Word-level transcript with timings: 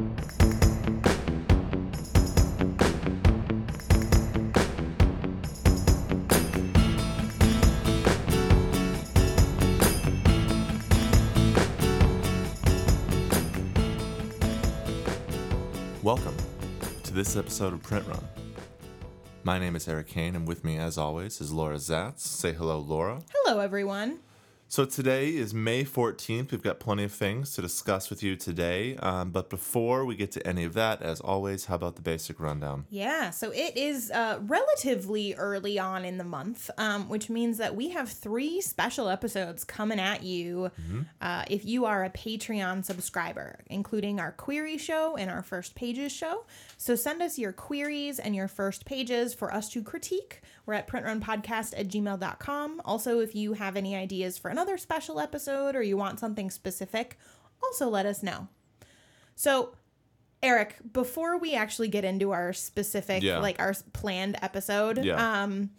Welcome 0.00 0.14
to 17.02 17.12
this 17.12 17.36
episode 17.36 17.74
of 17.74 17.82
Print 17.82 18.06
Run. 18.08 18.26
My 19.44 19.58
name 19.58 19.76
is 19.76 19.86
Eric 19.86 20.06
Kane, 20.06 20.34
and 20.34 20.48
with 20.48 20.64
me, 20.64 20.78
as 20.78 20.96
always, 20.96 21.42
is 21.42 21.52
Laura 21.52 21.76
Zats. 21.76 22.20
Say 22.20 22.54
hello, 22.54 22.78
Laura. 22.78 23.20
Hello, 23.44 23.60
everyone. 23.60 24.20
So 24.70 24.84
today 24.84 25.30
is 25.30 25.52
May 25.52 25.82
14th. 25.82 26.52
We've 26.52 26.62
got 26.62 26.78
plenty 26.78 27.02
of 27.02 27.10
things 27.10 27.54
to 27.54 27.60
discuss 27.60 28.08
with 28.08 28.22
you 28.22 28.36
today. 28.36 28.96
Um, 28.98 29.32
but 29.32 29.50
before 29.50 30.04
we 30.04 30.14
get 30.14 30.30
to 30.30 30.46
any 30.46 30.62
of 30.62 30.74
that, 30.74 31.02
as 31.02 31.20
always, 31.20 31.64
how 31.64 31.74
about 31.74 31.96
the 31.96 32.02
basic 32.02 32.38
rundown? 32.38 32.84
Yeah, 32.88 33.30
so 33.30 33.50
it 33.50 33.76
is 33.76 34.12
uh, 34.12 34.38
relatively 34.42 35.34
early 35.34 35.80
on 35.80 36.04
in 36.04 36.18
the 36.18 36.24
month, 36.24 36.70
um, 36.78 37.08
which 37.08 37.28
means 37.28 37.58
that 37.58 37.74
we 37.74 37.88
have 37.88 38.08
three 38.08 38.60
special 38.60 39.08
episodes 39.08 39.64
coming 39.64 39.98
at 39.98 40.22
you 40.22 40.70
uh, 41.20 41.42
if 41.50 41.64
you 41.64 41.84
are 41.84 42.04
a 42.04 42.10
Patreon 42.10 42.84
subscriber, 42.84 43.58
including 43.66 44.20
our 44.20 44.30
query 44.30 44.78
show 44.78 45.16
and 45.16 45.32
our 45.32 45.42
first 45.42 45.74
pages 45.74 46.12
show. 46.12 46.44
So 46.76 46.94
send 46.94 47.22
us 47.22 47.40
your 47.40 47.52
queries 47.52 48.20
and 48.20 48.36
your 48.36 48.46
first 48.46 48.84
pages 48.84 49.34
for 49.34 49.52
us 49.52 49.68
to 49.70 49.82
critique. 49.82 50.42
We're 50.64 50.74
at 50.74 50.86
printrunpodcast 50.86 51.74
at 51.76 51.88
gmail.com. 51.88 52.82
Also, 52.84 53.18
if 53.18 53.34
you 53.34 53.54
have 53.54 53.74
any 53.74 53.96
ideas 53.96 54.38
for 54.38 54.50
another 54.60 54.76
special 54.76 55.18
episode 55.18 55.74
or 55.74 55.82
you 55.82 55.96
want 55.96 56.20
something 56.20 56.50
specific, 56.50 57.18
also 57.62 57.88
let 57.88 58.04
us 58.04 58.22
know. 58.22 58.46
So, 59.34 59.72
Eric, 60.42 60.76
before 60.92 61.38
we 61.38 61.54
actually 61.54 61.88
get 61.88 62.04
into 62.04 62.30
our 62.32 62.52
specific, 62.52 63.22
Yeah. 63.22 63.38
like 63.38 63.58
our 63.58 63.74
planned 63.94 64.36
episode, 64.42 65.02
Yeah. 65.02 65.42
um, 65.42 65.70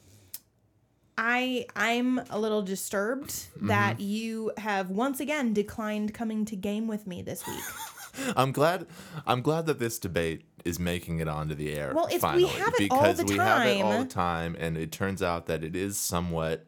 I 1.17 1.67
I'm 1.75 2.19
a 2.31 2.39
little 2.39 2.63
disturbed 2.63 3.29
Mm-hmm. 3.29 3.67
that 3.67 3.99
you 3.99 4.51
have 4.57 4.89
once 4.89 5.19
again 5.19 5.53
declined 5.53 6.13
coming 6.15 6.45
to 6.45 6.55
game 6.55 6.87
with 6.87 7.05
me 7.05 7.21
this 7.21 7.45
week. 7.45 7.63
I'm 8.35 8.51
glad. 8.51 8.87
I'm 9.27 9.41
glad 9.41 9.67
that 9.67 9.77
this 9.77 9.99
debate 9.99 10.43
is 10.65 10.79
making 10.79 11.19
it 11.19 11.27
onto 11.27 11.53
the 11.53 11.73
air. 11.73 11.91
Well, 11.93 12.07
it's- 12.07 12.35
we 12.35 12.47
have 12.47 12.73
it 12.79 12.89
all 12.91 13.01
because 13.01 13.17
the 13.17 13.25
we 13.25 13.35
have 13.37 13.67
it 13.67 13.81
all 13.81 13.99
the 13.99 14.05
time, 14.09 14.55
and 14.59 14.75
it 14.77 14.91
turns 14.91 15.21
out 15.21 15.45
that 15.47 15.63
it 15.63 15.75
is 15.75 15.97
somewhat, 15.97 16.65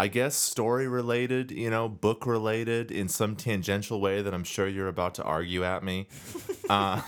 I 0.00 0.08
guess, 0.08 0.34
story 0.34 0.88
related. 0.88 1.50
You 1.50 1.68
know, 1.70 1.88
book 1.88 2.26
related 2.26 2.90
in 2.90 3.08
some 3.08 3.36
tangential 3.36 4.00
way 4.00 4.22
that 4.22 4.32
I'm 4.32 4.44
sure 4.44 4.66
you're 4.66 4.88
about 4.88 5.14
to 5.16 5.22
argue 5.22 5.62
at 5.64 5.82
me. 5.84 6.08
uh, 6.70 7.02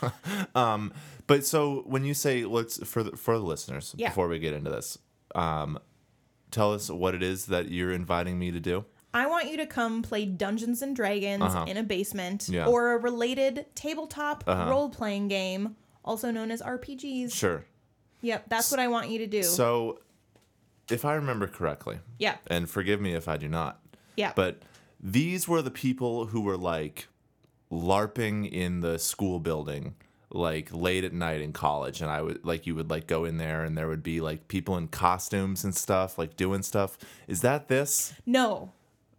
um, 0.54 0.92
but 1.26 1.44
so 1.44 1.82
when 1.86 2.04
you 2.04 2.14
say 2.14 2.44
let's 2.44 2.82
for 2.86 3.02
the, 3.02 3.16
for 3.16 3.36
the 3.38 3.44
listeners 3.44 3.94
Yeah. 3.98 4.08
before 4.10 4.28
we 4.28 4.38
get 4.38 4.52
into 4.54 4.70
this, 4.70 4.98
um, 5.34 5.78
tell 6.50 6.72
us 6.72 6.88
what 6.88 7.14
it 7.14 7.22
is 7.22 7.46
that 7.46 7.68
you're 7.70 7.92
inviting 7.92 8.38
me 8.38 8.50
to 8.52 8.60
do. 8.60 8.84
I 9.12 9.26
want 9.26 9.50
you 9.50 9.56
to 9.56 9.66
come 9.66 10.02
play 10.02 10.26
Dungeons 10.26 10.82
and 10.82 10.94
Dragons 10.94 11.42
Uh-huh. 11.42 11.64
in 11.66 11.76
a 11.78 11.82
basement 11.82 12.48
Yeah. 12.48 12.66
or 12.66 12.92
a 12.92 12.98
related 12.98 13.66
tabletop 13.74 14.44
Uh-huh. 14.46 14.70
role 14.70 14.88
playing 14.90 15.28
game, 15.28 15.74
also 16.04 16.30
known 16.30 16.50
as 16.50 16.60
RPGs. 16.62 17.32
Sure. 17.34 17.64
Yep, 18.22 18.44
that's 18.48 18.70
what 18.70 18.78
I 18.80 18.88
want 18.88 19.08
you 19.10 19.18
to 19.18 19.26
do. 19.26 19.42
So, 19.42 20.00
if 20.90 21.04
I 21.04 21.14
remember 21.14 21.46
correctly, 21.46 21.98
yeah, 22.18 22.36
and 22.46 22.68
forgive 22.68 23.00
me 23.00 23.14
if 23.14 23.28
I 23.28 23.36
do 23.36 23.48
not, 23.48 23.80
yeah. 24.16 24.32
but 24.34 24.62
these 25.00 25.46
were 25.46 25.62
the 25.62 25.70
people 25.70 26.26
who 26.26 26.40
were 26.40 26.56
like 26.56 27.08
larping 27.70 28.50
in 28.50 28.80
the 28.80 28.98
school 28.98 29.40
building 29.40 29.94
like 30.30 30.72
late 30.72 31.04
at 31.04 31.12
night 31.12 31.40
in 31.40 31.52
college 31.52 32.00
and 32.00 32.10
i 32.10 32.20
would 32.20 32.44
like 32.44 32.66
you 32.66 32.74
would 32.74 32.90
like 32.90 33.06
go 33.06 33.24
in 33.24 33.38
there 33.38 33.64
and 33.64 33.78
there 33.78 33.88
would 33.88 34.02
be 34.02 34.20
like 34.20 34.48
people 34.48 34.76
in 34.76 34.88
costumes 34.88 35.64
and 35.64 35.74
stuff 35.74 36.18
like 36.18 36.36
doing 36.36 36.62
stuff 36.62 36.98
is 37.28 37.40
that 37.40 37.68
this 37.68 38.12
No. 38.24 38.72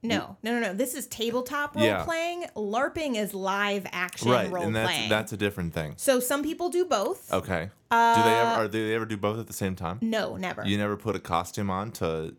No, 0.04 0.38
no, 0.44 0.54
no, 0.54 0.60
no. 0.60 0.74
This 0.74 0.94
is 0.96 1.08
tabletop 1.08 1.76
role 1.76 1.84
Yeah. 1.86 2.04
playing. 2.04 2.46
LARPing 2.56 3.16
is 3.18 3.34
live 3.34 3.86
action 3.92 4.30
right 4.32 4.50
role 4.52 4.64
and 4.64 4.76
that's 4.76 4.88
playing. 4.92 5.10
that's 5.10 5.34
a 5.34 5.38
different 5.38 5.74
thing 5.74 5.94
so 5.98 6.20
some 6.20 6.44
people 6.44 6.70
do 6.70 6.86
both. 6.86 7.32
okay 7.34 7.70
do 7.90 7.98
they 8.24 8.36
ever 8.40 8.50
are, 8.64 8.68
do 8.68 8.88
they 8.88 8.94
ever 8.96 9.06
do 9.06 9.18
both 9.18 9.40
at 9.40 9.48
the 9.48 9.54
same 9.54 9.76
time 9.76 9.98
No, 10.02 10.36
never. 10.38 10.66
you 10.66 10.78
never 10.78 10.96
put 10.98 11.16
a 11.16 11.20
costume 11.20 11.70
on 11.70 11.92
to 11.94 12.36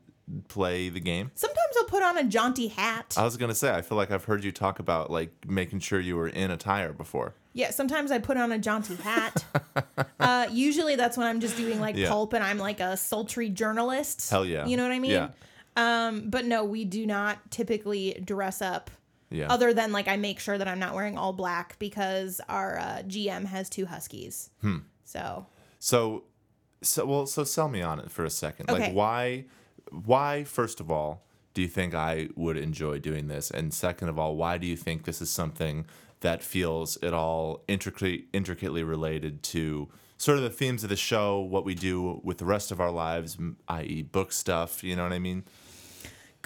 play 0.49 0.89
the 0.89 1.01
game 1.01 1.31
Sometimes 1.35 1.59
I'll 1.79 1.85
put 1.87 2.03
on 2.03 2.19
a 2.19 2.25
jaunty 2.25 2.69
hat. 2.69 3.15
i 3.17 3.25
was 3.25 3.37
gonna 3.39 3.55
say 3.55 3.75
i 3.75 3.81
feel 3.81 3.97
like 3.97 4.11
i've 4.11 4.25
heard 4.25 4.45
you 4.45 4.53
talk 4.53 4.79
about 4.79 5.11
like 5.11 5.31
making 5.49 5.81
sure 5.81 5.99
you 6.01 6.17
were 6.17 6.29
in 6.29 6.51
attire 6.51 6.93
before 6.93 7.35
yeah, 7.55 7.71
sometimes 7.71 8.13
I 8.13 8.21
put 8.21 8.37
on 8.37 8.53
a 8.53 8.59
jaunty 8.59 8.95
hat. 8.97 9.45
uh, 10.21 10.47
usually 10.53 10.95
that's 10.95 11.17
when 11.17 11.27
I'm 11.27 11.41
just 11.41 11.57
doing 11.57 11.81
like 11.81 11.97
Yeah. 11.97 12.09
pulp 12.09 12.33
and 12.33 12.45
I'm 12.45 12.59
like 12.59 12.79
a 12.79 12.97
sultry 12.97 13.49
journalist. 13.49 14.31
Hell 14.31 14.45
yeah. 14.45 14.65
You 14.65 14.77
know 14.77 14.85
what 14.85 14.93
I 14.93 15.01
mean? 15.01 15.11
Yeah. 15.11 15.29
Um, 15.79 16.29
but 16.29 16.45
no, 16.45 16.65
we 16.65 16.85
do 16.85 17.07
not 17.07 17.51
typically 17.53 18.21
dress 18.25 18.61
up. 18.61 18.91
yeah 19.31 19.47
Other 19.49 19.73
than 19.73 19.93
like 19.93 20.09
I 20.09 20.17
make 20.17 20.41
sure 20.41 20.59
that 20.59 20.67
I'm 20.67 20.81
not 20.81 20.95
wearing 20.95 21.17
all 21.17 21.33
black 21.33 21.79
because 21.79 22.41
our 22.49 22.79
uh, 22.79 23.03
GM 23.07 23.45
has 23.45 23.71
two 23.71 23.87
huskies. 23.87 24.51
Hmm. 24.61 24.79
So 25.05 25.47
So, 25.79 26.25
so 26.83 27.07
well, 27.07 27.27
so 27.27 27.45
sell 27.45 27.69
me 27.69 27.81
on 27.81 28.01
it 28.01 28.11
for 28.11 28.25
a 28.25 28.31
second. 28.31 28.71
Okay. 28.71 28.87
Like, 28.87 28.93
why, 28.93 29.45
why? 29.91 30.43
First 30.45 30.81
of 30.81 30.91
all, 30.91 31.25
do 31.55 31.63
you 31.63 31.69
think 31.69 31.95
I 31.95 32.29
would 32.35 32.57
enjoy 32.57 32.99
doing 32.99 33.29
this? 33.29 33.51
And 33.51 33.73
second 33.73 34.09
of 34.09 34.19
all, 34.19 34.35
why 34.35 34.59
do 34.59 34.67
you 34.67 34.77
think 34.77 35.05
this 35.05 35.23
is 35.23 35.31
something 35.31 35.87
that 36.21 36.43
feels 36.43 36.97
at 37.03 37.15
all 37.15 37.63
intricately, 37.69 38.27
intricately 38.33 38.83
related 38.83 39.43
to 39.45 39.89
sort 40.17 40.37
of 40.39 40.43
the 40.43 40.51
themes 40.51 40.83
of 40.83 40.91
the 40.91 40.97
show, 40.97 41.39
what 41.39 41.65
we 41.65 41.75
do 41.75 42.21
with 42.25 42.39
the 42.39 42.45
rest 42.45 42.73
of 42.73 42.81
our 42.81 42.91
lives, 42.91 43.39
i.e., 43.69 44.03
book 44.03 44.33
stuff? 44.33 44.83
You 44.83 44.97
know 44.97 45.05
what 45.05 45.13
I 45.13 45.21
mean? 45.21 45.45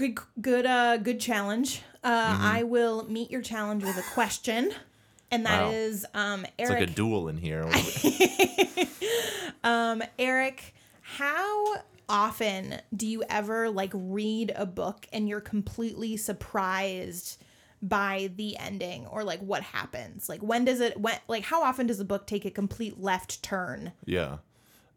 Good, 0.09 0.19
good, 0.41 0.67
uh, 0.67 0.97
good 0.99 1.21
challenge. 1.21 1.83
Uh, 2.05 2.35
Mm-hmm. 2.35 2.45
I 2.47 2.63
will 2.65 3.05
meet 3.09 3.31
your 3.31 3.43
challenge 3.43 3.85
with 3.85 3.97
a 3.97 4.03
question, 4.15 4.73
and 5.31 5.47
that 5.47 5.61
Wow. 5.61 5.71
is, 5.71 6.05
um, 6.15 6.45
It's 6.59 6.69
Eric. 6.71 6.81
like 6.81 6.91
a 6.91 6.93
duel 6.93 7.29
in 7.29 7.37
here. 7.39 7.65
Um, 9.65 10.03
Eric, 10.19 10.75
how 11.03 11.77
often 12.09 12.81
do 12.97 13.07
you 13.07 13.23
ever 13.31 13.71
like 13.71 13.93
read 13.95 14.53
a 14.57 14.67
book 14.67 15.07
and 15.13 15.29
you're 15.29 15.41
completely 15.41 16.17
surprised 16.17 17.41
by 17.81 18.31
the 18.35 18.57
ending 18.59 19.07
or 19.07 19.23
like 19.23 19.39
what 19.39 19.63
happens? 19.63 20.29
Like 20.29 20.41
when 20.43 20.65
does 20.65 20.81
it 20.81 20.99
when 20.99 21.15
like 21.29 21.45
how 21.45 21.63
often 21.63 21.87
does 21.87 22.01
a 22.01 22.05
book 22.05 22.27
take 22.27 22.45
a 22.45 22.51
complete 22.51 23.01
left 23.01 23.41
turn? 23.45 23.93
yeah. 24.05 24.39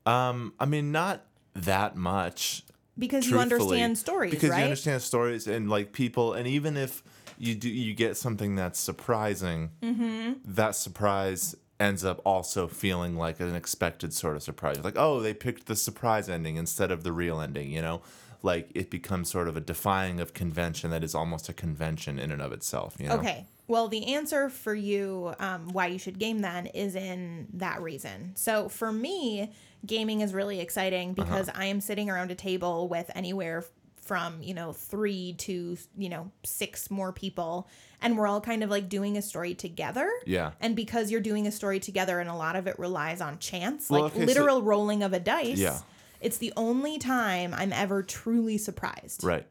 Um, 0.08 0.54
I 0.60 0.66
mean, 0.66 0.92
not 0.92 1.24
that 1.54 1.96
much. 1.96 2.64
Because 2.98 3.30
you 3.30 3.38
understand 3.40 3.98
stories, 3.98 4.32
right? 4.32 4.32
because 4.32 4.50
right? 4.52 4.60
you 4.60 4.64
understand 4.64 5.02
stories 5.02 5.48
and 5.48 5.70
like 5.70 5.92
people 5.92 6.34
and 6.34 6.48
even 6.48 6.78
if 6.78 7.04
you 7.38 7.54
do 7.56 7.70
you 7.70 7.94
get 7.94 8.16
something 8.18 8.56
that's 8.56 8.80
surprising 8.80 9.72
Mm-hmm. 9.82 10.34
that 10.46 10.76
surprise 10.76 11.56
ends 11.80 12.06
up 12.06 12.22
also 12.26 12.68
feeling 12.68 13.18
like 13.18 13.40
an 13.42 13.54
expected 13.56 14.14
sort 14.14 14.38
of 14.38 14.44
surprise 14.44 14.82
like 14.84 14.96
oh 14.98 15.20
they 15.20 15.34
picked 15.34 15.66
the 15.68 15.76
surprise 15.76 16.30
ending 16.30 16.56
instead 16.56 16.90
of 16.92 17.04
the 17.04 17.12
real 17.12 17.42
ending 17.42 17.70
you 17.70 17.82
know 17.82 18.02
like 18.44 18.70
it 18.74 18.90
becomes 18.90 19.30
sort 19.30 19.48
of 19.50 19.58
a 19.58 19.60
defying 19.62 20.22
of 20.22 20.34
convention 20.34 20.90
that 20.92 21.04
is 21.04 21.14
almost 21.14 21.50
a 21.50 21.54
convention 21.54 22.18
in 22.18 22.32
and 22.32 22.42
of 22.42 22.54
itself 22.54 22.96
you 23.00 23.08
know 23.10 23.16
Okay. 23.16 23.46
Well, 23.68 23.88
the 23.88 24.14
answer 24.14 24.48
for 24.50 24.76
you, 24.76 25.34
um, 25.40 25.70
why 25.70 25.88
you 25.88 25.98
should 25.98 26.20
game 26.20 26.38
then, 26.42 26.68
is 26.68 26.96
in 26.96 27.48
that 27.54 27.82
reason. 27.82 28.34
So 28.36 28.70
for 28.70 28.92
me, 28.92 29.52
gaming 29.86 30.22
is 30.22 30.34
really 30.34 30.60
exciting 30.60 31.12
Uh-huh. 31.12 31.24
because 31.24 31.50
I 31.54 31.66
am 31.66 31.82
sitting 31.82 32.10
around 32.10 32.32
a 32.32 32.36
table 32.36 32.88
with 32.88 33.10
anywhere 33.16 33.64
from 34.02 34.42
you 34.44 34.54
know 34.54 34.72
three 34.72 35.34
to 35.40 35.78
you 35.98 36.10
know 36.10 36.32
six 36.44 36.92
more 36.92 37.12
people, 37.12 37.68
and 38.02 38.18
we're 38.18 38.28
all 38.28 38.42
kind 38.42 38.64
of 38.64 38.70
like 38.70 38.88
doing 38.90 39.18
a 39.18 39.22
story 39.22 39.56
together. 39.56 40.10
yeah 40.26 40.52
And 40.62 40.76
because 40.76 41.10
you're 41.12 41.22
doing 41.22 41.48
a 41.48 41.52
story 41.52 41.80
together, 41.80 42.20
and 42.20 42.30
a 42.30 42.36
lot 42.36 42.56
of 42.56 42.68
it 42.68 42.78
relies 42.78 43.20
on 43.22 43.40
chance, 43.40 43.90
Well, 43.90 44.04
like 44.04 44.12
okay, 44.16 44.22
so- 44.22 44.26
literal 44.28 44.62
rolling 44.62 45.02
of 45.04 45.14
a 45.14 45.20
dice. 45.20 45.58
Yeah. 45.58 45.80
It's 46.22 46.38
the 46.38 46.54
only 46.56 46.98
time 46.98 47.54
I'm 47.54 47.74
ever 47.74 48.02
truly 48.04 48.58
surprised. 48.58 49.24
right 49.24 49.46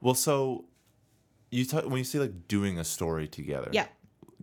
well 0.00 0.14
so 0.14 0.64
you 1.50 1.64
talk 1.64 1.84
when 1.86 1.96
you 1.98 2.04
say 2.04 2.18
like 2.18 2.48
doing 2.48 2.78
a 2.78 2.84
story 2.84 3.26
together 3.28 3.70
Yeah. 3.72 3.86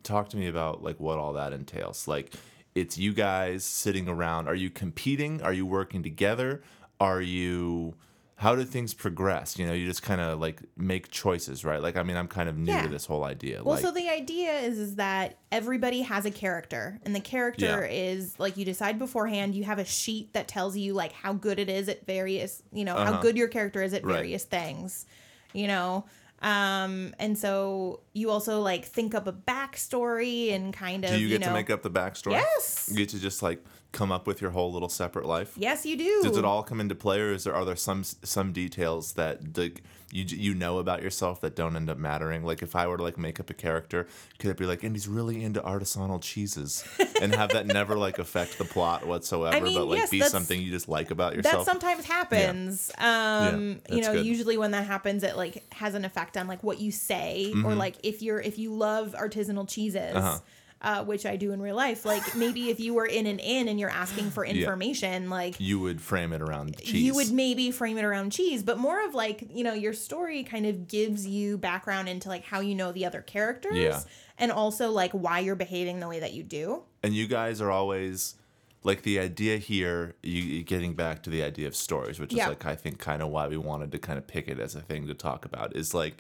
talk 0.04 0.30
to 0.30 0.38
me 0.38 0.48
about 0.48 0.82
like 0.84 1.00
what 1.00 1.18
all 1.20 1.34
that 1.34 1.54
entails 1.54 2.08
like 2.08 2.34
it's 2.76 2.98
you 2.98 3.14
guys 3.14 3.64
sitting 3.64 4.08
around 4.10 4.48
are 4.48 4.56
you 4.56 4.70
competing 4.70 5.42
are 5.42 5.54
you 5.54 5.66
working 5.66 6.02
together 6.04 6.62
are 7.00 7.22
you 7.22 7.94
how 8.38 8.56
do 8.56 8.64
things 8.64 8.94
progress 8.94 9.58
you 9.60 9.66
know 9.66 9.74
you 9.74 9.86
just 9.86 10.02
kind 10.02 10.20
of 10.20 10.40
like 10.40 10.60
make 10.76 11.10
choices 11.12 11.64
right 11.64 11.82
like 11.82 11.96
i 11.96 12.04
mean 12.04 12.18
i'm 12.18 12.28
kind 12.28 12.50
of 12.50 12.58
new 12.58 12.72
Yeah. 12.72 12.82
to 12.84 12.90
this 12.90 13.06
whole 13.06 13.24
idea 13.24 13.64
Well, 13.64 13.76
like 13.76 13.84
so 13.84 13.92
the 13.92 14.10
idea 14.10 14.54
is 14.60 14.80
is 14.80 14.96
that 14.96 15.38
everybody 15.52 16.02
has 16.02 16.26
a 16.26 16.32
character, 16.32 17.00
and 17.06 17.16
the 17.16 17.20
character 17.20 17.86
Yeah. 17.86 17.96
is 18.12 18.38
like 18.40 18.58
you 18.58 18.66
decide 18.66 18.98
beforehand. 18.98 19.54
You 19.54 19.64
have 19.66 19.78
a 19.80 19.86
sheet 19.86 20.34
that 20.34 20.48
tells 20.48 20.76
you 20.76 20.94
like 20.96 21.14
how 21.14 21.34
good 21.34 21.60
it 21.60 21.70
is 21.70 21.88
at 21.90 22.06
various, 22.08 22.64
you 22.72 22.84
know, 22.86 22.96
Uh-huh. 22.96 23.14
how 23.14 23.22
good 23.22 23.38
your 23.38 23.48
character 23.50 23.84
is 23.84 23.94
at 23.94 24.04
Right. 24.04 24.16
various 24.16 24.44
things, 24.46 25.06
you 25.54 25.68
know. 25.68 26.06
Um, 26.44 27.16
and 27.20 27.38
so 27.38 28.02
you 28.12 28.30
also 28.30 28.60
like 28.60 28.86
think 28.86 29.16
up 29.16 29.28
a 29.28 29.34
backstory 29.34 30.54
and 30.54 30.74
kind 30.74 31.06
of 31.06 31.12
Do 31.12 31.18
you 31.18 31.30
get 31.30 31.42
know, 31.42 31.48
to 31.48 31.54
make 31.54 31.70
up 31.70 31.82
the 31.82 31.90
backstory? 31.90 32.32
Yes. 32.32 32.90
You 32.92 32.98
get 32.98 33.10
to 33.10 33.20
just 33.20 33.42
like 33.42 33.64
come 33.94 34.12
up 34.12 34.28
with 34.28 34.42
your 34.42 34.52
whole 34.52 34.74
little 34.74 34.90
separate 34.90 35.26
life. 35.26 35.54
Yes, 35.56 35.86
you 35.86 35.96
do. 35.96 36.22
Does 36.24 36.36
it 36.36 36.44
all 36.44 36.62
come 36.62 36.82
into 36.82 36.96
play, 36.96 37.22
or 37.22 37.32
is 37.32 37.46
there 37.46 37.56
are 37.56 37.64
there 37.64 37.78
some 37.78 38.04
some 38.04 38.52
details 38.52 39.14
that 39.14 39.58
like 39.58 39.84
you 40.14 40.26
you 40.26 40.54
know 40.54 40.78
about 40.78 41.02
yourself 41.02 41.42
that 41.42 41.56
don't 41.56 41.76
end 41.76 41.90
up 41.90 41.98
mattering? 41.98 42.44
Like 42.44 42.62
if 42.62 42.76
I 42.76 42.86
were 42.88 42.98
to 42.98 43.04
like 43.04 43.18
make 43.18 43.40
up 43.40 43.50
a 43.50 43.54
character, 43.54 44.08
could 44.40 44.52
it 44.52 44.58
be 44.58 44.66
like, 44.66 44.84
and 44.84 44.96
he's 44.96 45.08
really 45.08 45.44
into 45.44 45.60
artisanal 45.62 46.22
cheeses, 46.22 46.86
and 47.22 47.34
have 47.34 47.50
that 47.54 47.66
never 47.66 47.98
like 47.98 48.20
affect 48.20 48.58
the 48.58 48.66
plot 48.66 49.08
whatsoever, 49.08 49.56
I 49.56 49.60
mean, 49.60 49.76
but 49.78 49.86
like 49.88 49.98
yes, 50.00 50.10
be 50.12 50.22
something 50.22 50.62
you 50.62 50.70
just 50.72 50.88
like 50.88 51.10
about 51.12 51.36
yourself. 51.36 51.66
that 51.66 51.72
sometimes 51.72 52.06
happens. 52.06 52.92
Um, 53.00 53.82
you 53.90 54.02
know, 54.02 54.14
good. 54.14 54.26
usually 54.26 54.58
when 54.58 54.72
that 54.72 54.86
happens, 54.86 55.24
it 55.24 55.36
like 55.36 55.64
has 55.74 55.96
an 55.96 56.06
effect 56.06 56.38
on 56.38 56.48
like 56.48 56.64
what 56.64 56.80
you 56.80 56.92
say, 56.92 57.52
Mm-hmm. 57.54 57.66
or 57.66 57.76
like 57.76 57.96
if 58.04 58.22
you're 58.22 58.40
if 58.40 58.58
you 58.60 58.74
love 58.74 59.16
artisanal 59.18 59.68
cheeses. 59.68 60.16
Uh-huh. 60.16 60.40
Uh, 60.84 61.02
which 61.06 61.26
I 61.26 61.38
do 61.38 61.54
in 61.54 61.62
real 61.62 61.78
life. 61.78 62.04
Like 62.04 62.36
maybe 62.36 62.70
if 62.70 62.78
you 62.78 62.94
were 62.94 63.06
in 63.06 63.26
an 63.26 63.40
inn 63.40 63.70
and 63.70 63.80
you're 63.80 63.90
asking 63.90 64.32
for 64.32 64.46
Yeah. 64.46 64.52
information, 64.56 65.30
like 65.30 65.56
you 65.58 65.80
would 65.80 66.02
frame 66.02 66.34
it 66.34 66.42
around 66.42 66.76
cheese. 66.78 66.94
you 66.96 67.16
would 67.16 67.32
maybe 67.32 67.72
frame 67.72 67.98
it 67.98 68.04
around 68.04 68.34
cheese, 68.34 68.64
but 68.64 68.78
more 68.78 69.06
of 69.06 69.16
like, 69.16 69.46
you 69.50 69.64
know, 69.64 69.72
your 69.74 69.94
story 69.94 70.44
kind 70.44 70.66
of 70.66 70.90
gives 70.90 71.26
you 71.26 71.58
background 71.58 72.10
into 72.10 72.28
like 72.28 72.44
how 72.44 72.60
you 72.60 72.76
know 72.76 72.92
the 72.92 73.06
other 73.06 73.22
characters 73.22 73.78
Yeah. 73.78 74.02
and 74.38 74.52
also 74.52 74.92
like 74.92 75.12
why 75.14 75.40
you're 75.40 75.56
behaving 75.56 76.02
the 76.02 76.08
way 76.10 76.20
that 76.20 76.34
you 76.34 76.44
do. 76.44 76.84
and 77.02 77.14
you 77.14 77.28
guys 77.28 77.62
are 77.62 77.72
always 77.72 78.36
like 78.84 79.04
the 79.04 79.20
idea 79.20 79.60
here 79.60 80.16
you 80.22 80.42
you 80.42 80.64
getting 80.64 80.96
back 80.96 81.24
to 81.24 81.30
the 81.30 81.44
idea 81.44 81.66
of 81.66 81.76
stories 81.78 82.20
which 82.20 82.34
is 82.34 82.38
Yeah. 82.40 82.50
like 82.50 82.66
i 82.66 82.76
think 82.76 83.00
kind 83.00 83.22
of 83.22 83.30
why 83.30 83.48
we 83.48 83.56
wanted 83.56 83.94
to 83.94 83.98
kind 84.00 84.18
of 84.18 84.28
pick 84.28 84.50
it 84.50 84.60
as 84.60 84.76
a 84.76 84.82
thing 84.82 85.08
to 85.08 85.14
talk 85.14 85.46
about 85.46 85.74
is 85.78 85.94
like 85.94 86.16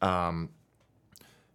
um 0.00 0.48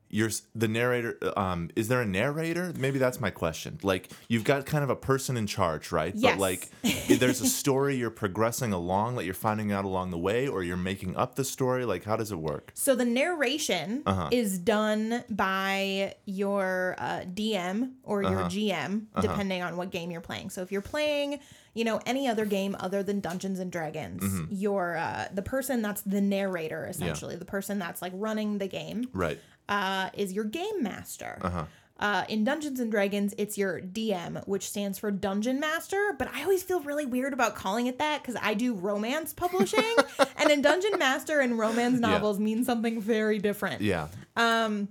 you're 0.09 0.29
the 0.55 0.67
narrator 0.67 1.17
um 1.37 1.69
is 1.75 1.87
there 1.89 2.01
a 2.01 2.05
narrator 2.05 2.73
maybe 2.77 2.97
that's 2.99 3.19
my 3.19 3.29
question 3.29 3.77
like 3.83 4.09
you've 4.29 4.43
got 4.43 4.65
kind 4.65 4.83
of 4.83 4.89
a 4.89 4.95
person 4.95 5.35
in 5.37 5.45
charge 5.47 5.91
right 5.91 6.13
Yes. 6.15 6.33
but 6.35 6.39
like 6.39 6.69
there's 7.07 7.41
a 7.41 7.45
story 7.45 7.95
you're 7.97 8.09
progressing 8.09 8.71
along 8.73 9.15
that 9.15 9.25
you're 9.25 9.33
finding 9.33 9.71
out 9.71 9.85
along 9.85 10.11
the 10.11 10.17
way 10.17 10.47
or 10.47 10.63
you're 10.63 10.77
making 10.77 11.15
up 11.17 11.35
the 11.35 11.43
story 11.43 11.83
like 11.85 12.03
how 12.05 12.15
does 12.15 12.31
it 12.31 12.37
work 12.39 12.71
So 12.75 12.95
the 12.95 13.05
narration 13.05 14.03
Uh-huh. 14.05 14.29
is 14.31 14.57
done 14.59 15.23
by 15.29 16.15
your 16.25 16.95
uh, 16.97 17.21
DM 17.25 17.91
or 18.03 18.21
your 18.23 18.39
Uh-huh. 18.39 18.49
GM, 18.49 19.05
depending 19.21 19.61
on 19.61 19.77
what 19.77 19.91
game 19.91 20.11
you're 20.11 20.21
playing. 20.21 20.49
So 20.49 20.61
if 20.61 20.71
you're 20.71 20.81
playing, 20.81 21.39
you 21.73 21.83
know, 21.83 21.99
any 22.05 22.27
other 22.27 22.45
game 22.45 22.75
other 22.79 23.03
than 23.03 23.19
Dungeons 23.19 23.59
and 23.59 23.71
Dragons, 23.71 24.23
Mm-hmm. 24.23 24.45
you're 24.49 24.97
uh, 24.97 25.27
the 25.33 25.41
person 25.41 25.81
that's 25.81 26.01
the 26.01 26.21
narrator, 26.21 26.85
essentially, 26.87 27.35
the 27.35 27.45
person 27.45 27.79
that's 27.79 28.01
like 28.01 28.13
running 28.15 28.57
the 28.57 28.67
game. 28.67 29.05
right 29.13 29.39
uh, 29.69 30.09
is 30.13 30.33
your 30.33 30.43
game 30.45 30.81
master. 30.81 31.37
Uh-huh. 31.41 31.65
Uh, 31.99 32.23
in 32.29 32.43
Dungeons 32.43 32.79
and 32.79 32.91
Dragons, 32.91 33.33
it's 33.39 33.57
your 33.57 33.81
DM, 33.81 34.47
which 34.47 34.69
stands 34.69 34.99
for 34.99 35.09
Dungeon 35.09 35.59
Master. 35.59 36.13
But 36.19 36.31
I 36.31 36.43
always 36.43 36.61
feel 36.61 36.79
really 36.81 37.07
weird 37.07 37.33
about 37.33 37.55
calling 37.55 37.87
it 37.87 37.97
that 37.97 38.21
because 38.21 38.39
I 38.39 38.53
do 38.53 38.75
romance 38.75 39.33
publishing, 39.33 39.95
and 40.37 40.51
in 40.51 40.61
Dungeon 40.61 40.99
Master 40.99 41.39
and 41.39 41.57
romance 41.57 41.99
novels 41.99 42.37
mean 42.39 42.63
something 42.63 43.01
very 43.01 43.39
different. 43.39 43.81
yeah 43.81 44.09
Um, 44.35 44.89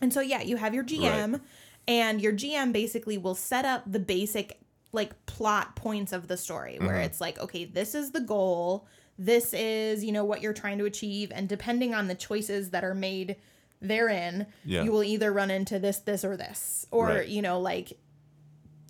And 0.00 0.12
so 0.12 0.20
yeah, 0.20 0.42
you 0.42 0.56
have 0.56 0.74
your 0.74 0.82
GM, 0.82 1.32
Right. 1.34 1.40
and 1.86 2.20
your 2.20 2.32
GM 2.32 2.72
basically 2.72 3.18
will 3.18 3.36
set 3.36 3.64
up 3.64 3.84
the 3.86 4.00
basic 4.00 4.58
like 4.90 5.24
plot 5.26 5.76
points 5.76 6.12
of 6.12 6.26
the 6.26 6.36
story 6.36 6.76
where 6.80 6.88
Mm-hmm. 6.90 7.04
it's 7.04 7.20
like, 7.20 7.38
okay, 7.38 7.66
this 7.66 7.94
is 7.94 8.10
the 8.10 8.20
goal, 8.20 8.88
this 9.16 9.54
is, 9.54 10.04
you 10.04 10.10
know, 10.10 10.24
what 10.24 10.42
you're 10.42 10.52
trying 10.52 10.78
to 10.78 10.86
achieve, 10.86 11.30
and 11.32 11.48
depending 11.48 11.94
on 11.94 12.08
the 12.08 12.16
choices 12.16 12.70
that 12.70 12.82
are 12.82 12.96
made 12.96 13.36
therein, 13.82 14.46
Yeah. 14.64 14.82
you 14.84 14.92
will 14.92 15.04
either 15.04 15.32
run 15.32 15.50
into 15.50 15.78
this, 15.78 15.98
this, 15.98 16.24
or 16.24 16.36
this. 16.36 16.86
Or, 16.90 17.06
Right. 17.08 17.28
you 17.28 17.42
know, 17.42 17.60
like 17.60 17.98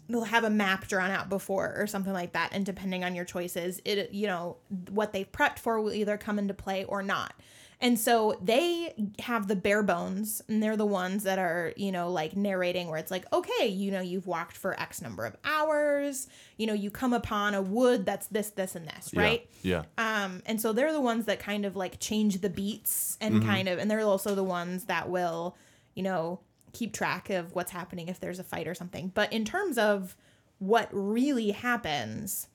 they'll 0.09 0.25
have 0.25 0.44
a 0.44 0.50
map 0.50 0.87
drawn 0.89 1.11
out 1.11 1.29
before 1.29 1.75
or 1.79 1.87
something 1.87 2.12
like 2.12 2.33
that 2.35 2.50
and 2.53 2.67
depending 2.67 3.03
on 3.03 3.15
your 3.15 3.25
choices 3.25 3.81
it 3.87 4.11
you 4.12 4.27
know 4.27 4.56
what 4.91 5.12
they've 5.12 5.31
prepped 5.33 5.59
for 5.59 5.81
will 5.81 5.93
either 5.93 6.19
come 6.19 6.39
into 6.39 6.53
play 6.53 6.85
or 6.85 7.03
not 7.03 7.33
and 7.82 7.99
so 7.99 8.38
they 8.40 8.94
have 9.19 9.49
the 9.49 9.56
bare 9.56 9.82
bones 9.82 10.40
and 10.49 10.62
they're 10.62 10.76
the 10.79 10.87
ones 10.87 11.25
that 11.25 11.38
are 11.38 11.75
you 11.76 11.93
know 11.93 12.11
like 12.11 12.34
narrating 12.37 12.88
where 12.88 12.99
it's 12.99 13.11
like 13.11 13.31
okay 13.32 13.67
you 13.67 13.90
know 13.90 14.00
you've 14.00 14.26
walked 14.26 14.56
for 14.56 14.79
x 14.81 15.02
number 15.02 15.26
of 15.26 15.37
hours 15.44 16.29
you 16.56 16.67
know 16.67 16.73
you 16.73 16.90
come 16.90 17.12
upon 17.12 17.55
a 17.55 17.61
wood 17.61 18.06
that's 18.06 18.29
this 18.29 18.50
this 18.50 18.75
and 18.76 18.87
this 18.87 19.11
right 19.14 19.50
yeah 19.62 19.82
um, 19.99 20.40
and 20.46 20.61
so 20.61 20.73
they're 20.73 20.93
the 20.93 21.00
ones 21.00 21.26
that 21.26 21.38
kind 21.40 21.67
of 21.67 21.76
like 21.76 21.99
change 22.00 22.40
the 22.40 22.49
beats 22.50 23.19
and 23.20 23.32
Mm-hmm. 23.34 23.49
kind 23.49 23.69
of, 23.69 23.79
and 23.79 23.90
they're 23.90 24.00
also 24.00 24.34
the 24.34 24.44
ones 24.44 24.84
that 24.84 25.08
will, 25.08 25.56
you 25.94 26.02
know, 26.02 26.40
keep 26.73 26.93
track 26.93 27.31
of 27.31 27.55
what's 27.55 27.70
happening 27.73 28.08
if 28.08 28.20
there's 28.20 28.38
a 28.38 28.44
fight 28.44 28.69
or 28.69 28.75
something. 28.75 29.11
But 29.12 29.32
in 29.32 29.44
terms 29.44 29.79
of 29.79 30.17
what 30.58 30.88
really 30.93 31.50
happens, 31.50 32.49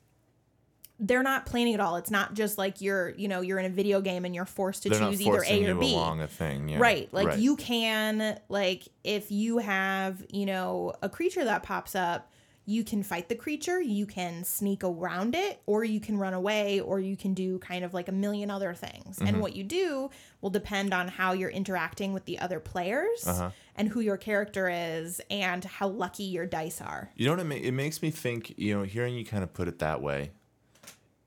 they're 0.99 1.23
not 1.23 1.45
planning 1.45 1.73
at 1.75 1.79
all. 1.79 1.95
It's 1.97 2.09
not 2.09 2.33
just 2.33 2.57
like 2.57 2.81
you're, 2.81 3.09
you 3.11 3.27
know, 3.27 3.41
you're 3.41 3.59
in 3.59 3.65
a 3.65 3.69
video 3.69 4.01
game 4.01 4.25
and 4.25 4.33
you're 4.33 4.45
forced 4.45 4.83
to 4.83 4.89
they're 4.89 4.99
choose 4.99 5.21
either 5.21 5.43
A 5.47 5.65
or 5.71 5.75
B. 5.75 5.93
along 5.93 6.21
a 6.21 6.27
thing 6.27 6.69
yeah 6.69 6.79
Right. 6.79 7.07
Like 7.13 7.27
Right. 7.27 7.39
you 7.39 7.55
can 7.55 8.39
like 8.49 8.87
if 9.03 9.31
you 9.31 9.59
have, 9.59 10.25
you 10.31 10.45
know, 10.47 10.93
a 11.03 11.09
creature 11.09 11.43
that 11.45 11.61
pops 11.63 11.93
up, 11.95 12.31
you 12.69 12.83
can 12.83 13.01
fight 13.01 13.29
the 13.29 13.35
creature, 13.35 13.79
you 13.79 14.05
can 14.05 14.43
sneak 14.43 14.83
around 14.83 15.35
it, 15.35 15.61
or 15.67 15.85
you 15.85 16.01
can 16.01 16.17
run 16.17 16.33
away, 16.33 16.81
or 16.81 16.99
you 16.99 17.15
can 17.15 17.33
do 17.33 17.59
kind 17.59 17.85
of 17.85 17.93
like 17.93 18.09
a 18.09 18.11
million 18.11 18.51
other 18.51 18.73
things. 18.73 19.19
Mm-hmm. 19.19 19.27
And 19.27 19.39
what 19.39 19.55
you 19.55 19.63
do 19.63 20.09
will 20.41 20.49
depend 20.49 20.93
on 20.93 21.07
how 21.07 21.31
you're 21.31 21.49
interacting 21.49 22.11
with 22.11 22.25
the 22.25 22.37
other 22.39 22.59
players 22.59 23.25
Uh-huh. 23.25 23.51
and 23.75 23.87
who 23.87 24.01
your 24.01 24.17
character 24.17 24.67
is 24.69 25.21
and 25.29 25.63
how 25.63 25.87
lucky 25.87 26.23
your 26.25 26.45
dice 26.45 26.81
are. 26.81 27.09
You 27.15 27.27
know 27.27 27.31
what 27.33 27.39
it, 27.39 27.45
ma- 27.45 27.55
it 27.55 27.71
makes 27.71 28.01
me 28.01 28.11
think, 28.11 28.53
you 28.57 28.75
know, 28.75 28.83
hearing 28.83 29.15
you 29.15 29.23
kind 29.23 29.43
of 29.45 29.53
put 29.53 29.69
it 29.69 29.79
that 29.79 30.01
way, 30.01 30.31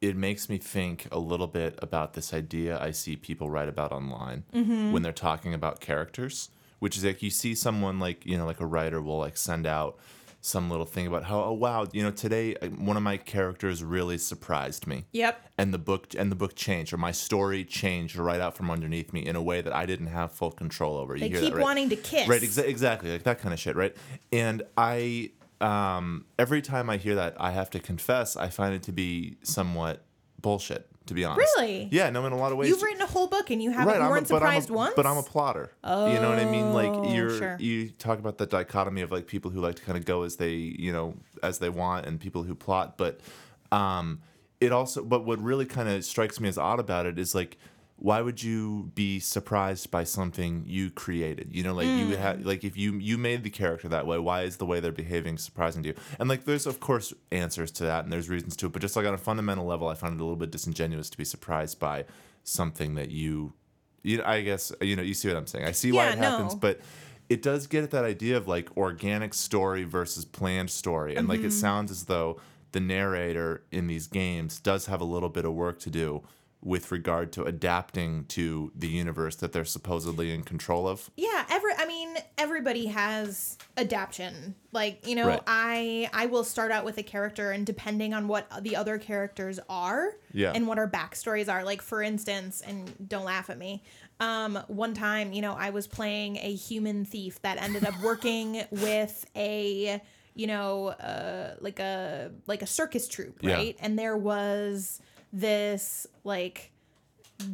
it 0.01 0.17
makes 0.17 0.49
me 0.49 0.57
think 0.59 1.07
a 1.13 1.19
little 1.19 1.47
bit 1.47 1.79
about 1.83 2.15
this 2.15 2.33
idea 2.33 2.79
I 2.81 2.91
see 2.91 3.17
people 3.17 3.51
write 3.51 3.69
about 3.69 3.93
online 3.93 4.45
Mm-hmm. 4.55 4.93
when 4.93 5.03
they're 5.03 5.13
talking 5.13 5.53
about 5.55 5.81
characters, 5.81 6.51
which 6.79 6.97
is 6.97 7.05
like 7.05 7.23
you 7.23 7.31
see 7.31 7.55
someone 7.55 7.99
like, 7.99 8.25
you 8.25 8.37
know, 8.39 8.47
like 8.47 8.61
a 8.61 8.67
writer 8.67 9.03
will 9.03 9.19
like 9.19 9.37
send 9.37 9.67
out 9.67 9.99
some 10.43 10.71
little 10.71 10.87
thing 10.87 11.07
about 11.07 11.23
how, 11.25 11.43
oh, 11.45 11.53
wow, 11.53 11.87
you 11.93 12.03
know, 12.03 12.11
today 12.11 12.57
uh, 12.63 12.69
one 12.69 12.97
of 12.97 13.03
my 13.03 13.19
characters 13.19 13.85
really 13.85 14.17
surprised 14.17 14.87
me. 14.87 15.05
Yep. 15.13 15.39
And 15.59 15.75
the 15.75 15.79
book 15.79 16.15
and 16.19 16.33
the 16.33 16.37
book 16.37 16.55
changed, 16.57 16.95
or 16.95 16.97
my 16.97 17.13
story 17.13 17.63
changed 17.63 18.17
right 18.17 18.41
out 18.41 18.57
from 18.57 18.71
underneath 18.71 19.13
me 19.13 19.21
in 19.27 19.37
a 19.37 19.43
way 19.43 19.61
that 19.61 19.75
I 19.75 19.85
didn't 19.85 20.07
have 20.07 20.33
full 20.33 20.51
control 20.51 20.97
over. 20.97 21.15
You 21.15 21.21
They 21.21 21.29
hear 21.29 21.41
keep 21.41 21.51
that, 21.51 21.57
right? 21.57 21.63
wanting 21.63 21.91
to 21.91 21.97
kiss. 21.97 22.27
Right, 22.27 22.41
exa- 22.41 22.65
exactly, 22.67 23.13
like 23.13 23.25
that 23.25 23.39
kind 23.41 23.53
of 23.53 23.61
shit, 23.61 23.77
right? 23.77 23.95
And 24.33 24.63
I, 24.79 25.33
um, 25.61 26.25
every 26.39 26.63
time 26.63 26.89
I 26.91 26.97
hear 26.97 27.15
that, 27.17 27.37
I 27.39 27.51
have 27.53 27.71
to 27.71 27.81
confess, 27.81 28.37
I 28.37 28.49
find 28.49 28.75
it 28.75 28.83
to 28.85 28.93
be 28.93 29.37
somewhat 29.43 30.03
bullshit, 30.41 30.87
to 31.07 31.15
be 31.15 31.25
honest. 31.25 31.47
Really? 31.59 31.89
Yeah, 31.93 32.09
no, 32.11 32.25
in 32.27 32.33
a 32.33 32.37
lot 32.37 32.53
of 32.53 32.59
ways. 32.59 32.71
You've 32.71 32.83
written 32.83 33.03
a 33.03 33.07
whole 33.07 33.27
book 33.27 33.51
and 33.51 33.63
you 33.63 33.71
haven't 33.71 33.97
a- 34.01 34.09
weren't 34.09 34.29
but 34.29 34.37
I'm 34.37 34.43
a- 34.43 34.61
surprised 34.61 34.71
once? 34.71 34.95
But 34.97 35.07
I'm 35.07 35.19
a 35.19 35.23
plotter. 35.23 35.71
you 35.85 35.91
know 35.91 36.31
what 36.31 36.39
I 36.39 36.45
mean? 36.47 36.67
Oh, 36.69 36.73
Like 36.73 37.13
you're 37.15 37.37
sure. 37.37 37.57
you 37.61 37.91
talk 37.91 38.19
about 38.19 38.39
the 38.39 38.47
dichotomy 38.47 39.03
of 39.03 39.11
like 39.13 39.27
people 39.27 39.51
who 39.51 39.61
like 39.61 39.77
to 39.77 39.83
kind 39.83 39.99
of 39.99 40.05
go 40.05 40.23
as 40.23 40.37
they 40.37 40.53
you 40.55 40.93
know 40.93 41.15
as 41.43 41.59
they 41.59 41.69
want 41.69 42.07
and 42.07 42.19
people 42.19 42.43
who 42.43 42.55
plot, 42.55 42.97
but 42.97 43.21
um, 43.71 44.21
it 44.61 44.73
also 44.73 45.03
but 45.05 45.25
what 45.25 45.39
really 45.43 45.67
kind 45.67 45.89
of 45.89 46.05
strikes 46.05 46.41
me 46.41 46.49
as 46.49 46.57
odd 46.59 46.81
about 46.81 47.05
it 47.07 47.19
is 47.19 47.35
like 47.35 47.59
why 48.03 48.21
would 48.23 48.43
you 48.43 48.91
be 48.95 49.21
surprised 49.21 49.91
by 49.91 50.03
something 50.03 50.65
you 50.67 50.91
created 50.91 51.49
you 51.53 51.63
know 51.63 51.75
like 51.75 51.87
you 51.87 52.07
would 52.09 52.17
Hmm. 52.17 52.23
have 52.23 52.47
like 52.47 52.65
if 52.65 52.75
you 52.77 52.95
you 52.95 53.19
made 53.19 53.43
the 53.45 53.51
character 53.51 53.89
that 53.89 54.07
way 54.07 54.19
why 54.19 54.43
is 54.43 54.57
the 54.57 54.65
way 54.67 54.81
they're 54.81 54.91
behaving 54.91 55.37
surprising 55.39 55.83
to 55.83 55.91
you 55.91 55.95
and 56.19 56.27
like 56.29 56.45
there's 56.45 56.67
of 56.67 56.81
course 56.81 57.13
answers 57.31 57.71
to 57.73 57.85
that 57.85 58.05
and 58.05 58.13
there's 58.13 58.29
reasons 58.31 58.57
to 58.57 58.67
it 58.67 58.73
but 58.73 58.81
just 58.83 58.97
like 58.97 59.07
on 59.07 59.13
a 59.15 59.19
fundamental 59.19 59.67
level 59.67 59.87
i 59.89 59.95
find 59.95 60.15
it 60.15 60.21
a 60.21 60.25
little 60.25 60.37
bit 60.37 60.51
disingenuous 60.51 61.11
to 61.11 61.19
be 61.19 61.25
surprised 61.25 61.79
by 61.79 62.05
something 62.43 62.95
that 62.95 63.11
you 63.11 63.53
you 64.03 64.17
know, 64.19 64.25
i 64.25 64.41
guess 64.41 64.73
you 64.81 64.97
know 64.97 65.03
you 65.03 65.13
see 65.15 65.29
what 65.29 65.37
i'm 65.37 65.47
saying 65.47 65.67
i 65.67 65.73
see 65.73 65.93
why 65.93 66.07
Yeah, 66.07 66.13
it 66.13 66.19
happens 66.19 66.55
no. 66.55 66.59
but 66.59 66.81
it 67.29 67.43
does 67.43 67.67
get 67.67 67.85
at 67.85 67.91
that 67.93 68.05
idea 68.05 68.37
of 68.37 68.49
like 68.49 68.75
organic 68.77 69.35
story 69.35 69.85
versus 69.85 70.25
planned 70.25 70.71
story 70.71 71.17
and 71.17 71.29
Mm-hmm. 71.29 71.31
like 71.43 71.43
it 71.45 71.53
sounds 71.53 71.91
as 71.91 72.05
though 72.05 72.41
the 72.73 72.81
narrator 72.81 73.63
in 73.71 73.89
these 73.89 74.07
games 74.07 74.59
does 74.59 74.87
have 74.87 75.01
a 75.01 75.05
little 75.05 75.29
bit 75.29 75.45
of 75.45 75.53
work 75.53 75.79
to 75.81 75.91
do 75.91 76.23
with 76.63 76.93
regard 76.93 77.33
to 77.33 77.43
adapting 77.45 78.25
to 78.27 78.71
the 78.77 78.87
universe 78.89 79.37
that 79.37 79.53
they're 79.53 79.65
supposedly 79.65 80.31
in 80.33 80.43
control 80.43 80.87
of. 80.87 81.11
Yeah, 81.17 81.45
every 81.49 81.73
I 81.79 81.87
mean 81.87 82.15
everybody 82.37 82.87
has 82.87 83.57
adaptation. 83.79 84.55
Like, 84.73 85.07
you 85.07 85.15
know, 85.15 85.27
Right. 85.27 85.43
I 85.47 86.11
I 86.13 86.27
will 86.27 86.45
start 86.45 86.71
out 86.71 86.85
with 86.85 86.99
a 86.99 87.03
character 87.03 87.51
and 87.51 87.65
depending 87.67 88.13
on 88.15 88.29
what 88.29 88.47
the 88.63 88.77
other 88.77 88.99
characters 88.99 89.59
are 89.69 90.13
Yeah. 90.33 90.53
and 90.55 90.67
what 90.69 90.79
our 90.79 90.89
backstories 90.89 91.53
are, 91.53 91.65
like 91.65 91.83
for 91.83 92.03
instance, 92.03 92.61
and 92.61 92.93
don't 93.09 93.25
laugh 93.25 93.49
at 93.51 93.59
me. 93.59 93.83
Um 94.21 94.59
one 94.69 94.93
time, 94.95 95.33
you 95.33 95.41
know, 95.43 95.55
I 95.55 95.71
was 95.71 95.87
playing 95.87 96.37
a 96.37 96.55
human 96.55 97.05
thief 97.07 97.41
that 97.43 97.61
ended 97.61 97.85
up 97.87 97.99
working 98.03 98.63
with 98.71 99.25
a 99.35 100.01
you 100.35 100.47
know, 100.47 100.89
uh 100.89 101.55
like 101.61 101.81
a 101.81 102.31
like 102.47 102.63
a 102.63 102.67
circus 102.67 103.09
troupe, 103.09 103.39
Yeah. 103.43 103.55
right? 103.55 103.77
And 103.81 103.99
there 103.99 104.17
was 104.17 105.01
this 105.33 106.07
like 106.25 106.73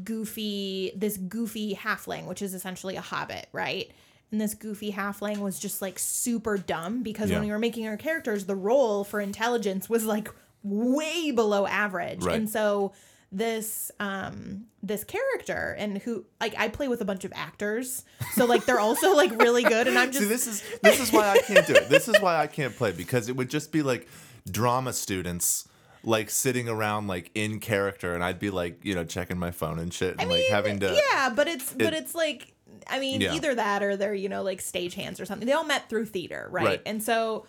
goofy 0.04 0.92
this 0.96 1.16
goofy 1.16 1.74
halfling, 1.74 2.26
which 2.26 2.42
is 2.42 2.54
essentially 2.54 2.96
a 2.96 3.00
hobbit, 3.00 3.48
right? 3.52 3.90
And 4.32 4.40
this 4.40 4.54
goofy 4.54 4.92
halfling 4.92 5.38
was 5.38 5.58
just 5.58 5.80
like 5.80 5.98
super 5.98 6.58
dumb 6.58 7.02
because 7.02 7.30
when 7.30 7.42
we 7.42 7.50
were 7.50 7.58
making 7.58 7.86
our 7.86 7.96
characters, 7.96 8.46
the 8.46 8.56
role 8.56 9.04
for 9.04 9.20
intelligence 9.20 9.88
was 9.88 10.04
like 10.04 10.28
way 10.64 11.30
below 11.30 11.66
average. 11.66 12.24
Right. 12.24 12.36
And 12.36 12.50
so 12.50 12.92
this 13.32 13.90
um 13.98 14.66
this 14.82 15.04
character 15.04 15.74
and 15.78 15.98
who 15.98 16.24
like 16.40 16.54
I 16.56 16.68
play 16.68 16.88
with 16.88 17.00
a 17.00 17.04
bunch 17.04 17.24
of 17.24 17.32
actors. 17.34 18.04
So 18.34 18.46
like 18.46 18.64
they're 18.66 18.80
also 18.80 19.14
like 19.14 19.40
really 19.40 19.62
good 19.62 19.86
and 19.86 19.98
I'm 19.98 20.10
just 20.12 20.24
See, 20.24 20.28
this 20.28 20.46
is 20.46 20.62
this 20.82 21.00
is 21.00 21.12
why 21.12 21.30
I 21.30 21.38
can't 21.38 21.66
do 21.66 21.74
it. 21.74 21.88
This 21.88 22.08
is 22.08 22.20
why 22.20 22.36
I 22.36 22.46
can't 22.46 22.74
play 22.74 22.92
because 22.92 23.28
it 23.28 23.36
would 23.36 23.50
just 23.50 23.70
be 23.70 23.82
like 23.82 24.08
drama 24.50 24.92
students 24.92 25.68
like 26.06 26.30
sitting 26.30 26.68
around 26.68 27.08
like 27.08 27.30
in 27.34 27.60
character, 27.60 28.14
and 28.14 28.24
I'd 28.24 28.38
be 28.38 28.48
like 28.48 28.84
you 28.84 28.94
know 28.94 29.04
checking 29.04 29.38
my 29.38 29.50
phone 29.50 29.78
and 29.78 29.92
shit, 29.92 30.12
and 30.12 30.22
I 30.22 30.24
like 30.24 30.44
having 30.44 30.80
to. 30.80 30.94
Yeah, 31.12 31.30
but 31.30 31.48
it's 31.48 31.72
but 31.74 31.92
it's 31.92 32.14
like 32.14 32.54
I 32.88 33.00
mean, 33.00 33.20
Yeah. 33.20 33.34
either 33.34 33.54
that 33.54 33.82
or 33.82 33.96
they're, 33.96 34.14
you 34.14 34.28
know, 34.28 34.42
like 34.42 34.60
stagehands 34.60 35.20
or 35.20 35.24
something. 35.24 35.46
They 35.46 35.52
all 35.52 35.64
met 35.64 35.88
through 35.88 36.06
theater, 36.06 36.48
right? 36.50 36.64
Right. 36.64 36.82
And 36.86 37.02
so 37.02 37.46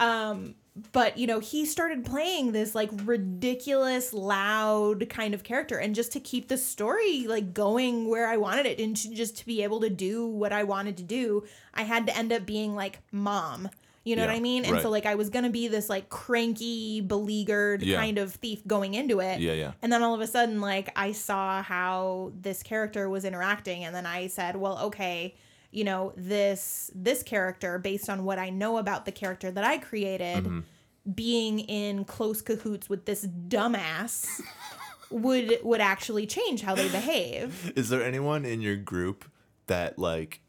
um 0.00 0.54
but 0.92 1.18
you 1.18 1.26
know, 1.26 1.40
he 1.40 1.66
started 1.66 2.06
playing 2.06 2.52
this 2.52 2.74
like 2.74 2.88
ridiculous 3.04 4.14
loud 4.14 5.08
kind 5.10 5.34
of 5.34 5.42
character 5.42 5.76
and 5.76 5.94
just 5.94 6.12
to 6.12 6.20
keep 6.20 6.48
the 6.48 6.56
story 6.56 7.26
like 7.26 7.52
going 7.52 8.08
where 8.08 8.26
I 8.28 8.36
wanted 8.38 8.66
it 8.66 8.78
and 8.78 8.96
to, 8.96 9.10
just 9.14 9.36
to 9.38 9.46
be 9.46 9.62
able 9.62 9.80
to 9.80 9.90
do 9.90 10.26
what 10.26 10.52
I 10.52 10.62
wanted 10.62 10.96
to 10.98 11.02
do, 11.02 11.44
I 11.74 11.82
had 11.82 12.06
to 12.06 12.16
end 12.16 12.32
up 12.32 12.46
being 12.46 12.74
like 12.74 13.00
mom. 13.12 13.68
You 14.02 14.16
know 14.16 14.26
what 14.26 14.34
I 14.34 14.40
mean? 14.40 14.64
And 14.64 14.72
right. 14.74 14.82
so 14.82 14.88
like 14.88 15.04
I 15.04 15.14
was 15.14 15.28
going 15.28 15.44
to 15.44 15.50
be 15.50 15.68
this 15.68 15.90
like 15.90 16.08
cranky, 16.08 17.00
beleaguered 17.02 17.82
Yeah. 17.82 17.98
kind 17.98 18.16
of 18.18 18.32
thief 18.34 18.66
going 18.66 18.94
into 18.94 19.20
it. 19.20 19.40
Yeah, 19.40 19.52
yeah. 19.52 19.72
And 19.82 19.92
then 19.92 20.02
all 20.02 20.14
of 20.14 20.20
a 20.22 20.26
sudden, 20.26 20.60
like, 20.62 20.90
I 20.96 21.12
saw 21.12 21.62
how 21.62 22.32
this 22.40 22.62
character 22.62 23.10
was 23.10 23.24
interacting, 23.26 23.84
and 23.84 23.94
then 23.94 24.06
I 24.06 24.28
said, 24.28 24.56
well, 24.56 24.78
okay, 24.86 25.34
you 25.70 25.84
know, 25.84 26.12
this 26.16 26.90
this 26.94 27.22
character, 27.22 27.78
based 27.78 28.08
on 28.08 28.24
what 28.24 28.38
I 28.38 28.48
know 28.48 28.78
about 28.78 29.04
the 29.04 29.12
character 29.12 29.50
that 29.50 29.64
I 29.64 29.76
created, 29.78 30.44
Mm-hmm. 30.44 30.60
being 31.14 31.60
in 31.60 32.04
close 32.06 32.40
cahoots 32.42 32.88
with 32.88 33.04
this 33.04 33.26
dumbass 33.48 34.40
would 35.10 35.58
would 35.62 35.80
actually 35.80 36.26
change 36.26 36.62
how 36.62 36.74
they 36.74 36.88
behave. 36.88 37.72
Is 37.76 37.88
there 37.90 38.02
anyone 38.02 38.44
in 38.44 38.60
your 38.62 38.76
group 38.76 39.24
that 39.66 39.98
like? 39.98 40.40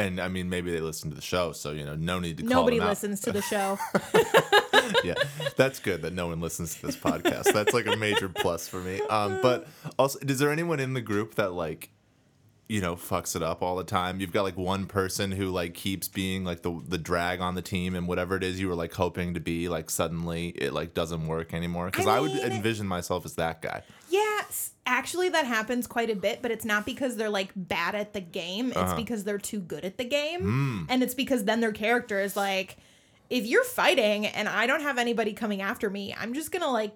And 0.00 0.18
I 0.18 0.28
mean, 0.28 0.48
maybe 0.48 0.70
they 0.72 0.80
listen 0.80 1.10
to 1.10 1.16
the 1.16 1.22
show, 1.22 1.52
so 1.52 1.72
you 1.72 1.84
know, 1.84 1.94
no 1.94 2.20
need 2.20 2.38
to 2.38 2.42
call 2.42 2.62
Nobody 2.62 2.80
listens 2.80 3.20
to 3.22 3.32
the 3.32 3.42
show. 3.42 3.78
yeah, 5.04 5.14
that's 5.56 5.78
good 5.78 6.00
that 6.02 6.14
no 6.14 6.28
one 6.28 6.40
listens 6.40 6.74
to 6.76 6.86
this 6.86 6.96
podcast. 6.96 7.52
That's 7.52 7.74
like 7.74 7.86
a 7.86 7.96
major 7.96 8.30
plus 8.30 8.66
for 8.66 8.78
me. 8.78 9.02
Um, 9.02 9.40
but 9.42 9.68
also, 9.98 10.18
is 10.20 10.38
there 10.38 10.50
anyone 10.50 10.80
in 10.80 10.94
the 10.94 11.02
group 11.02 11.34
that 11.34 11.52
like, 11.52 11.90
you 12.66 12.80
know, 12.80 12.96
fucks 12.96 13.36
it 13.36 13.42
up 13.42 13.60
all 13.62 13.76
the 13.76 13.84
time? 13.84 14.20
You've 14.20 14.32
got 14.32 14.44
like 14.44 14.56
one 14.56 14.86
person 14.86 15.32
who 15.32 15.50
like 15.50 15.74
keeps 15.74 16.08
being 16.08 16.44
like 16.44 16.62
the 16.62 16.80
the 16.88 16.98
drag 16.98 17.42
on 17.42 17.54
the 17.54 17.62
team, 17.62 17.94
and 17.94 18.08
whatever 18.08 18.36
it 18.36 18.42
is 18.42 18.58
you 18.58 18.68
were 18.68 18.74
like 18.74 18.94
hoping 18.94 19.34
to 19.34 19.40
be, 19.40 19.68
like 19.68 19.90
suddenly 19.90 20.48
it 20.48 20.72
like 20.72 20.94
doesn't 20.94 21.26
work 21.26 21.52
anymore. 21.52 21.86
Because 21.86 22.06
I, 22.06 22.16
I 22.16 22.20
would 22.20 22.32
envision 22.32 22.86
myself 22.86 23.26
as 23.26 23.34
that 23.34 23.60
guy. 23.60 23.82
Yeah, 24.90 24.96
actually, 24.98 25.28
that 25.30 25.46
happens 25.46 25.86
quite 25.86 26.10
a 26.10 26.16
bit, 26.16 26.42
but 26.42 26.50
it's 26.50 26.64
not 26.64 26.84
because 26.86 27.16
they're 27.16 27.30
like 27.30 27.52
bad 27.54 27.94
at 27.94 28.12
the 28.12 28.20
game. 28.20 28.68
It's 28.68 28.76
Uh-huh. 28.76 28.96
because 28.96 29.24
they're 29.24 29.38
too 29.38 29.60
good 29.60 29.84
at 29.84 29.98
the 29.98 30.04
game. 30.04 30.40
Hmm. 30.40 30.82
And 30.88 31.02
it's 31.02 31.14
because 31.14 31.44
then 31.44 31.60
their 31.60 31.72
character 31.72 32.20
is 32.20 32.36
like, 32.36 32.76
if 33.28 33.46
you're 33.46 33.64
fighting 33.64 34.26
and 34.26 34.48
I 34.48 34.66
don't 34.66 34.82
have 34.82 34.98
anybody 34.98 35.32
coming 35.32 35.62
after 35.62 35.88
me, 35.88 36.14
I'm 36.18 36.34
just 36.34 36.50
gonna 36.50 36.70
like 36.70 36.92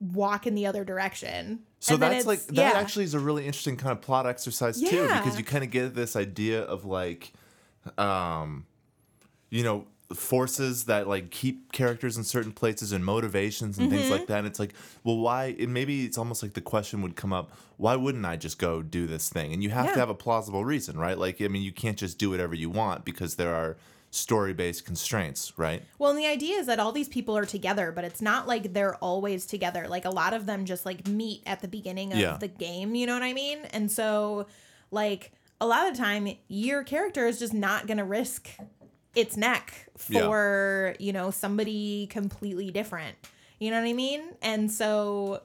walk 0.00 0.46
in 0.46 0.54
the 0.54 0.66
other 0.66 0.84
direction. 0.84 1.60
So 1.80 1.94
And 1.94 2.02
that's 2.02 2.26
like 2.26 2.44
that 2.48 2.56
yeah. 2.56 2.72
actually 2.78 3.04
is 3.04 3.14
a 3.14 3.18
really 3.20 3.46
interesting 3.46 3.76
kind 3.76 3.92
of 3.92 4.00
plot 4.02 4.26
exercise 4.26 4.78
too, 4.80 5.02
because 5.08 5.38
you 5.38 5.44
kind 5.44 5.64
of 5.64 5.70
get 5.70 5.94
this 5.94 6.16
idea 6.16 6.62
of 6.62 6.84
like, 6.84 7.32
um, 7.96 8.66
you 9.50 9.62
know, 9.62 9.86
forces 10.12 10.84
that 10.84 11.08
like 11.08 11.30
keep 11.30 11.72
characters 11.72 12.16
in 12.16 12.24
certain 12.24 12.52
places 12.52 12.92
and 12.92 13.04
motivations 13.04 13.78
and 13.78 13.88
Mm-hmm. 13.88 13.96
things 13.96 14.10
like 14.10 14.26
that. 14.26 14.38
And 14.38 14.46
it's 14.46 14.58
like, 14.58 14.74
well, 15.02 15.16
why? 15.18 15.56
And 15.58 15.72
maybe 15.72 16.04
it's 16.04 16.18
almost 16.18 16.42
like 16.42 16.52
the 16.54 16.60
question 16.60 17.00
would 17.02 17.16
come 17.16 17.32
up: 17.32 17.50
Why 17.78 17.96
wouldn't 17.96 18.24
I 18.26 18.36
just 18.36 18.58
go 18.58 18.82
do 18.82 19.06
this 19.06 19.28
thing? 19.28 19.52
And 19.52 19.62
you 19.62 19.70
have 19.70 19.86
Yeah. 19.86 19.92
to 19.94 19.98
have 20.00 20.10
a 20.10 20.14
plausible 20.14 20.64
reason, 20.64 20.98
right? 20.98 21.16
Like, 21.18 21.40
I 21.40 21.48
mean, 21.48 21.62
you 21.62 21.72
can't 21.72 21.96
just 21.96 22.18
do 22.18 22.30
whatever 22.30 22.54
you 22.54 22.68
want 22.70 23.04
because 23.04 23.36
there 23.36 23.54
are 23.54 23.76
story-based 24.10 24.84
constraints, 24.84 25.52
right? 25.56 25.82
Well, 25.98 26.10
and 26.10 26.18
the 26.18 26.26
idea 26.26 26.56
is 26.58 26.66
that 26.66 26.78
all 26.78 26.92
these 26.92 27.08
people 27.08 27.36
are 27.36 27.44
together, 27.44 27.90
but 27.90 28.04
it's 28.04 28.22
not 28.22 28.46
like 28.46 28.72
they're 28.72 28.94
always 28.96 29.44
together. 29.44 29.86
Like 29.88 30.04
a 30.04 30.10
lot 30.10 30.32
of 30.34 30.46
them 30.46 30.64
just 30.66 30.86
like 30.86 31.08
meet 31.08 31.42
at 31.46 31.60
the 31.62 31.66
beginning 31.68 32.12
of 32.12 32.18
Yeah. 32.20 32.36
the 32.36 32.46
game, 32.46 32.94
you 32.94 33.06
know 33.06 33.14
what 33.14 33.24
I 33.24 33.32
mean? 33.32 33.58
And 33.72 33.90
so 33.90 34.46
like 34.92 35.32
a 35.60 35.66
lot 35.66 35.88
of 35.88 35.96
the 35.96 36.00
time 36.00 36.28
your 36.46 36.84
character 36.84 37.26
is 37.26 37.40
just 37.40 37.54
not 37.54 37.88
going 37.88 37.96
to 37.98 38.04
risk 38.04 38.50
its 39.14 39.36
neck 39.36 39.88
Yeah. 40.08 40.22
for, 40.22 40.94
you 40.98 41.12
know, 41.12 41.30
somebody 41.30 42.06
completely 42.08 42.70
different. 42.70 43.16
You 43.60 43.70
know 43.70 43.80
what 43.80 43.88
I 43.88 43.92
mean? 43.92 44.22
And 44.42 44.70
so 44.70 45.40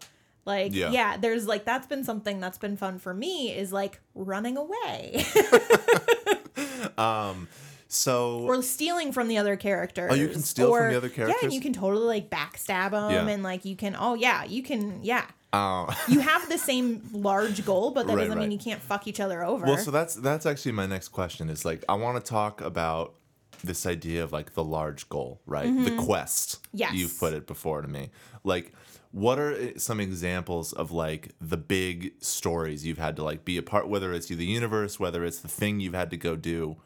like 0.46 0.74
Yeah. 0.74 0.92
yeah. 0.92 1.18
there's 1.18 1.48
like 1.48 1.66
that's 1.66 1.88
been 1.88 2.04
something 2.04 2.40
that's 2.40 2.58
been 2.58 2.76
fun 2.78 2.98
for 3.00 3.14
me 3.14 3.52
is 3.56 3.72
like 3.72 4.00
running 4.16 4.58
away 4.58 5.24
um 6.98 7.48
So 7.88 8.40
or 8.42 8.62
stealing 8.62 9.12
from 9.12 9.28
the 9.28 9.38
other 9.38 9.56
characters. 9.56 10.10
Oh, 10.12 10.16
you 10.16 10.28
can 10.30 10.42
steal 10.42 10.74
from 10.76 10.90
the 10.90 10.98
other 10.98 11.12
Yeah, 11.16 11.34
and 11.44 11.52
you 11.54 11.62
can 11.62 11.74
totally 11.74 12.06
like 12.06 12.30
backstab 12.30 12.92
them, 12.92 13.12
Yeah. 13.12 13.28
and 13.34 13.42
like 13.44 13.66
you 13.66 13.76
can. 13.76 13.96
Oh 14.00 14.14
yeah, 14.14 14.44
you 14.44 14.62
can. 14.62 15.00
Yeah, 15.04 15.26
uh, 15.54 15.92
you 16.08 16.20
have 16.32 16.48
the 16.50 16.58
same 16.60 17.02
large 17.12 17.66
goal, 17.66 17.90
but 17.92 18.06
that 18.06 18.16
Right, 18.16 18.24
doesn't 18.24 18.38
right. 18.38 18.44
mean 18.48 18.52
you 18.52 18.60
can't 18.64 18.82
fuck 18.82 19.08
each 19.08 19.20
other 19.20 19.44
over. 19.44 19.66
Well, 19.66 19.78
so 19.78 19.90
that's 19.90 20.14
that's 20.16 20.46
actually 20.46 20.74
my 20.74 20.86
next 20.86 21.08
question 21.10 21.50
is 21.50 21.66
like 21.66 21.84
I 21.90 21.94
want 21.96 22.24
to 22.24 22.30
talk 22.30 22.62
about 22.62 23.16
this 23.64 23.86
idea 23.86 24.24
of 24.24 24.32
like 24.32 24.54
the 24.54 24.64
large 24.64 25.10
goal, 25.10 25.42
right? 25.46 25.74
The 25.84 25.96
quest. 25.98 26.62
Mm-hmm. 26.62 26.78
Yes. 26.78 26.94
You've 26.94 27.20
put 27.20 27.34
it 27.34 27.48
before 27.48 27.82
to 27.82 27.88
me. 27.88 28.10
Like 28.44 28.74
what 29.12 29.40
are 29.40 29.54
uh, 29.54 29.78
some 29.78 30.00
examples 30.00 30.74
of 30.74 30.92
like 30.92 31.34
the 31.42 31.58
big 31.58 32.14
stories 32.20 32.86
you've 32.86 32.98
had 32.98 33.16
to 33.16 33.24
like 33.24 33.44
be 33.44 33.58
a 33.58 33.64
part 33.64 33.88
whether 33.90 34.14
it's 34.14 34.30
you 34.30 34.36
the 34.36 34.46
universe, 34.46 35.00
whether 35.00 35.26
it's 35.26 35.40
the 35.40 35.48
thing 35.48 35.80
you've 35.80 35.94
had 35.94 36.12
to 36.12 36.18
go 36.18 36.36
do, 36.36 36.78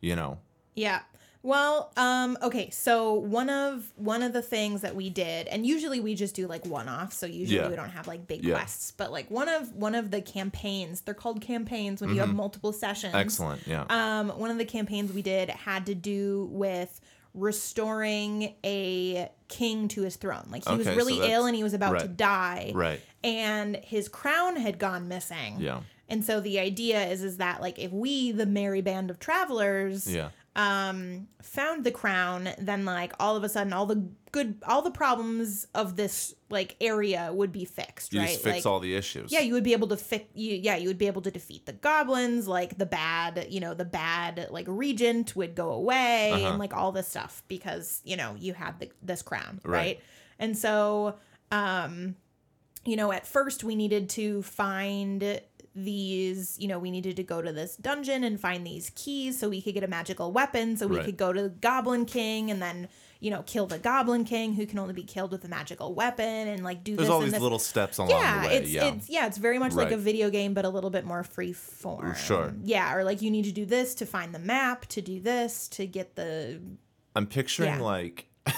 you 0.00 0.14
know. 0.14 0.38
Yeah. 0.74 1.00
Well, 1.44 1.92
um, 1.96 2.38
okay, 2.40 2.70
so 2.70 3.14
one 3.14 3.50
of 3.50 3.90
one 3.96 4.22
of 4.22 4.32
the 4.32 4.42
things 4.42 4.82
that 4.82 4.94
we 4.94 5.10
did, 5.10 5.48
and 5.48 5.66
usually 5.66 5.98
we 5.98 6.14
just 6.14 6.36
do 6.36 6.46
like 6.46 6.64
one 6.64 6.88
off, 6.88 7.12
so 7.12 7.26
usually 7.26 7.58
Yeah. 7.58 7.68
we 7.68 7.74
don't 7.74 7.90
have 7.90 8.06
like 8.06 8.28
big 8.28 8.44
Yeah. 8.44 8.54
quests, 8.54 8.92
but 8.92 9.10
like 9.10 9.28
one 9.30 9.48
of 9.48 9.72
one 9.74 9.96
of 9.96 10.12
the 10.12 10.20
campaigns, 10.20 11.00
they're 11.00 11.14
called 11.14 11.40
campaigns 11.40 12.00
when 12.00 12.10
you 12.14 12.20
have 12.20 12.32
multiple 12.32 12.72
sessions. 12.72 13.12
Mm-hmm. 13.12 13.20
Excellent. 13.26 13.66
Yeah. 13.66 13.86
Um, 13.90 14.28
one 14.38 14.50
of 14.52 14.58
the 14.58 14.64
campaigns 14.64 15.12
we 15.12 15.22
did 15.22 15.50
had 15.50 15.86
to 15.86 15.94
do 15.96 16.48
with 16.52 17.00
restoring 17.34 18.54
a 18.64 19.28
king 19.48 19.88
to 19.88 20.02
his 20.02 20.16
throne. 20.16 20.46
Like 20.50 20.64
he 20.68 20.76
was 20.76 20.86
Okay, 20.86 20.94
so 20.94 20.96
really 20.96 21.14
that's- 21.18 21.32
ill 21.34 21.46
and 21.46 21.56
he 21.56 21.62
was 21.62 21.74
about 21.74 21.98
to 22.00 22.08
die. 22.08 22.72
right. 22.74 23.00
And 23.24 23.76
his 23.76 24.08
crown 24.08 24.56
had 24.56 24.78
gone 24.78 25.08
missing. 25.08 25.56
Yeah. 25.58 25.80
And 26.08 26.24
so 26.24 26.40
the 26.40 26.58
idea 26.58 27.02
is 27.08 27.22
is 27.22 27.38
that 27.38 27.60
like 27.60 27.78
if 27.78 27.90
we, 27.90 28.32
the 28.32 28.46
merry 28.46 28.80
band 28.82 29.10
of 29.10 29.18
travelers, 29.18 30.12
Yeah. 30.12 30.28
Um 30.54 31.26
found 31.40 31.82
the 31.84 31.90
crown 31.90 32.46
then 32.58 32.84
like 32.84 33.12
all 33.18 33.36
of 33.36 33.42
a 33.44 33.48
sudden 33.48 33.72
all 33.72 33.86
the 33.86 34.06
good 34.32 34.56
all 34.66 34.82
the 34.82 34.90
problems 34.90 35.66
of 35.74 35.96
this 35.96 36.34
like 36.50 36.76
area 36.80 37.30
would 37.32 37.52
be 37.52 37.64
fixed 37.64 38.12
You 38.12 38.20
right 38.20 38.28
just 38.28 38.42
fix 38.42 38.56
like 38.56 38.66
all 38.66 38.78
the 38.78 38.94
issues. 38.94 39.32
yeah 39.32 39.40
you 39.40 39.54
would 39.54 39.64
be 39.64 39.72
able 39.72 39.88
to 39.88 39.96
fix 39.96 40.26
you 40.34 40.54
yeah 40.56 40.76
you 40.76 40.88
would 40.88 40.98
be 40.98 41.06
able 41.06 41.22
to 41.22 41.30
defeat 41.30 41.64
the 41.64 41.72
goblins 41.72 42.46
like 42.46 42.76
the 42.76 42.84
bad 42.86 43.46
you 43.48 43.60
know 43.60 43.72
the 43.72 43.86
bad 43.86 44.48
like 44.50 44.66
regent 44.68 45.34
would 45.36 45.54
go 45.54 45.70
away 45.70 46.30
Uh-huh. 46.32 46.48
and 46.48 46.58
like 46.58 46.74
all 46.74 46.92
this 46.92 47.08
stuff 47.08 47.42
because 47.48 48.02
you 48.04 48.16
know 48.16 48.34
you 48.38 48.52
had 48.52 48.78
the, 48.78 48.90
this 49.02 49.22
crown 49.22 49.58
Right. 49.64 49.72
right 49.78 50.00
and 50.38 50.56
so 50.56 51.16
um 51.50 52.16
you 52.84 52.96
know 52.96 53.10
at 53.12 53.26
first 53.26 53.64
we 53.64 53.74
needed 53.76 54.10
to 54.10 54.42
find 54.42 55.40
these 55.74 56.58
you 56.58 56.68
know 56.68 56.78
we 56.78 56.90
needed 56.90 57.16
to 57.16 57.22
go 57.22 57.40
to 57.40 57.50
this 57.52 57.76
dungeon 57.76 58.24
and 58.24 58.38
find 58.38 58.66
these 58.66 58.90
keys 58.94 59.38
so 59.40 59.48
we 59.48 59.62
could 59.62 59.72
get 59.74 59.82
a 59.82 59.88
magical 59.88 60.30
weapon 60.30 60.76
so 60.76 60.86
we 60.86 60.96
Right. 60.96 61.06
could 61.06 61.16
go 61.16 61.32
to 61.32 61.42
the 61.44 61.48
goblin 61.48 62.04
king 62.04 62.50
and 62.50 62.60
then 62.60 62.88
you 63.20 63.30
know 63.30 63.42
kill 63.46 63.66
the 63.66 63.78
goblin 63.78 64.24
king 64.24 64.52
who 64.52 64.66
can 64.66 64.78
only 64.78 64.92
be 64.92 65.02
killed 65.02 65.32
with 65.32 65.44
a 65.44 65.48
magical 65.48 65.94
weapon 65.94 66.24
and 66.48 66.62
like 66.62 66.84
do 66.84 66.94
There's 66.94 67.08
this 67.08 67.12
all 67.14 67.20
these 67.20 67.32
this 67.32 67.40
little 67.40 67.58
steps 67.58 67.96
along 67.98 68.10
yeah, 68.10 68.42
the 68.42 68.48
way. 68.48 68.56
it's 68.58 68.70
yeah. 68.70 68.84
it's 68.94 69.08
yeah, 69.08 69.26
it's 69.26 69.38
very 69.38 69.58
much 69.58 69.72
like 69.72 69.92
a 69.92 69.96
video 69.96 70.28
game, 70.28 70.52
but 70.54 70.64
a 70.64 70.68
little 70.68 70.90
bit 70.90 71.04
more 71.06 71.22
free 71.22 71.52
form. 71.54 72.14
Sure. 72.16 72.52
Yeah, 72.62 72.94
or 72.94 73.02
like 73.04 73.22
you 73.22 73.30
need 73.30 73.44
to 73.44 73.52
do 73.52 73.64
this 73.64 73.94
to 73.96 74.06
find 74.06 74.34
the 74.34 74.38
map, 74.40 74.86
to 74.88 75.00
do 75.00 75.20
this 75.20 75.68
to 75.68 75.86
get 75.86 76.16
the 76.16 76.60
I'm 77.16 77.26
picturing 77.26 77.70
Yeah. 77.76 77.80
like 77.80 78.26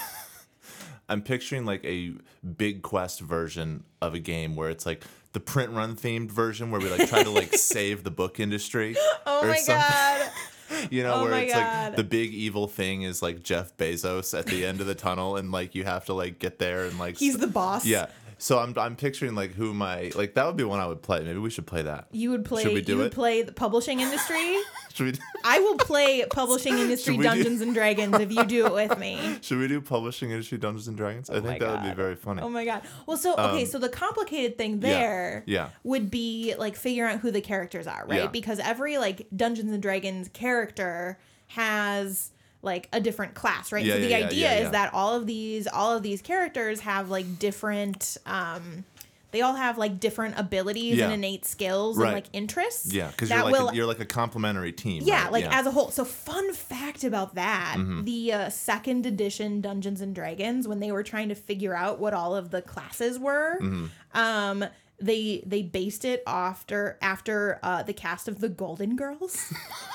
I'm 1.07 1.21
picturing 1.21 1.65
like 1.65 1.85
a 1.85 2.13
big 2.57 2.81
quest 2.81 3.19
version 3.21 3.83
of 4.01 4.13
a 4.15 4.19
game 4.19 4.55
where 4.55 4.69
it's 4.69 4.85
like 4.85 5.03
the 5.35 5.39
print 5.41 5.71
run 5.73 5.95
themed 5.97 6.31
version 6.31 6.71
where 6.71 6.79
we 6.79 6.89
like 6.89 7.09
try 7.09 7.21
to 7.21 7.29
like 7.29 7.53
save 7.57 8.03
the 8.05 8.09
book 8.09 8.39
industry. 8.39 8.95
Oh 9.27 9.43
or 9.43 9.47
my 9.49 9.57
something. 9.57 9.75
god. 9.89 10.31
You 10.89 11.03
know, 11.03 11.13
Oh 11.13 11.23
where 11.25 11.33
it's 11.43 11.53
God. 11.53 11.89
like 11.89 11.95
the 11.95 12.03
big 12.03 12.33
evil 12.33 12.67
thing 12.67 13.03
is 13.03 13.21
like 13.21 13.43
Jeff 13.43 13.77
Bezos 13.77 14.37
at 14.37 14.47
the 14.47 14.65
end 14.65 14.81
of 14.81 14.87
the 14.87 14.95
tunnel 14.95 15.35
and 15.37 15.51
like 15.51 15.75
you 15.75 15.83
have 15.83 16.05
to 16.05 16.13
like 16.15 16.39
get 16.39 16.57
there 16.57 16.85
and 16.85 16.97
like 16.97 17.17
He's 17.17 17.37
the 17.37 17.45
boss. 17.47 17.85
Yeah. 17.85 18.07
So 18.37 18.59
I'm 18.59 18.73
I'm 18.77 18.95
picturing 18.95 19.33
like 19.35 19.53
who 19.53 19.73
my 19.73 20.11
like 20.15 20.33
that 20.35 20.45
would 20.45 20.57
be 20.57 20.63
one 20.63 20.79
I 20.79 20.87
would 20.87 21.01
play. 21.01 21.23
Maybe 21.23 21.39
we 21.39 21.49
should 21.49 21.65
play 21.67 21.83
that. 21.83 22.07
You 22.11 22.31
would 22.31 22.45
play. 22.45 22.63
Should 22.63 22.73
we 22.73 22.81
do 22.81 22.93
you 22.93 22.97
would 22.99 23.11
play 23.11 23.41
the 23.43 23.51
publishing 23.51 23.99
industry. 24.01 24.57
Should 24.93 25.05
we 25.13 25.19
I 25.43 25.59
will 25.59 25.77
play 25.77 26.25
publishing 26.29 26.77
industry 26.79 27.13
we 27.17 27.23
do- 27.23 27.29
Dungeons 27.29 27.61
and 27.61 27.73
Dragons 27.73 28.17
if 28.19 28.31
you 28.31 28.45
do 28.45 28.65
it 28.65 28.73
with 28.73 28.97
me. 28.97 29.37
should 29.41 29.57
we 29.59 29.67
do 29.67 29.81
publishing 29.81 30.31
industry 30.31 30.57
Dungeons 30.57 30.87
and 30.87 30.95
Dragons? 30.95 31.29
I 31.29 31.39
my 31.39 31.47
think 31.47 31.59
that 31.61 31.81
would 31.83 31.89
be 31.89 31.95
very 31.95 32.15
funny. 32.15 32.41
Oh 32.41 32.49
my 32.49 32.63
god. 32.65 32.81
Well, 33.05 33.17
so 33.17 33.35
okay, 33.35 33.65
so 33.65 33.77
the 33.79 33.89
complicated 33.89 34.57
thing 34.57 34.79
there 34.79 35.37
Um, 35.37 35.43
yeah. 35.47 35.69
would 35.83 36.09
be 36.09 36.55
like 36.57 36.75
figuring 36.77 37.13
out 37.15 37.19
who 37.19 37.31
the 37.31 37.41
characters 37.41 37.87
are, 37.87 38.05
right? 38.07 38.21
Yeah. 38.21 38.27
Because 38.27 38.59
every 38.59 38.97
like 38.97 39.27
Dungeons 39.35 39.71
and 39.71 39.81
Dragons 39.81 40.29
character 40.29 41.19
has 41.47 42.31
like 42.65 42.89
a 42.91 42.99
different 42.99 43.33
class, 43.35 43.71
right? 43.71 43.85
Yeah, 43.85 43.93
so 43.93 43.99
the 44.01 44.09
yeah, 44.09 44.17
idea 44.17 44.51
yeah, 44.59 44.65
is 44.65 44.71
that 44.71 44.93
all 44.93 45.15
of 45.15 45.25
these 45.27 45.67
all 45.67 45.95
of 45.95 46.03
these 46.03 46.21
characters 46.21 46.81
have 46.81 47.09
like 47.09 47.39
different 47.39 48.17
um 48.25 48.83
they 49.31 49.41
all 49.41 49.55
have 49.55 49.77
like 49.77 49.99
different 49.99 50.35
abilities 50.39 50.97
and 51.01 51.11
innate 51.11 51.45
skills 51.45 51.97
Right. 51.97 52.07
and 52.07 52.15
like 52.15 52.25
interests. 52.31 52.93
yeah, 52.93 53.07
because 53.07 53.29
you're 53.29 53.43
like 53.43 53.51
will 53.51 53.67
a, 53.69 53.73
you're 53.75 53.85
like 53.85 53.99
a 53.99 54.05
complementary 54.05 54.71
team. 54.71 55.03
yeah, 55.05 55.23
right? 55.23 55.31
like 55.33 55.45
as 55.53 55.65
a 55.65 55.71
whole. 55.71 55.91
So 55.91 56.05
fun 56.05 56.53
fact 56.53 57.03
about 57.03 57.35
that: 57.35 57.75
Mm-hmm. 57.77 58.03
the 58.05 58.31
uh, 58.31 58.49
second 58.49 59.05
edition 59.05 59.59
Dungeons 59.59 59.99
and 59.99 60.15
Dragons, 60.15 60.69
when 60.69 60.79
they 60.79 60.91
were 60.93 61.03
trying 61.03 61.27
to 61.29 61.35
figure 61.35 61.75
out 61.75 61.99
what 61.99 62.13
all 62.13 62.33
of 62.33 62.51
the 62.51 62.61
classes 62.61 63.19
were, 63.19 63.57
Mm-hmm. 63.61 64.17
um, 64.17 64.65
they 65.01 65.43
they 65.45 65.61
based 65.63 66.05
it 66.05 66.23
after 66.25 66.97
after 67.01 67.59
uh, 67.61 67.83
the 67.83 67.91
cast 67.93 68.29
of 68.29 68.39
the 68.39 68.47
Golden 68.47 68.95
Girls. 68.95 69.53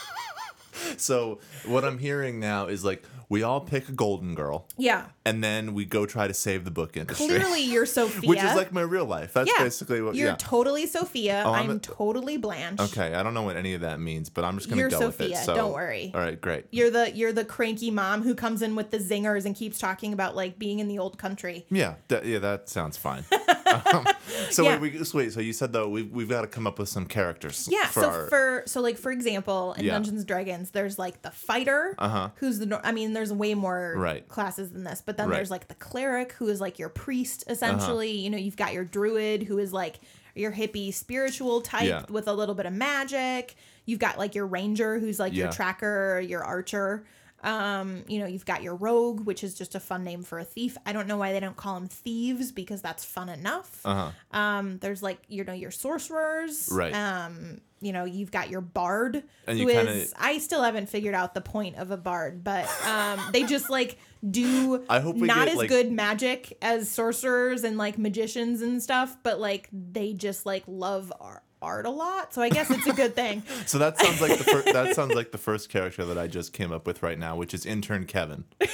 So 0.99 1.39
what 1.67 1.85
I'm 1.85 1.99
hearing 1.99 2.41
now 2.41 2.67
is 2.67 2.85
like 2.85 3.03
we 3.29 3.45
all 3.45 3.61
pick 3.61 3.89
a 3.89 3.93
golden 3.93 4.35
girl, 4.35 4.67
yeah, 4.77 5.07
and 5.25 5.43
then 5.43 5.73
we 5.73 5.85
go 5.85 6.05
try 6.05 6.27
to 6.27 6.35
save 6.35 6.65
the 6.65 6.71
book 6.73 6.97
industry. 6.97 7.29
clearly 7.29 7.63
you're 7.63 7.87
Sophia. 7.87 8.21
Which 8.29 8.43
is 8.43 8.55
like 8.57 8.73
my 8.73 8.81
real 8.81 9.05
life. 9.05 9.33
That's 9.33 9.49
yeah, 9.49 9.63
basically 9.63 10.03
what. 10.03 10.17
you're 10.17 10.31
yeah. 10.31 10.37
totally 10.37 10.87
Sophia. 10.87 11.45
Oh, 11.47 11.53
I'm 11.53 11.71
I'm, 11.71 11.77
a- 11.77 11.79
totally 11.79 12.37
Blanche. 12.39 12.81
okay, 12.81 13.15
I 13.15 13.23
don't 13.23 13.33
know 13.33 13.43
what 13.45 13.57
any 13.57 13.75
of 13.75 13.83
that 13.83 14.01
means, 14.01 14.29
but 14.29 14.45
I'm 14.45 14.57
just 14.57 14.69
gonna 14.69 14.81
You're 14.81 14.91
go 14.91 15.07
with 15.07 15.21
it. 15.21 15.37
So 15.37 15.55
don't 15.55 15.73
worry. 15.73 16.11
All 16.13 16.21
right, 16.21 16.41
great. 16.41 16.67
You're 16.73 16.91
the 16.91 17.13
you're 17.13 17.33
the 17.33 17.45
cranky 17.45 17.91
mom 17.93 18.23
who 18.23 18.35
comes 18.35 18.63
in 18.63 18.75
with 18.75 18.91
the 18.91 18.99
zingers 18.99 19.45
and 19.47 19.55
keeps 19.55 19.79
talking 19.79 20.13
about 20.13 20.35
like 20.35 20.59
being 20.59 20.81
in 20.81 20.89
the 20.89 20.99
old 20.99 21.17
country. 21.17 21.67
Yeah, 21.71 21.95
yeah, 22.11 22.41
that 22.41 22.69
sounds 22.69 22.97
fine. 22.97 23.25
um, 23.95 24.07
so 24.51 24.65
Yeah. 24.65 24.79
wait, 24.79 24.93
we, 24.99 25.05
so 25.05 25.19
wait, 25.19 25.33
so 25.33 25.41
you 25.41 25.53
said 25.53 25.73
though 25.73 25.89
we've 25.89 26.11
we've 26.11 26.29
got 26.29 26.43
to 26.43 26.47
come 26.49 26.67
up 26.67 26.81
with 26.81 26.89
some 26.89 27.07
characters. 27.07 27.69
Yeah, 27.71 27.87
for 27.87 28.01
so 28.01 28.11
our, 28.11 28.27
for 28.29 28.63
so 28.67 28.81
like 28.81 28.99
for 28.99 29.13
example, 29.13 29.75
in. 29.75 29.87
Dungeons 29.87 30.19
and 30.19 30.27
Dragons, 30.27 30.71
there's 30.81 30.99
like 30.99 31.21
the 31.23 31.31
fighter, 31.31 31.95
Uh-huh. 31.99 32.31
who's 32.37 32.59
the 32.59 32.81
I 32.83 32.93
mean, 32.93 33.13
there's 33.13 33.33
way 33.33 33.55
more 33.55 33.95
Right. 33.99 34.27
classes 34.29 34.71
than 34.71 34.85
this, 34.85 35.03
but 35.05 35.17
then 35.17 35.27
Right. 35.27 35.33
Uh-huh. 35.35 35.39
there's 35.39 35.51
like 35.51 35.69
the 35.69 35.75
cleric, 35.75 36.33
who 36.33 36.49
is 36.49 36.61
like 36.61 36.79
your 36.79 36.89
priest 36.89 37.45
essentially. 37.49 38.13
You 38.13 38.31
know, 38.31 38.39
you've 38.39 38.57
got 38.57 38.73
your 38.73 38.85
druid, 38.85 39.43
who 39.43 39.59
is 39.59 39.73
like 39.73 40.01
your 40.35 40.53
hippie 40.53 40.95
spiritual 40.95 41.61
type 41.61 41.89
Yeah. 41.89 42.05
with 42.09 42.27
a 42.29 42.33
little 42.33 42.55
bit 42.55 42.65
of 42.65 42.73
magic. 42.73 43.57
You've 43.85 43.99
got 43.99 44.17
like 44.19 44.35
your 44.35 44.47
ranger, 44.47 44.99
who's 44.99 45.19
like 45.19 45.35
your 45.35 45.51
tracker, 45.53 46.21
your 46.21 46.43
archer. 46.43 47.05
Um, 47.43 48.05
you 48.07 48.19
know, 48.19 48.27
you've 48.27 48.45
got 48.45 48.63
your 48.63 48.75
rogue, 48.75 49.21
which 49.25 49.43
is 49.43 49.55
just 49.55 49.75
a 49.75 49.81
fun 49.81 50.05
name 50.05 50.23
for 50.23 50.39
a 50.39 50.45
thief. 50.45 50.77
I 50.85 50.93
don't 50.93 51.07
know 51.09 51.17
why 51.17 51.33
they 51.33 51.41
don't 51.41 51.57
call 51.57 51.75
them 51.75 51.89
thieves 51.89 52.53
because 52.53 52.83
that's 52.83 53.03
fun 53.05 53.29
enough. 53.31 53.81
uh-huh. 53.85 54.11
Um, 54.39 54.79
there's 54.79 55.03
like 55.03 55.21
you 55.29 55.43
know 55.45 55.55
your 55.55 55.71
sorcerers. 55.71 56.69
Right. 56.71 56.95
Um, 56.95 57.61
you 57.81 57.93
know 57.93 58.05
you've 58.05 58.31
got 58.31 58.51
your 58.51 58.61
bard, 58.61 59.23
And 59.47 59.59
who 59.59 59.65
you 59.65 59.69
is 59.71 59.77
kinda- 59.77 60.07
I 60.19 60.39
still 60.39 60.63
haven't 60.63 60.89
figured 60.89 61.15
out 61.15 61.35
the 61.35 61.41
point 61.41 61.77
of 61.77 61.91
a 61.91 61.97
bard, 61.97 62.45
but 62.45 62.69
um, 62.87 63.21
they 63.33 63.45
just 63.45 63.71
like 63.71 63.99
do 64.29 64.85
I 64.89 65.01
hope 65.01 65.17
not 65.17 65.39
get, 65.47 65.49
as 65.49 65.57
like- 65.57 65.69
good 65.69 65.91
magic 65.91 66.57
as 66.61 66.91
sorcerers 66.91 67.65
and 67.65 67.79
like 67.79 67.97
magicians 67.99 68.61
and 68.63 68.83
stuff, 68.83 69.17
but 69.23 69.41
like 69.41 69.69
they 69.73 70.13
just 70.13 70.45
like 70.47 70.63
love 70.67 71.13
art. 71.21 71.43
Art 71.63 71.85
a 71.85 71.91
lot, 71.91 72.33
so 72.33 72.41
I 72.41 72.49
guess 72.49 72.71
it's 72.71 72.87
a 72.87 72.93
good 72.95 73.15
thing. 73.15 73.43
So 73.67 73.77
that 73.81 73.99
sounds 73.99 74.19
like 74.23 74.39
the 74.39 74.45
fir- 74.45 74.73
that 74.73 74.95
sounds 74.97 75.15
like 75.15 75.31
the 75.31 75.37
first 75.37 75.69
character 75.69 76.07
that 76.07 76.17
I 76.17 76.27
just 76.27 76.55
came 76.55 76.73
up 76.73 76.87
with 76.87 77.03
right 77.03 77.19
now, 77.19 77.37
which 77.37 77.53
is 77.53 77.67
intern 77.67 78.07
Kevin. 78.07 78.45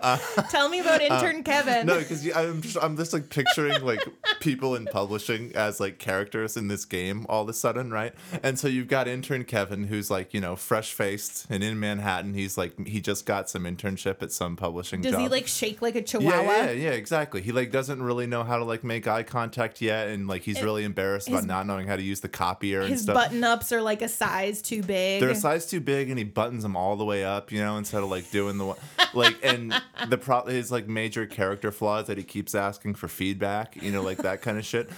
Tell 0.50 0.68
me 0.68 0.80
about 0.80 1.00
intern 1.00 1.42
Kevin. 1.42 1.88
Uh, 1.88 1.94
No, 1.94 1.98
because 1.98 2.26
I'm 2.34 2.62
just 2.62 2.76
I'm 2.80 2.96
just 2.96 3.12
like 3.12 3.28
picturing 3.30 3.82
like 3.84 4.00
people 4.40 4.74
in 4.74 4.86
publishing 4.86 5.52
as 5.54 5.80
like 5.80 5.98
characters 5.98 6.56
in 6.56 6.68
this 6.68 6.84
game 6.84 7.26
all 7.28 7.42
of 7.42 7.48
a 7.48 7.52
sudden, 7.52 7.90
right? 7.90 8.14
And 8.42 8.58
so 8.58 8.68
you've 8.68 8.88
got 8.88 9.08
intern 9.08 9.44
Kevin, 9.44 9.84
who's 9.84 10.10
like 10.10 10.32
you 10.34 10.40
know 10.40 10.56
fresh 10.56 10.92
faced 10.92 11.46
and 11.50 11.62
in 11.62 11.78
Manhattan. 11.80 12.34
He's 12.34 12.56
like 12.58 12.86
he 12.86 13.00
just 13.00 13.26
got 13.26 13.48
some 13.50 13.64
internship 13.64 14.22
at 14.22 14.32
some 14.32 14.56
publishing 14.56 15.00
Does 15.02 15.12
job. 15.12 15.20
he 15.20 15.28
like 15.28 15.46
shake 15.46 15.82
like 15.82 15.94
a 15.96 16.02
chihuahua? 16.02 16.42
Yeah, 16.42 16.64
yeah, 16.64 16.70
yeah, 16.70 16.90
exactly. 16.90 17.40
He 17.42 17.52
like 17.52 17.70
doesn't 17.70 18.02
really 18.02 18.26
know 18.26 18.44
how 18.44 18.58
to 18.58 18.64
like 18.64 18.84
make 18.84 19.06
eye 19.06 19.22
contact 19.22 19.80
yet, 19.80 20.08
and 20.08 20.26
like 20.28 20.42
he's 20.42 20.62
really 20.62 20.84
embarrassed 20.84 21.28
about 21.28 21.46
not 21.46 21.66
knowing 21.66 21.86
how 21.86 21.96
to 21.96 22.02
use 22.02 22.20
the 22.20 22.28
copier 22.28 22.80
and 22.80 22.90
His 22.90 23.02
stuff. 23.02 23.14
button 23.14 23.42
ups 23.44 23.72
are 23.72 23.82
like 23.82 24.02
a 24.02 24.08
size 24.08 24.62
too 24.62 24.82
big. 24.82 25.20
They're 25.20 25.30
a 25.30 25.34
size 25.34 25.66
too 25.66 25.80
big, 25.80 26.08
and 26.10 26.18
he 26.18 26.24
buttons 26.24 26.62
them 26.62 26.76
all 26.76 26.96
the 26.96 27.04
way 27.04 27.24
up, 27.24 27.52
you 27.52 27.60
know, 27.60 27.76
instead 27.76 28.02
of 28.02 28.10
like 28.10 28.30
doing 28.30 28.58
the 28.58 28.66
one 28.66 28.76
like. 29.14 29.36
And 29.42 29.74
the 30.08 30.18
pro 30.18 30.44
his 30.46 30.70
like 30.72 30.88
major 30.88 31.26
character 31.26 31.70
flaws 31.70 32.06
that 32.06 32.16
he 32.18 32.24
keeps 32.24 32.54
asking 32.54 32.94
for 32.94 33.08
feedback, 33.08 33.76
you 33.82 33.90
know, 33.92 34.02
like 34.02 34.18
that 34.18 34.42
kind 34.42 34.58
of 34.58 34.64
shit. 34.64 34.88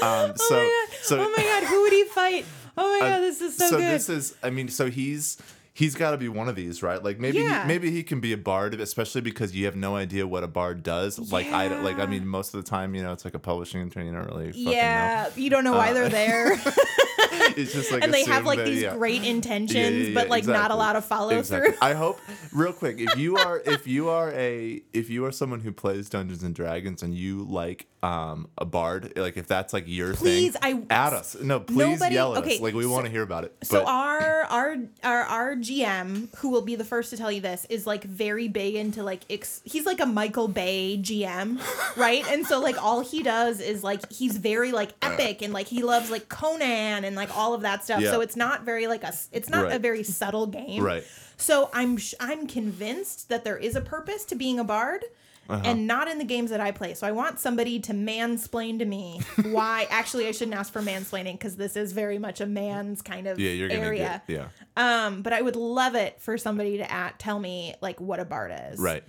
Um, 0.00 0.32
so 0.36 0.36
oh 0.50 0.60
my 0.60 0.86
god! 0.92 0.98
so 1.02 1.20
oh 1.20 1.34
my 1.36 1.42
god! 1.42 1.64
Who 1.64 1.82
would 1.82 1.92
he 1.92 2.04
fight? 2.04 2.44
Oh 2.76 2.98
my 3.00 3.06
uh, 3.06 3.10
god! 3.16 3.20
This 3.20 3.40
is 3.40 3.56
so, 3.56 3.66
so 3.68 3.76
good. 3.78 3.90
this 3.92 4.08
is 4.08 4.34
i 4.42 4.50
mean 4.50 4.68
so 4.68 4.88
he's 4.90 5.36
he's 5.74 5.94
got 5.94 6.10
to 6.12 6.18
be 6.18 6.28
one 6.28 6.48
of 6.48 6.54
these 6.54 6.82
right 6.82 7.02
like 7.02 7.18
maybe 7.18 7.38
Yeah. 7.38 7.62
he, 7.62 7.68
maybe 7.68 7.90
he 7.90 8.02
can 8.02 8.20
be 8.20 8.32
a 8.32 8.36
bard 8.36 8.74
especially 8.74 9.20
because 9.22 9.54
you 9.54 9.64
have 9.66 9.76
no 9.76 9.96
idea 9.96 10.26
what 10.26 10.42
a 10.44 10.48
bard 10.48 10.82
does 10.82 11.18
like 11.32 11.46
i 11.48 11.68
like 11.82 11.98
i 11.98 12.04
mean 12.06 12.26
most 12.26 12.52
of 12.54 12.62
the 12.62 12.68
time 12.68 12.94
you 12.94 13.02
know 13.02 13.12
it's 13.12 13.24
like 13.24 13.34
a 13.34 13.38
publishing 13.38 13.80
intern 13.80 14.06
you 14.06 14.12
don't 14.12 14.26
really 14.26 14.52
fucking 14.52 14.68
yeah, 14.70 15.30
you 15.34 15.48
don't 15.50 15.64
know 15.64 15.72
why 15.72 15.90
Uh, 15.90 15.94
they're 15.94 16.08
there. 16.10 16.56
it's 17.56 17.72
just 17.72 17.90
like 17.92 18.02
and 18.02 18.12
they 18.12 18.24
have 18.24 18.44
like 18.44 18.58
that- 18.58 18.66
these 18.66 18.82
yeah. 18.82 18.94
great 18.96 19.24
intentions, 19.24 20.08
yeah, 20.08 20.14
but 20.14 20.28
like 20.28 20.46
not 20.46 20.70
a 20.70 20.74
lot 20.76 20.96
of 20.96 21.04
follow 21.04 21.30
Exactly. 21.38 21.70
through. 21.70 21.78
I 21.82 21.94
hope 21.94 22.20
real 22.52 22.72
quick 22.72 22.96
if 22.98 23.16
you 23.16 23.36
are 23.36 23.60
if 23.64 23.86
you 23.86 24.08
are 24.08 24.30
a 24.32 24.82
if 24.92 25.10
you 25.10 25.24
are 25.24 25.32
someone 25.32 25.60
who 25.60 25.72
plays 25.72 26.08
Dungeons 26.08 26.42
and 26.42 26.54
Dragons 26.54 27.02
and 27.02 27.14
you 27.14 27.44
like 27.44 27.86
um 28.02 28.48
a 28.58 28.64
bard 28.64 29.12
like 29.14 29.36
if 29.36 29.46
that's 29.46 29.72
like 29.72 29.84
your 29.86 30.14
Please, 30.14 30.56
thing 30.56 30.86
I- 30.90 30.94
at 31.06 31.12
us 31.12 31.36
no 31.40 31.60
please 31.60 32.00
Nobody- 32.00 32.14
yell 32.16 32.32
at 32.36 32.42
okay, 32.42 32.56
us 32.56 32.60
like 32.60 32.74
we 32.74 32.82
so- 32.82 32.90
want 32.90 33.04
to 33.06 33.10
hear 33.12 33.22
about 33.22 33.44
it 33.44 33.54
So 33.62 33.80
but 33.80 33.88
our 33.88 34.42
our 34.44 34.76
our 35.04 35.22
our 35.22 35.56
GM, 35.56 36.34
who 36.38 36.48
will 36.50 36.62
be 36.62 36.74
the 36.74 36.84
first 36.84 37.10
to 37.10 37.16
tell 37.16 37.30
you 37.30 37.40
this, 37.40 37.64
is 37.70 37.86
like 37.86 38.02
very 38.04 38.48
big 38.48 38.74
into 38.74 39.02
like 39.04 39.20
ex- 39.30 39.62
he's 39.64 39.86
like 39.86 40.00
a 40.00 40.06
Michael 40.06 40.48
Bay 40.48 40.98
GM, 41.00 41.60
right? 41.96 42.24
And 42.30 42.44
so 42.46 42.60
like 42.60 42.82
all 42.82 43.00
he 43.02 43.22
does 43.22 43.60
is 43.60 43.84
like 43.84 44.10
he's 44.10 44.36
very 44.36 44.72
like 44.72 44.90
epic 45.02 45.40
and 45.42 45.52
like 45.52 45.68
he 45.68 45.82
loves 45.84 46.10
like 46.10 46.28
Conan 46.28 47.04
and 47.04 47.14
like 47.14 47.31
all 47.36 47.54
of 47.54 47.62
that 47.62 47.84
stuff. 47.84 48.00
Yeah. 48.00 48.10
So 48.10 48.20
it's 48.20 48.36
not 48.36 48.62
very 48.64 48.86
like 48.86 49.02
a 49.04 49.12
it's 49.32 49.48
not 49.48 49.72
a 49.72 49.78
very 49.78 50.02
subtle 50.02 50.46
game. 50.46 50.82
Right. 50.82 51.04
So 51.36 51.70
I'm 51.72 51.96
sh- 51.96 52.14
I'm 52.20 52.46
convinced 52.46 53.28
that 53.28 53.44
there 53.44 53.56
is 53.56 53.74
a 53.76 53.80
purpose 53.80 54.24
to 54.26 54.34
being 54.34 54.58
a 54.58 54.64
bard. 54.64 55.04
Uh-huh. 55.48 55.60
And 55.64 55.88
not 55.88 56.06
in 56.06 56.18
the 56.18 56.24
games 56.24 56.50
that 56.50 56.60
I 56.60 56.70
play. 56.70 56.94
So 56.94 57.04
I 57.04 57.10
want 57.10 57.40
somebody 57.40 57.80
to 57.80 57.92
mansplain 57.92 58.78
to 58.78 58.84
me 58.84 59.20
why. 59.42 59.88
Actually, 59.90 60.28
I 60.28 60.30
shouldn't 60.30 60.56
ask 60.56 60.72
for 60.72 60.80
mansplaining 60.80 61.32
because 61.32 61.56
this 61.56 61.76
is 61.76 61.92
very 61.92 62.16
much 62.16 62.40
a 62.40 62.46
man's 62.46 63.02
kind 63.02 63.26
of 63.26 63.40
yeah 63.40 63.50
you're 63.50 63.68
area. 63.70 64.22
get 64.28 64.48
yeah 64.76 65.04
Um, 65.06 65.20
but 65.20 65.32
I 65.32 65.42
would 65.42 65.56
love 65.56 65.96
it 65.96 66.20
for 66.20 66.38
somebody 66.38 66.76
to 66.78 66.90
at, 66.90 67.18
tell 67.18 67.40
me 67.40 67.74
like 67.80 68.00
what 68.00 68.20
a 68.20 68.24
bard 68.24 68.52
is. 68.70 68.78
right 68.78 69.02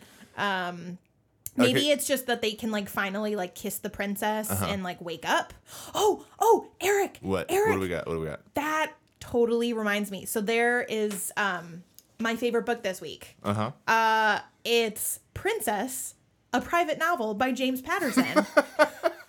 Maybe 1.56 1.80
Okay. 1.82 1.90
it's 1.92 2.08
just 2.08 2.26
that 2.28 2.42
they 2.42 2.54
can 2.54 2.72
like 2.72 2.90
finally 2.90 3.36
like 3.36 3.54
kiss 3.56 3.78
the 3.80 3.90
princess 3.90 4.50
Uh-huh. 4.50 4.66
and 4.70 4.84
like 4.84 5.00
wake 5.02 5.28
up. 5.28 5.54
Oh, 5.94 6.26
oh, 6.40 6.68
Eric. 6.82 7.20
what 7.22 7.52
Eric, 7.52 7.70
what 7.70 7.76
do 7.76 7.80
we 7.82 7.88
got 7.90 8.08
what 8.08 8.14
do 8.14 8.20
we 8.22 8.26
got 8.28 8.42
that 8.56 8.94
totally 9.20 9.74
reminds 9.74 10.10
me. 10.12 10.26
So 10.26 10.42
there 10.42 10.82
is 10.84 11.32
um 11.38 11.84
my 12.20 12.36
favorite 12.36 12.66
book 12.66 12.84
this 12.84 13.00
week. 13.02 13.36
uh-huh 13.44 13.72
Uh, 13.88 14.40
it's 14.64 15.20
Princess, 15.34 16.16
a 16.54 16.62
private 16.62 16.98
novel 16.98 17.34
by 17.34 17.52
James 17.52 17.82
Patterson. 17.82 18.46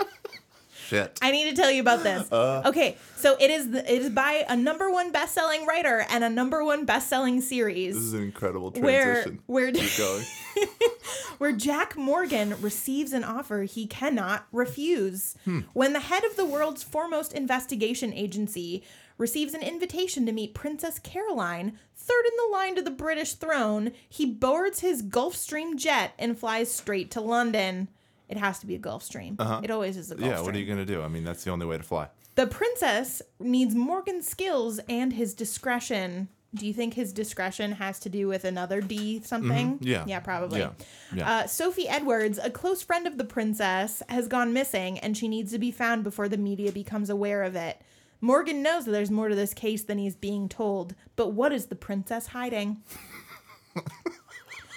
shit 0.84 1.18
I 1.22 1.30
need 1.30 1.50
to 1.50 1.56
tell 1.56 1.70
you 1.70 1.80
about 1.80 2.02
this. 2.02 2.30
Uh. 2.30 2.62
okay, 2.66 2.96
so 3.16 3.36
it 3.40 3.50
is 3.50 3.70
the, 3.70 3.92
it 3.92 4.02
is 4.02 4.10
by 4.10 4.44
a 4.48 4.56
number 4.56 4.90
one 4.90 5.12
best-selling 5.12 5.66
writer 5.66 6.04
and 6.10 6.24
a 6.24 6.30
number 6.30 6.64
one 6.64 6.84
best-selling 6.84 7.40
series. 7.40 7.94
this 7.94 8.04
is 8.04 8.12
an 8.12 8.22
incredible 8.22 8.70
where 8.72 9.22
transition 9.22 9.40
where 9.46 9.72
keep 9.72 9.96
going 9.96 10.24
where 11.38 11.52
Jack 11.52 11.96
Morgan 11.96 12.60
receives 12.60 13.12
an 13.12 13.24
offer 13.24 13.62
he 13.62 13.86
cannot 13.86 14.46
refuse. 14.52 15.36
Hmm. 15.44 15.60
When 15.72 15.92
the 15.92 16.00
head 16.00 16.24
of 16.24 16.36
the 16.36 16.44
world's 16.44 16.82
foremost 16.82 17.32
investigation 17.32 18.12
agency 18.12 18.82
receives 19.18 19.54
an 19.54 19.62
invitation 19.62 20.26
to 20.26 20.32
meet 20.32 20.54
Princess 20.54 20.98
Caroline, 20.98 21.78
third 21.96 22.24
in 22.26 22.32
the 22.36 22.52
line 22.52 22.76
to 22.76 22.82
the 22.82 22.90
British 22.90 23.34
throne, 23.34 23.92
he 24.08 24.26
boards 24.26 24.80
his 24.80 25.02
Gulfstream 25.02 25.76
jet 25.76 26.12
and 26.18 26.38
flies 26.38 26.70
straight 26.70 27.10
to 27.12 27.20
London. 27.20 27.88
It 28.28 28.36
has 28.38 28.58
to 28.60 28.66
be 28.66 28.74
a 28.74 28.78
Gulfstream. 28.78 29.36
It 29.64 29.70
always 29.70 29.96
is 29.96 30.10
a. 30.10 30.14
Uh-huh. 30.14 30.26
yeah 30.26 30.40
what 30.40 30.54
are 30.54 30.58
you 30.58 30.66
gonna 30.66 30.86
do 30.86 31.02
i 31.02 31.08
mean 31.08 31.24
that's 31.24 31.44
the 31.44 31.50
only 31.50 31.66
way 31.66 31.76
to 31.76 31.82
fly 31.82 32.08
The 32.36 32.46
princess 32.46 33.22
needs 33.38 33.74
Morgan's 33.74 34.26
skills 34.28 34.80
and 34.88 35.12
his 35.12 35.34
discretion. 35.34 36.28
Do 36.54 36.66
you 36.66 36.72
think 36.72 36.94
his 36.94 37.12
discretion 37.12 37.72
has 37.72 37.98
to 38.00 38.08
do 38.08 38.28
with 38.28 38.44
another 38.44 38.80
D 38.80 39.20
something? 39.24 39.74
Mm-hmm. 39.74 39.86
Yeah. 39.86 40.04
Yeah, 40.06 40.20
probably. 40.20 40.60
Yeah. 40.60 40.70
Yeah. 41.14 41.30
Uh, 41.30 41.46
Sophie 41.46 41.88
Edwards, 41.88 42.38
a 42.42 42.48
close 42.50 42.80
friend 42.82 43.06
of 43.06 43.18
the 43.18 43.24
princess, 43.24 44.02
has 44.08 44.26
gone 44.28 44.52
missing 44.52 44.98
and 45.00 45.16
she 45.16 45.26
needs 45.28 45.50
to 45.52 45.58
be 45.58 45.70
found 45.72 46.02
before 46.04 46.28
the 46.28 46.36
media 46.36 46.70
becomes 46.72 47.10
aware 47.10 47.42
of 47.42 47.54
it. 47.56 47.80
Morgan 48.20 48.62
knows 48.62 48.84
that 48.84 48.92
there's 48.92 49.10
more 49.10 49.28
to 49.28 49.34
this 49.34 49.52
case 49.52 49.82
than 49.84 49.98
he's 49.98 50.16
being 50.16 50.48
told, 50.48 50.94
but 51.16 51.28
what 51.32 51.52
is 51.52 51.66
the 51.66 51.76
princess 51.76 52.28
hiding? 52.28 52.82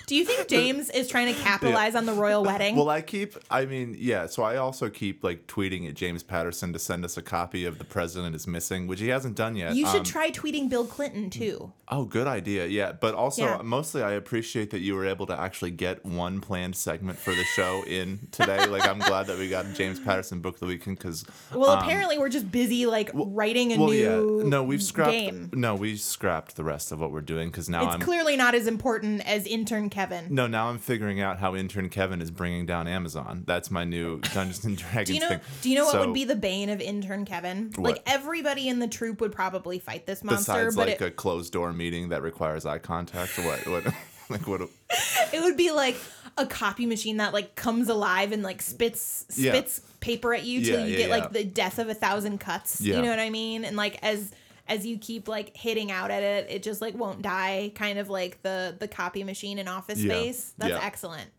Do 0.08 0.16
you 0.16 0.26
think 0.26 0.48
James 0.50 0.90
is 0.90 1.08
trying 1.08 1.34
to 1.34 1.40
capitalize 1.44 1.94
on 1.94 2.06
the 2.06 2.14
royal 2.14 2.44
wedding? 2.44 2.76
Well, 2.76 2.90
I 2.90 3.02
keep, 3.02 3.36
I 3.52 3.66
mean, 3.66 3.96
yeah, 4.00 4.26
so 4.26 4.42
I 4.42 4.56
also 4.56 4.90
keep 4.90 5.24
like 5.24 5.46
tweeting 5.48 5.88
at 5.88 5.94
James 5.94 6.24
Patterson 6.24 6.74
to 6.74 6.80
send 6.80 7.06
us 7.06 7.18
a 7.18 7.22
copy 7.22 7.66
of 7.66 7.78
The 7.78 7.84
President 7.84 8.34
is 8.36 8.48
Missing, 8.48 8.88
which 8.88 9.00
he 9.02 9.10
hasn't 9.10 9.36
done 9.36 9.56
yet. 9.56 9.76
you 9.76 9.86
should 9.86 9.98
Um, 10.00 10.04
try 10.06 10.32
tweeting 10.32 10.70
Bill 10.70 10.86
Clinton 10.86 11.30
too. 11.30 11.72
Oh, 11.90 12.04
good 12.06 12.28
idea. 12.28 12.68
Yeah. 12.68 12.92
But 12.94 13.16
also, 13.16 13.44
Yeah. 13.46 13.62
mostly, 13.64 14.02
I 14.02 14.12
appreciate 14.14 14.72
that 14.72 14.80
you 14.80 14.96
were 14.96 15.06
able 15.06 15.26
to 15.28 15.40
actually 15.40 15.72
get 15.72 16.06
one 16.06 16.42
planned 16.42 16.76
segment 16.76 17.18
for 17.20 17.32
the 17.36 17.44
show 17.56 17.84
in 17.88 18.28
today. 18.32 18.66
like, 18.66 18.86
I'm 18.88 19.00
glad 19.00 19.28
that 19.28 19.38
we 19.38 19.50
got 19.50 19.66
James 19.74 20.00
Patterson 20.00 20.40
Book 20.42 20.56
of 20.56 20.60
the 20.62 20.66
Weekend 20.68 20.98
because. 20.98 21.26
Well, 21.54 21.72
apparently 21.80 22.18
we're 22.18 22.28
just 22.30 22.52
busy 22.52 22.86
like 22.86 23.10
writing 23.14 23.72
a 23.72 23.76
Um, 23.76 23.80
Well, 23.82 23.90
new 23.90 24.40
yeah. 24.44 24.50
No, 24.50 24.64
we've 24.64 24.82
scrapped. 24.84 25.12
game. 25.12 25.50
No, 25.54 25.76
we 25.76 25.96
scrapped 25.98 26.56
the 26.56 26.64
rest 26.64 26.92
of 26.92 27.00
what 27.00 27.12
we're 27.12 27.22
doing 27.22 27.50
because 27.50 27.68
now 27.70 27.86
It's 27.86 27.96
I'm. 27.96 28.02
clearly 28.02 28.36
not 28.38 28.56
as 28.56 28.68
important 28.68 29.22
as 29.28 29.46
intern 29.46 29.90
Kevin. 29.98 30.28
No, 30.30 30.46
now 30.46 30.70
I'm 30.70 30.78
figuring 30.78 31.22
out 31.22 31.40
how 31.40 31.56
intern 31.56 31.90
Kevin 31.90 32.22
is 32.22 32.30
bringing 32.30 32.68
down 32.68 32.88
Amazon. 32.88 33.44
That's 33.48 33.72
my 33.72 33.84
new 33.84 34.20
Dungeons 34.20 34.64
and 34.64 34.78
Dragons 34.78 35.08
Do 35.08 35.14
you 35.16 35.20
know? 35.22 35.30
thing. 35.30 35.40
Do 35.64 35.70
you 35.72 35.76
know 35.76 35.86
what 35.86 36.00
would 36.00 36.14
be 36.14 36.24
the 36.24 36.36
bane 36.36 36.70
of 36.70 36.80
intern 36.80 37.26
Kevin? 37.26 37.72
What? 37.76 37.94
Like 37.94 38.04
everybody 38.06 38.68
in 38.70 38.78
the 38.78 38.88
troop 38.88 39.20
would 39.22 39.32
probably 39.32 39.80
fight 39.80 40.06
this 40.06 40.24
monster, 40.24 40.52
besides 40.54 40.76
but 40.76 40.88
like 40.90 41.02
it, 41.02 41.06
a 41.06 41.10
closed 41.10 41.52
door 41.52 41.74
meeting 41.74 42.10
that 42.10 42.22
requires 42.22 42.64
eye 42.64 42.78
contact? 42.78 43.40
What? 43.40 43.66
What? 43.66 43.86
like 44.30 44.48
what? 44.48 44.62
it 45.34 45.42
would 45.42 45.58
be 45.58 45.72
like 45.72 45.96
a 46.38 46.46
copy 46.46 46.86
machine 46.86 47.18
that 47.18 47.34
like 47.34 47.56
comes 47.56 47.90
alive 47.90 48.32
and 48.32 48.44
like 48.44 48.62
spits 48.62 49.26
Yeah. 49.36 49.54
spits 49.54 49.82
paper 50.00 50.32
at 50.36 50.44
you 50.44 50.62
till 50.64 50.80
Yeah, 50.80 50.86
you 50.86 50.92
yeah, 50.92 50.98
get 50.98 51.10
yeah. 51.10 51.16
like 51.16 51.32
the 51.32 51.44
death 51.44 51.80
of 51.80 51.90
a 51.90 51.96
thousand 51.96 52.38
cuts. 52.40 52.82
Yeah. 52.82 52.98
You 52.98 53.02
know 53.02 53.10
what 53.10 53.18
I 53.20 53.32
mean? 53.32 53.66
And 53.66 53.76
like 53.76 53.98
as 54.04 54.32
as 54.68 54.86
you 54.86 54.98
keep 54.98 55.28
like 55.28 55.56
hitting 55.56 55.92
out 55.92 56.12
at 56.12 56.24
it, 56.24 56.48
it 56.50 56.64
just 56.64 56.82
like 56.82 56.96
won't 56.96 57.22
die. 57.22 57.72
Kind 57.76 58.00
of 58.00 58.10
like 58.10 58.42
the 58.44 58.76
the 58.80 58.88
copy 58.88 59.24
machine 59.24 59.60
in 59.60 59.68
Office 59.68 60.00
Yeah. 60.00 60.14
Space. 60.14 60.54
That's 60.58 60.72
Yeah. 60.72 60.80
excellent. 60.84 61.30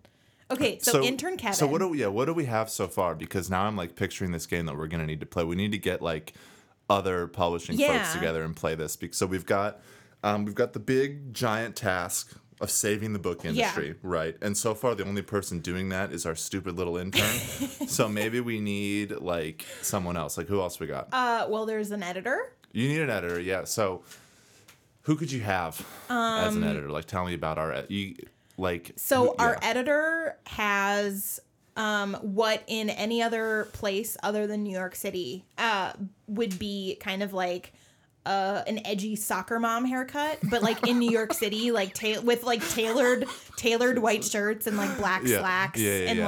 Okay, 0.50 0.78
so, 0.80 1.02
intern 1.02 1.36
Kevin. 1.36 1.52
So 1.54 1.66
what 1.66 1.78
do 1.80 1.88
we? 1.88 2.00
Yeah, 2.00 2.06
what 2.06 2.24
do 2.24 2.32
we 2.32 2.46
have 2.46 2.70
so 2.70 2.88
far? 2.88 3.14
Because 3.14 3.50
now 3.50 3.64
I'm 3.64 3.76
like 3.76 3.96
picturing 3.96 4.30
this 4.32 4.46
game 4.46 4.64
that 4.66 4.78
we're 4.78 4.86
gonna 4.86 5.04
need 5.06 5.20
to 5.20 5.26
play. 5.26 5.44
We 5.44 5.56
need 5.56 5.72
to 5.72 5.78
get 5.78 6.00
like 6.00 6.32
other 6.88 7.26
publishing 7.26 7.78
Yeah. 7.78 7.98
folks 7.98 8.14
together 8.14 8.42
and 8.44 8.56
play 8.56 8.74
this. 8.74 8.96
So 9.10 9.26
we've 9.26 9.44
got 9.44 9.80
um, 10.24 10.44
we've 10.46 10.54
got 10.54 10.72
the 10.72 10.80
big 10.80 11.32
giant 11.34 11.76
task 11.76 12.32
of 12.60 12.70
saving 12.72 13.12
the 13.12 13.18
book 13.20 13.44
industry, 13.44 13.94
right? 14.02 14.36
And 14.42 14.56
so 14.56 14.74
far, 14.74 14.96
the 14.96 15.04
only 15.04 15.22
person 15.22 15.60
doing 15.60 15.90
that 15.90 16.12
is 16.12 16.26
our 16.26 16.34
stupid 16.34 16.76
little 16.76 16.96
intern. 16.96 17.38
so 17.86 18.08
maybe 18.08 18.40
we 18.40 18.58
need 18.58 19.12
like 19.12 19.64
someone 19.82 20.16
else. 20.16 20.36
Like 20.38 20.48
who 20.48 20.60
else 20.60 20.80
we 20.80 20.86
got? 20.88 21.08
uh, 21.12 21.46
well, 21.48 21.66
there's 21.66 21.90
an 21.92 22.02
editor. 22.02 22.52
You 22.78 22.88
need 22.88 23.00
an 23.00 23.10
editor, 23.10 23.40
yeah. 23.40 23.64
So 23.64 24.02
who 25.02 25.16
could 25.16 25.32
you 25.32 25.40
have 25.40 25.84
as 26.10 26.54
an 26.56 26.64
editor? 26.64 26.88
Like 26.90 27.06
tell 27.06 27.24
me 27.24 27.34
about 27.34 27.58
our 27.58 27.84
you 27.88 28.14
like. 28.56 28.92
So 28.96 29.26
who- 29.26 29.34
our 29.38 29.58
yeah. 29.60 29.68
editor 29.68 30.36
has 30.46 31.40
um, 31.76 32.14
what 32.22 32.62
in 32.66 32.90
any 32.90 33.22
other 33.22 33.68
place 33.72 34.16
other 34.22 34.46
than 34.46 34.62
New 34.64 34.76
York 34.76 34.94
City 34.96 35.44
uh, 35.56 35.92
would 36.26 36.58
be 36.58 36.96
kind 37.00 37.22
of 37.22 37.32
like 37.32 37.72
uh, 38.26 38.62
an 38.66 38.84
edgy 38.84 39.16
soccer 39.16 39.58
mom 39.58 39.84
haircut, 39.86 40.38
but 40.50 40.60
like 40.60 40.86
in 40.86 40.98
New 40.98 41.10
York 41.10 41.32
City, 41.32 41.70
like 41.70 41.94
ta- 41.94 42.20
with 42.22 42.42
like 42.44 42.66
tailored 42.70 43.26
tailored 43.56 43.98
white 44.00 44.24
shirts 44.24 44.66
and 44.66 44.76
like 44.76 44.94
black 44.98 45.22
Yeah. 45.24 45.38
slacks 45.38 45.80
Yeah, 45.80 46.08
and 46.10 46.18
yeah, 46.18 46.26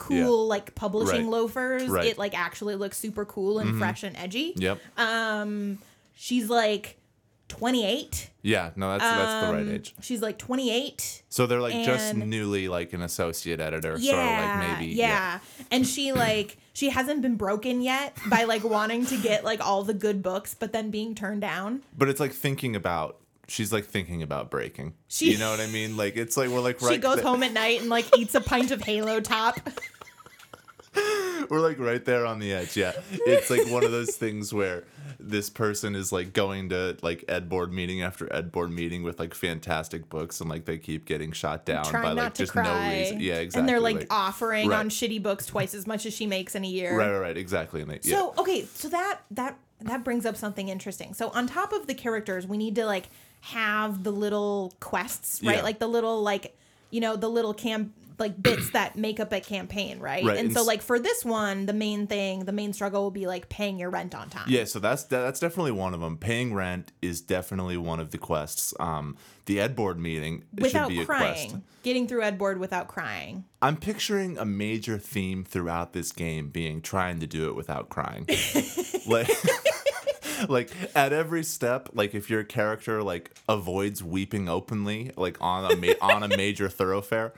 like 0.00 0.10
yeah. 0.10 0.24
cool 0.24 0.46
like 0.48 0.74
publishing 0.74 1.24
Right. 1.24 1.30
loafers. 1.30 1.86
Right. 1.88 2.02
Mm-hmm. 2.02 2.10
It 2.10 2.18
like 2.18 2.38
actually 2.38 2.76
looks 2.76 2.96
super 2.98 3.24
cool 3.24 3.58
and 3.58 3.78
fresh 3.78 4.02
and 4.02 4.16
edgy. 4.16 4.52
Yep. 4.56 4.78
Um, 4.96 5.78
she's 6.14 6.48
like 6.50 6.98
28. 7.48 8.30
Yeah, 8.42 8.70
no, 8.76 8.90
that's 8.90 9.04
that's 9.04 9.46
the 9.46 9.52
right 9.52 9.62
Um, 9.62 9.70
age. 9.70 9.94
She's 10.00 10.20
like 10.22 10.38
28. 10.38 11.22
So 11.28 11.46
they're 11.46 11.60
like 11.60 11.84
just 11.84 12.14
newly 12.14 12.68
like 12.68 12.92
an 12.92 13.02
associate 13.02 13.60
editor, 13.60 13.96
yeah, 13.98 14.12
sort 14.12 14.24
of 14.24 14.68
like 14.70 14.80
maybe 14.80 14.92
yeah. 14.92 15.38
And 15.70 15.86
she 15.86 16.12
like 16.12 16.56
she 16.72 16.90
hasn't 16.90 17.22
been 17.22 17.36
broken 17.36 17.80
yet 17.80 18.16
by 18.28 18.44
like 18.44 18.64
wanting 18.64 19.06
to 19.06 19.16
get 19.16 19.44
like 19.44 19.64
all 19.64 19.84
the 19.84 19.94
good 19.94 20.22
books, 20.22 20.54
but 20.58 20.72
then 20.72 20.90
being 20.90 21.14
turned 21.14 21.40
down. 21.42 21.82
But 21.96 22.08
it's 22.08 22.20
like 22.20 22.32
thinking 22.32 22.74
about 22.74 23.18
she's 23.48 23.72
like 23.72 23.84
thinking 23.86 24.22
about 24.22 24.50
breaking. 24.50 24.94
She- 25.08 25.32
you 25.32 25.38
know 25.38 25.50
what 25.50 25.60
I 25.60 25.66
mean? 25.66 25.96
Like 25.96 26.16
it's 26.16 26.36
like 26.36 26.48
we're 26.50 26.60
like 26.60 26.80
right 26.82 26.94
she 26.94 26.98
goes 26.98 27.16
th- 27.16 27.26
home 27.26 27.42
at 27.42 27.52
night 27.52 27.80
and 27.80 27.88
like 27.90 28.06
eats 28.18 28.34
a 28.34 28.40
pint 28.40 28.70
of 28.70 28.80
Halo 28.82 29.20
Top. 29.20 29.58
we're 31.50 31.60
like 31.60 31.78
right 31.78 32.04
there 32.04 32.26
on 32.26 32.38
the 32.38 32.52
edge. 32.52 32.76
Yeah. 32.76 32.92
It's 33.12 33.50
like 33.50 33.66
one 33.68 33.84
of 33.84 33.90
those 33.92 34.16
things 34.16 34.52
where 34.52 34.84
this 35.20 35.48
person 35.50 35.94
is 35.94 36.12
like 36.12 36.32
going 36.32 36.68
to 36.70 36.96
like 37.02 37.24
ed 37.28 37.48
board 37.48 37.72
meeting 37.72 38.02
after 38.02 38.30
ed 38.34 38.52
board 38.52 38.70
meeting 38.70 39.02
with 39.02 39.18
like 39.18 39.34
fantastic 39.34 40.08
books 40.08 40.40
and 40.40 40.50
like 40.50 40.64
they 40.64 40.78
keep 40.78 41.04
getting 41.06 41.32
shot 41.32 41.64
down 41.64 41.90
by 41.92 42.12
like 42.12 42.34
just 42.34 42.52
cry. 42.52 42.64
no 42.64 42.98
reason. 42.98 43.20
Yeah, 43.20 43.34
exactly. 43.34 43.60
And 43.60 43.68
they're 43.68 43.80
like, 43.80 44.06
offering 44.10 44.68
Right. 44.68 44.78
on 44.80 44.88
shitty 44.90 45.22
books 45.22 45.46
twice 45.46 45.74
as 45.74 45.86
much 45.86 46.06
as 46.06 46.12
she 46.14 46.26
makes 46.26 46.54
in 46.54 46.64
a 46.64 46.68
year. 46.68 46.96
right, 46.96 47.10
right, 47.10 47.18
right, 47.18 47.36
exactly. 47.36 47.80
And 47.82 47.90
they, 47.90 48.00
yeah. 48.02 48.16
So 48.18 48.34
okay, 48.38 48.64
so 48.64 48.88
that 48.88 49.20
that 49.30 49.58
that 49.80 50.04
brings 50.04 50.24
up 50.26 50.36
something 50.36 50.68
interesting. 50.68 51.14
So 51.14 51.28
on 51.30 51.46
top 51.46 51.72
of 51.72 51.86
the 51.86 51.94
characters, 51.94 52.46
we 52.46 52.56
need 52.56 52.74
to 52.76 52.86
like 52.86 53.08
have 53.42 54.02
the 54.04 54.10
little 54.12 54.72
quests, 54.80 55.42
right? 55.42 55.56
Yeah. 55.56 55.62
Like 55.62 55.78
the 55.78 55.88
little 55.88 56.22
like 56.22 56.56
you 56.90 57.00
know 57.00 57.16
the 57.16 57.28
little 57.28 57.54
camp 57.54 57.92
like 58.18 58.40
bits 58.40 58.70
that 58.70 58.96
make 58.96 59.20
up 59.20 59.32
a 59.32 59.40
campaign, 59.40 59.98
right? 59.98 60.24
Right, 60.24 60.36
And 60.36 60.46
and 60.46 60.52
so 60.52 60.62
like 60.62 60.82
for 60.82 60.98
this 60.98 61.24
one, 61.24 61.66
the 61.66 61.72
main 61.72 62.06
thing, 62.06 62.44
the 62.44 62.52
main 62.52 62.72
struggle 62.72 63.02
will 63.02 63.10
be 63.10 63.26
like 63.26 63.48
paying 63.48 63.78
your 63.78 63.90
rent 63.90 64.14
on 64.14 64.28
time. 64.30 64.46
Yeah, 64.48 64.64
so 64.64 64.78
that's 64.78 65.04
that's 65.04 65.40
definitely 65.40 65.72
one 65.72 65.94
of 65.94 66.00
them. 66.00 66.16
Paying 66.16 66.54
rent 66.54 66.92
is 67.02 67.20
definitely 67.20 67.76
one 67.76 68.00
of 68.00 68.10
the 68.10 68.18
quests. 68.18 68.74
Um, 68.78 69.16
the 69.46 69.60
ed 69.60 69.76
board 69.76 69.98
meeting 69.98 70.44
Without 70.54 70.88
should 70.88 70.96
be 70.96 71.02
a 71.02 71.06
crying, 71.06 71.62
getting 71.82 72.08
through 72.08 72.22
Ed 72.22 72.38
board 72.38 72.58
without 72.58 72.88
crying. 72.88 73.44
I'm 73.60 73.76
picturing 73.76 74.38
a 74.38 74.44
major 74.44 74.98
theme 74.98 75.44
throughout 75.44 75.92
this 75.92 76.12
game 76.12 76.48
being 76.48 76.80
trying 76.80 77.20
to 77.20 77.26
do 77.26 77.48
it 77.48 77.54
without 77.54 77.90
crying. 77.90 78.26
like 79.06 79.28
like 80.48 80.70
at 80.94 81.12
every 81.12 81.44
step, 81.44 81.90
like 81.92 82.14
if 82.14 82.30
your 82.30 82.44
character 82.44 83.02
like 83.02 83.32
avoids 83.48 84.02
weeping 84.02 84.48
openly 84.48 85.10
like 85.16 85.36
on 85.40 85.70
a 85.70 85.76
ma- 85.76 85.92
on 86.00 86.22
a 86.22 86.36
major 86.36 86.68
thoroughfare, 86.70 87.32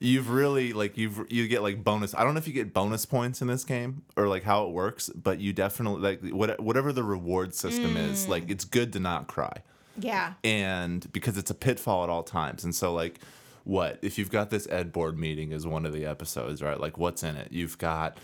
you've 0.00 0.30
really 0.30 0.72
like 0.72 0.96
you've 0.96 1.26
you 1.30 1.48
get 1.48 1.62
like 1.62 1.82
bonus. 1.82 2.14
I 2.14 2.24
don't 2.24 2.34
know 2.34 2.38
if 2.38 2.46
you 2.46 2.52
get 2.52 2.72
bonus 2.72 3.06
points 3.06 3.40
in 3.40 3.48
this 3.48 3.64
game 3.64 4.02
or 4.16 4.28
like 4.28 4.42
how 4.42 4.64
it 4.66 4.70
works, 4.72 5.08
but 5.14 5.40
you 5.40 5.52
definitely 5.52 6.00
like 6.00 6.32
what, 6.34 6.60
whatever 6.60 6.92
the 6.92 7.02
reward 7.02 7.54
system 7.54 7.96
is, 7.96 8.26
mm. 8.26 8.28
like 8.28 8.50
it's 8.50 8.64
good 8.64 8.92
to 8.94 9.00
not 9.00 9.26
cry 9.26 9.62
Yeah. 9.98 10.34
and 10.44 11.10
because 11.12 11.38
it's 11.38 11.50
a 11.50 11.54
pitfall 11.54 12.04
at 12.04 12.10
all 12.10 12.22
times 12.22 12.64
and 12.64 12.74
so 12.74 12.92
like 12.92 13.20
what 13.64 13.98
if 14.02 14.18
you've 14.18 14.30
got 14.30 14.50
this 14.50 14.68
ed 14.68 14.92
board 14.92 15.18
meeting 15.18 15.52
as 15.52 15.66
one 15.66 15.84
of 15.86 15.92
the 15.92 16.04
episodes 16.04 16.62
right 16.62 16.78
like 16.78 16.98
what's 16.98 17.22
in 17.22 17.34
it 17.36 17.48
you've 17.50 17.78
got 17.78 18.16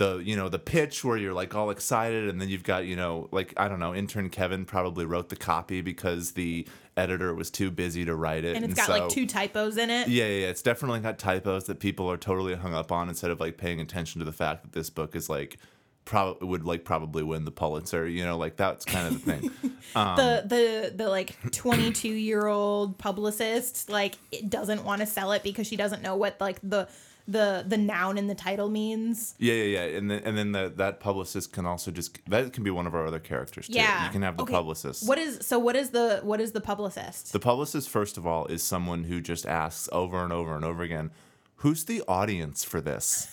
the 0.00 0.16
you 0.24 0.34
know 0.34 0.48
the 0.48 0.58
pitch 0.58 1.04
where 1.04 1.18
you're 1.18 1.34
like 1.34 1.54
all 1.54 1.68
excited 1.68 2.26
and 2.26 2.40
then 2.40 2.48
you've 2.48 2.64
got 2.64 2.86
you 2.86 2.96
know 2.96 3.28
like 3.32 3.52
i 3.58 3.68
don't 3.68 3.78
know 3.78 3.94
intern 3.94 4.30
kevin 4.30 4.64
probably 4.64 5.04
wrote 5.04 5.28
the 5.28 5.36
copy 5.36 5.82
because 5.82 6.32
the 6.32 6.66
editor 6.96 7.34
was 7.34 7.50
too 7.50 7.70
busy 7.70 8.02
to 8.06 8.14
write 8.14 8.42
it 8.42 8.56
And 8.56 8.64
it's 8.64 8.74
got 8.74 8.86
so, 8.86 8.92
like 8.92 9.08
two 9.10 9.26
typos 9.26 9.76
in 9.76 9.90
it. 9.90 10.08
yeah, 10.08 10.24
yeah, 10.24 10.40
yeah, 10.40 10.46
it's 10.48 10.62
definitely 10.62 11.00
got 11.00 11.18
typos 11.18 11.64
that 11.64 11.80
people 11.80 12.10
are 12.10 12.16
totally 12.16 12.54
hung 12.54 12.74
up 12.74 12.90
on 12.90 13.10
instead 13.10 13.30
of 13.30 13.40
like 13.40 13.58
paying 13.58 13.78
attention 13.78 14.20
to 14.20 14.24
the 14.24 14.32
fact 14.32 14.62
that 14.62 14.72
this 14.72 14.88
book 14.88 15.14
is 15.14 15.28
like 15.28 15.58
probably 16.06 16.48
would 16.48 16.64
like 16.64 16.84
probably 16.84 17.22
win 17.22 17.44
the 17.44 17.50
Pulitzer, 17.50 18.08
you 18.08 18.24
know, 18.24 18.36
like 18.36 18.56
that's 18.56 18.84
kind 18.84 19.06
of 19.06 19.24
the 19.24 19.32
thing. 19.32 19.50
Um, 19.96 20.16
the 20.16 20.44
the 20.46 20.92
the 20.94 21.08
like 21.08 21.36
22 21.50 22.06
year 22.08 22.46
old 22.46 22.96
publicist 22.98 23.88
like 23.88 24.18
it 24.30 24.48
doesn't 24.48 24.84
want 24.84 25.00
to 25.00 25.06
sell 25.06 25.32
it 25.32 25.42
because 25.42 25.66
she 25.66 25.74
doesn't 25.74 26.00
know 26.00 26.14
what 26.14 26.36
like 26.38 26.60
the 26.62 26.86
the 27.30 27.64
the 27.66 27.76
noun 27.78 28.18
in 28.18 28.26
the 28.26 28.34
title 28.34 28.68
means 28.68 29.34
Yeah, 29.38 29.54
yeah, 29.54 29.84
yeah, 29.86 29.96
and 29.98 30.10
then 30.10 30.22
and 30.24 30.36
then 30.38 30.52
the, 30.52 30.72
that 30.76 31.00
publicist 31.00 31.52
can 31.52 31.64
also 31.66 31.90
just 31.90 32.18
that 32.28 32.52
can 32.52 32.64
be 32.64 32.70
one 32.70 32.86
of 32.86 32.94
our 32.94 33.06
other 33.06 33.20
characters 33.20 33.66
too. 33.66 33.74
yeah 33.74 34.04
you 34.04 34.10
can 34.10 34.22
have 34.22 34.36
the 34.36 34.42
Okay. 34.42 34.52
publicist. 34.52 35.06
what 35.06 35.18
is 35.18 35.38
so 35.46 35.58
what 35.58 35.76
is 35.76 35.90
the 35.90 36.20
what 36.22 36.40
is 36.40 36.52
the 36.52 36.60
publicist 36.60 37.32
the 37.32 37.40
publicist, 37.40 37.88
first 37.88 38.16
of 38.18 38.26
all, 38.26 38.46
is 38.46 38.62
someone 38.62 39.04
who 39.04 39.20
just 39.20 39.46
asks 39.46 39.88
over 39.92 40.22
and 40.24 40.32
over 40.32 40.54
and 40.56 40.64
over 40.64 40.82
again, 40.82 41.10
"Who's 41.56 41.84
the 41.84 42.02
audience 42.08 42.64
for 42.64 42.80
this?" 42.80 43.28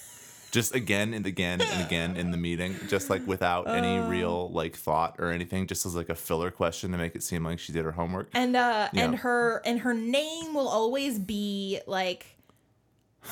Just 0.51 0.73
again 0.73 1.13
and 1.13 1.25
again 1.25 1.60
and 1.62 1.86
again 1.86 2.15
in 2.15 2.31
the 2.31 2.38
meeting, 2.38 2.75
just 2.88 3.10
like 3.10 3.27
without 3.27 3.67
any 3.67 3.97
Oh. 3.99 4.07
real 4.07 4.49
like 4.51 4.75
thought 4.77 5.15
or 5.19 5.31
anything, 5.31 5.67
just 5.67 5.86
as 5.86 5.93
like 5.93 6.07
a 6.10 6.15
filler 6.15 6.51
question 6.51 6.91
to 6.93 6.97
make 6.97 7.15
it 7.15 7.23
seem 7.23 7.43
like 7.43 7.60
she 7.60 7.73
did 7.73 7.83
her 7.83 7.91
homework. 7.91 8.29
and 8.33 8.55
uh 8.55 8.88
and 8.95 9.15
her 9.17 9.62
and 9.65 9.81
her 9.81 9.93
name 9.93 10.53
will 10.53 10.69
always 10.69 11.19
be 11.19 11.79
like 11.86 12.37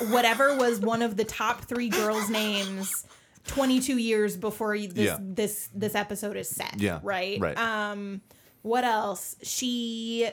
whatever 0.09 0.55
was 0.57 0.79
one 0.79 1.01
of 1.01 1.17
the 1.17 1.23
top 1.25 1.61
three 1.65 1.89
girls 1.89 2.29
names 2.29 3.05
22 3.47 3.97
years 3.97 4.35
before 4.37 4.77
this 4.77 4.91
Yeah. 4.95 5.17
this 5.19 5.69
this 5.73 5.95
episode 5.95 6.35
is 6.37 6.49
set 6.49 6.79
Yeah, 6.81 6.99
right 7.03 7.39
right. 7.39 7.57
um 7.57 8.21
What 8.61 8.83
else? 8.83 9.35
She 9.43 10.27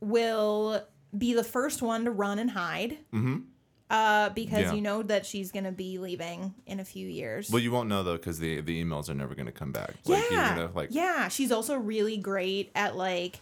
will 0.00 0.82
be 1.16 1.34
the 1.34 1.44
first 1.44 1.82
one 1.82 2.04
to 2.04 2.10
run 2.10 2.38
and 2.38 2.50
hide. 2.50 2.98
Mm-hmm. 3.12 3.38
Uh, 3.88 4.28
because 4.30 4.60
Yeah. 4.66 4.72
you 4.74 4.80
know 4.80 5.02
that 5.02 5.26
she's 5.26 5.50
gonna 5.50 5.72
be 5.72 5.98
leaving 5.98 6.54
in 6.66 6.78
a 6.78 6.84
few 6.84 7.08
years. 7.08 7.50
Well, 7.50 7.60
you 7.60 7.72
won't 7.72 7.88
know 7.88 8.02
though 8.04 8.16
because 8.16 8.38
the 8.38 8.60
the 8.60 8.84
emails 8.84 9.08
are 9.08 9.14
never 9.14 9.34
going 9.34 9.46
to 9.46 9.52
come 9.52 9.72
back. 9.72 9.94
Like, 10.04 10.30
yeah, 10.30 10.54
gonna, 10.56 10.70
like, 10.74 10.90
yeah. 10.92 11.26
She's 11.28 11.50
also 11.50 11.74
really 11.76 12.16
great 12.16 12.70
at 12.76 12.96
like 12.96 13.40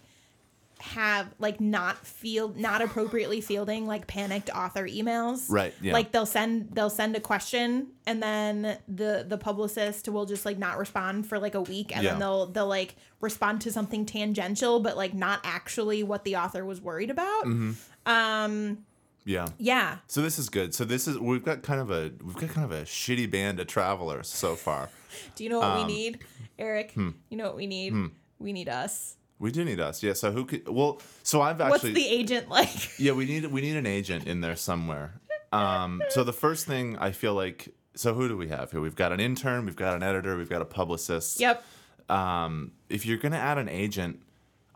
have 0.80 1.34
like 1.38 1.60
not 1.60 2.06
field 2.06 2.56
not 2.56 2.80
appropriately 2.80 3.40
fielding 3.40 3.86
like 3.86 4.06
panicked 4.06 4.48
author 4.50 4.86
emails. 4.86 5.46
Right, 5.50 5.74
yeah. 5.80 5.92
Like 5.92 6.12
they'll 6.12 6.24
send 6.26 6.70
they'll 6.72 6.88
send 6.90 7.16
a 7.16 7.20
question 7.20 7.88
and 8.06 8.22
then 8.22 8.78
the 8.86 9.24
the 9.28 9.38
publicist 9.38 10.08
will 10.08 10.24
just 10.26 10.44
like 10.46 10.56
not 10.58 10.78
respond 10.78 11.26
for 11.26 11.38
like 11.38 11.54
a 11.54 11.60
week 11.62 11.96
and 11.96 12.06
then 12.06 12.18
they'll 12.20 12.46
they'll 12.46 12.66
like 12.68 12.94
respond 13.20 13.60
to 13.62 13.72
something 13.72 14.06
tangential 14.06 14.78
but 14.78 14.96
like 14.96 15.14
not 15.14 15.40
actually 15.42 16.02
what 16.04 16.24
the 16.24 16.36
author 16.36 16.64
was 16.64 16.80
worried 16.80 17.10
about. 17.10 17.44
Mm-hmm. 17.44 17.72
Um 18.10 18.84
Yeah. 19.24 19.48
yeah. 19.58 19.98
So 20.06 20.22
this 20.22 20.38
is 20.38 20.48
good. 20.48 20.74
So 20.74 20.84
this 20.84 21.08
is 21.08 21.18
we've 21.18 21.44
got 21.44 21.62
kind 21.62 21.80
of 21.80 21.90
a 21.90 22.12
we've 22.24 22.36
got 22.36 22.50
kind 22.50 22.64
of 22.64 22.72
a 22.72 22.82
shitty 22.84 23.30
band 23.30 23.58
of 23.60 23.66
travelers 23.66 24.28
so 24.28 24.54
far. 24.54 24.90
Do 25.34 25.42
you 25.44 25.50
know 25.50 25.58
what 25.58 25.70
Um, 25.70 25.86
we 25.86 25.92
need, 25.92 26.20
Eric? 26.58 26.92
hmm. 26.92 27.10
You 27.30 27.36
know 27.36 27.44
what 27.46 27.56
we 27.56 27.66
need? 27.66 27.94
We 28.38 28.52
need 28.52 28.68
us. 28.68 29.16
We 29.38 29.52
do 29.52 29.64
need 29.64 29.80
us. 29.80 30.02
Yeah. 30.02 30.14
So 30.14 30.32
who 30.32 30.44
could? 30.44 30.68
Well, 30.68 31.00
so 31.22 31.40
I've 31.40 31.60
actually. 31.60 31.92
What's 31.92 32.04
the 32.04 32.08
agent 32.08 32.48
like? 32.48 32.98
yeah, 32.98 33.12
we 33.12 33.24
need 33.24 33.46
we 33.46 33.60
need 33.60 33.76
an 33.76 33.86
agent 33.86 34.26
in 34.26 34.40
there 34.40 34.56
somewhere. 34.56 35.20
Um. 35.52 36.02
So 36.10 36.24
the 36.24 36.32
first 36.32 36.66
thing 36.66 36.96
I 36.98 37.12
feel 37.12 37.34
like. 37.34 37.74
So 37.94 38.14
who 38.14 38.28
do 38.28 38.36
we 38.36 38.48
have 38.48 38.70
here? 38.70 38.80
We've 38.80 38.94
got 38.94 39.12
an 39.12 39.18
intern. 39.18 39.64
We've 39.64 39.74
got 39.74 39.96
an 39.96 40.02
editor. 40.02 40.36
We've 40.36 40.48
got 40.48 40.62
a 40.62 40.66
publicist. 40.66 41.40
yep. 41.40 41.64
um, 42.08 42.72
if 42.88 43.04
you're 43.04 43.18
gonna 43.18 43.38
add 43.38 43.58
an 43.58 43.68
agent, 43.68 44.20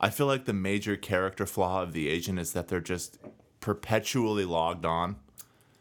I 0.00 0.10
feel 0.10 0.26
like 0.26 0.44
the 0.44 0.52
major 0.52 0.96
character 0.96 1.46
flaw 1.46 1.82
of 1.82 1.92
the 1.92 2.08
agent 2.08 2.40
is 2.40 2.52
that 2.52 2.66
they're 2.68 2.80
just 2.80 3.18
perpetually 3.60 4.44
logged 4.44 4.84
on. 4.84 5.16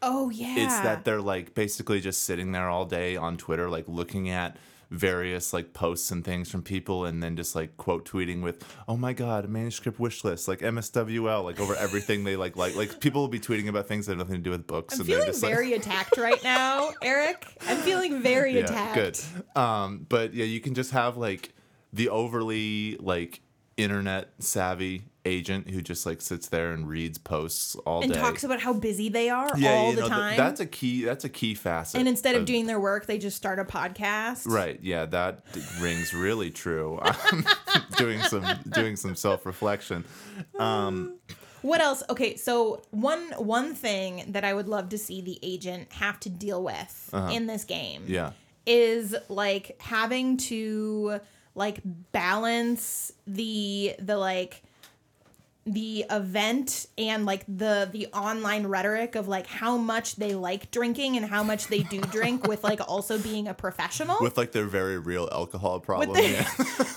Oh 0.00 0.30
yeah. 0.30 0.54
It's 0.56 0.80
that 0.80 1.04
they're 1.04 1.20
like 1.20 1.54
basically 1.54 2.00
just 2.00 2.22
sitting 2.22 2.52
there 2.52 2.68
all 2.68 2.84
day 2.84 3.16
on 3.16 3.36
Twitter, 3.36 3.68
like 3.68 3.88
looking 3.88 4.30
at 4.30 4.56
various 4.92 5.52
like 5.52 5.72
posts 5.72 6.10
and 6.10 6.24
things 6.24 6.50
from 6.50 6.62
people, 6.62 7.04
and 7.04 7.22
then 7.22 7.36
just 7.36 7.56
like 7.56 7.76
quote 7.76 8.08
tweeting 8.08 8.42
with, 8.42 8.64
"Oh 8.86 8.96
my 8.96 9.12
god, 9.12 9.48
manuscript 9.48 9.98
wish 9.98 10.22
list, 10.24 10.48
like 10.48 10.60
MSWL, 10.60 11.42
like 11.44 11.58
over 11.58 11.74
everything 11.76 12.24
they 12.24 12.36
like 12.36 12.56
like 12.56 12.76
like 12.76 13.00
people 13.00 13.20
will 13.20 13.28
be 13.28 13.40
tweeting 13.40 13.68
about 13.68 13.88
things 13.88 14.06
that 14.06 14.12
have 14.12 14.18
nothing 14.18 14.36
to 14.36 14.42
do 14.42 14.50
with 14.50 14.66
books, 14.66 14.94
I'm 14.94 15.00
and 15.00 15.08
they're 15.08 15.16
feeling 15.18 15.32
just 15.32 15.40
very 15.40 15.72
like, 15.72 15.80
attacked 15.80 16.16
right 16.18 16.42
now, 16.44 16.92
Eric. 17.02 17.46
I'm 17.66 17.78
feeling 17.78 18.20
very 18.20 18.54
yeah, 18.56 18.64
attacked. 18.64 18.94
good. 18.94 19.60
Um, 19.60 20.06
but 20.08 20.34
yeah, 20.34 20.44
you 20.44 20.60
can 20.60 20.74
just 20.74 20.90
have 20.92 21.16
like 21.16 21.54
the 21.92 22.08
overly 22.08 22.96
like 23.00 23.40
internet 23.76 24.28
savvy 24.38 25.04
agent 25.24 25.70
who 25.70 25.80
just 25.80 26.04
like 26.04 26.20
sits 26.20 26.48
there 26.48 26.72
and 26.72 26.88
reads 26.88 27.16
posts 27.16 27.76
all 27.86 28.02
And 28.02 28.12
day. 28.12 28.18
And 28.18 28.26
talks 28.26 28.42
about 28.42 28.60
how 28.60 28.72
busy 28.72 29.08
they 29.08 29.30
are 29.30 29.48
yeah, 29.56 29.70
all 29.70 29.90
the 29.92 30.00
know, 30.00 30.08
th- 30.08 30.10
time. 30.10 30.36
that's 30.36 30.60
a 30.60 30.66
key. 30.66 31.04
That's 31.04 31.24
a 31.24 31.28
key 31.28 31.54
facet. 31.54 31.98
and 32.00 32.08
instead 32.08 32.34
of 32.34 32.44
doing 32.44 32.66
their 32.66 32.80
work, 32.80 33.06
they 33.06 33.18
just 33.18 33.36
start 33.36 33.58
a 33.60 33.64
podcast. 33.64 34.46
Right. 34.48 34.78
Yeah, 34.82 35.06
that 35.06 35.44
rings 35.80 36.12
really 36.12 36.50
true. 36.50 36.98
I'm 37.02 37.44
doing 37.96 38.20
some 38.22 38.44
doing 38.70 38.96
some 38.96 39.14
self 39.14 39.46
reflection. 39.46 40.04
Um, 40.58 41.18
What 41.62 41.80
else? 41.80 42.02
Okay, 42.10 42.34
so 42.36 42.82
one 42.90 43.22
one 43.38 43.74
thing 43.76 44.24
that 44.32 44.44
I 44.44 44.52
would 44.52 44.68
love 44.68 44.88
to 44.88 44.98
see 44.98 45.20
the 45.20 45.38
agent 45.42 45.92
have 45.92 46.18
to 46.20 46.28
deal 46.30 46.62
with 46.64 47.10
in 47.30 47.46
this 47.46 47.62
game 47.64 48.02
Uh-huh. 48.02 48.12
yeah. 48.12 48.30
is 48.66 49.14
like 49.28 49.76
having 49.80 50.36
to 50.38 51.20
like 51.54 51.80
balance 52.12 53.12
the 53.26 53.94
the 53.98 54.16
like 54.16 54.62
the 55.64 56.04
event 56.10 56.86
and 56.98 57.24
like 57.24 57.44
the 57.46 57.88
the 57.92 58.06
online 58.08 58.66
rhetoric 58.66 59.14
of 59.14 59.28
like 59.28 59.46
how 59.46 59.76
much 59.76 60.16
they 60.16 60.34
like 60.34 60.70
drinking 60.72 61.16
and 61.16 61.26
how 61.26 61.42
much 61.42 61.68
they 61.68 61.80
do 61.84 62.00
drink 62.10 62.46
with 62.48 62.64
like 62.64 62.80
also 62.88 63.16
being 63.18 63.46
a 63.46 63.54
professional 63.54 64.16
With 64.20 64.36
like 64.36 64.50
their 64.52 64.64
very 64.66 64.98
real 64.98 65.28
alcohol 65.30 65.78
problem. 65.80 66.14
the- 66.14 66.28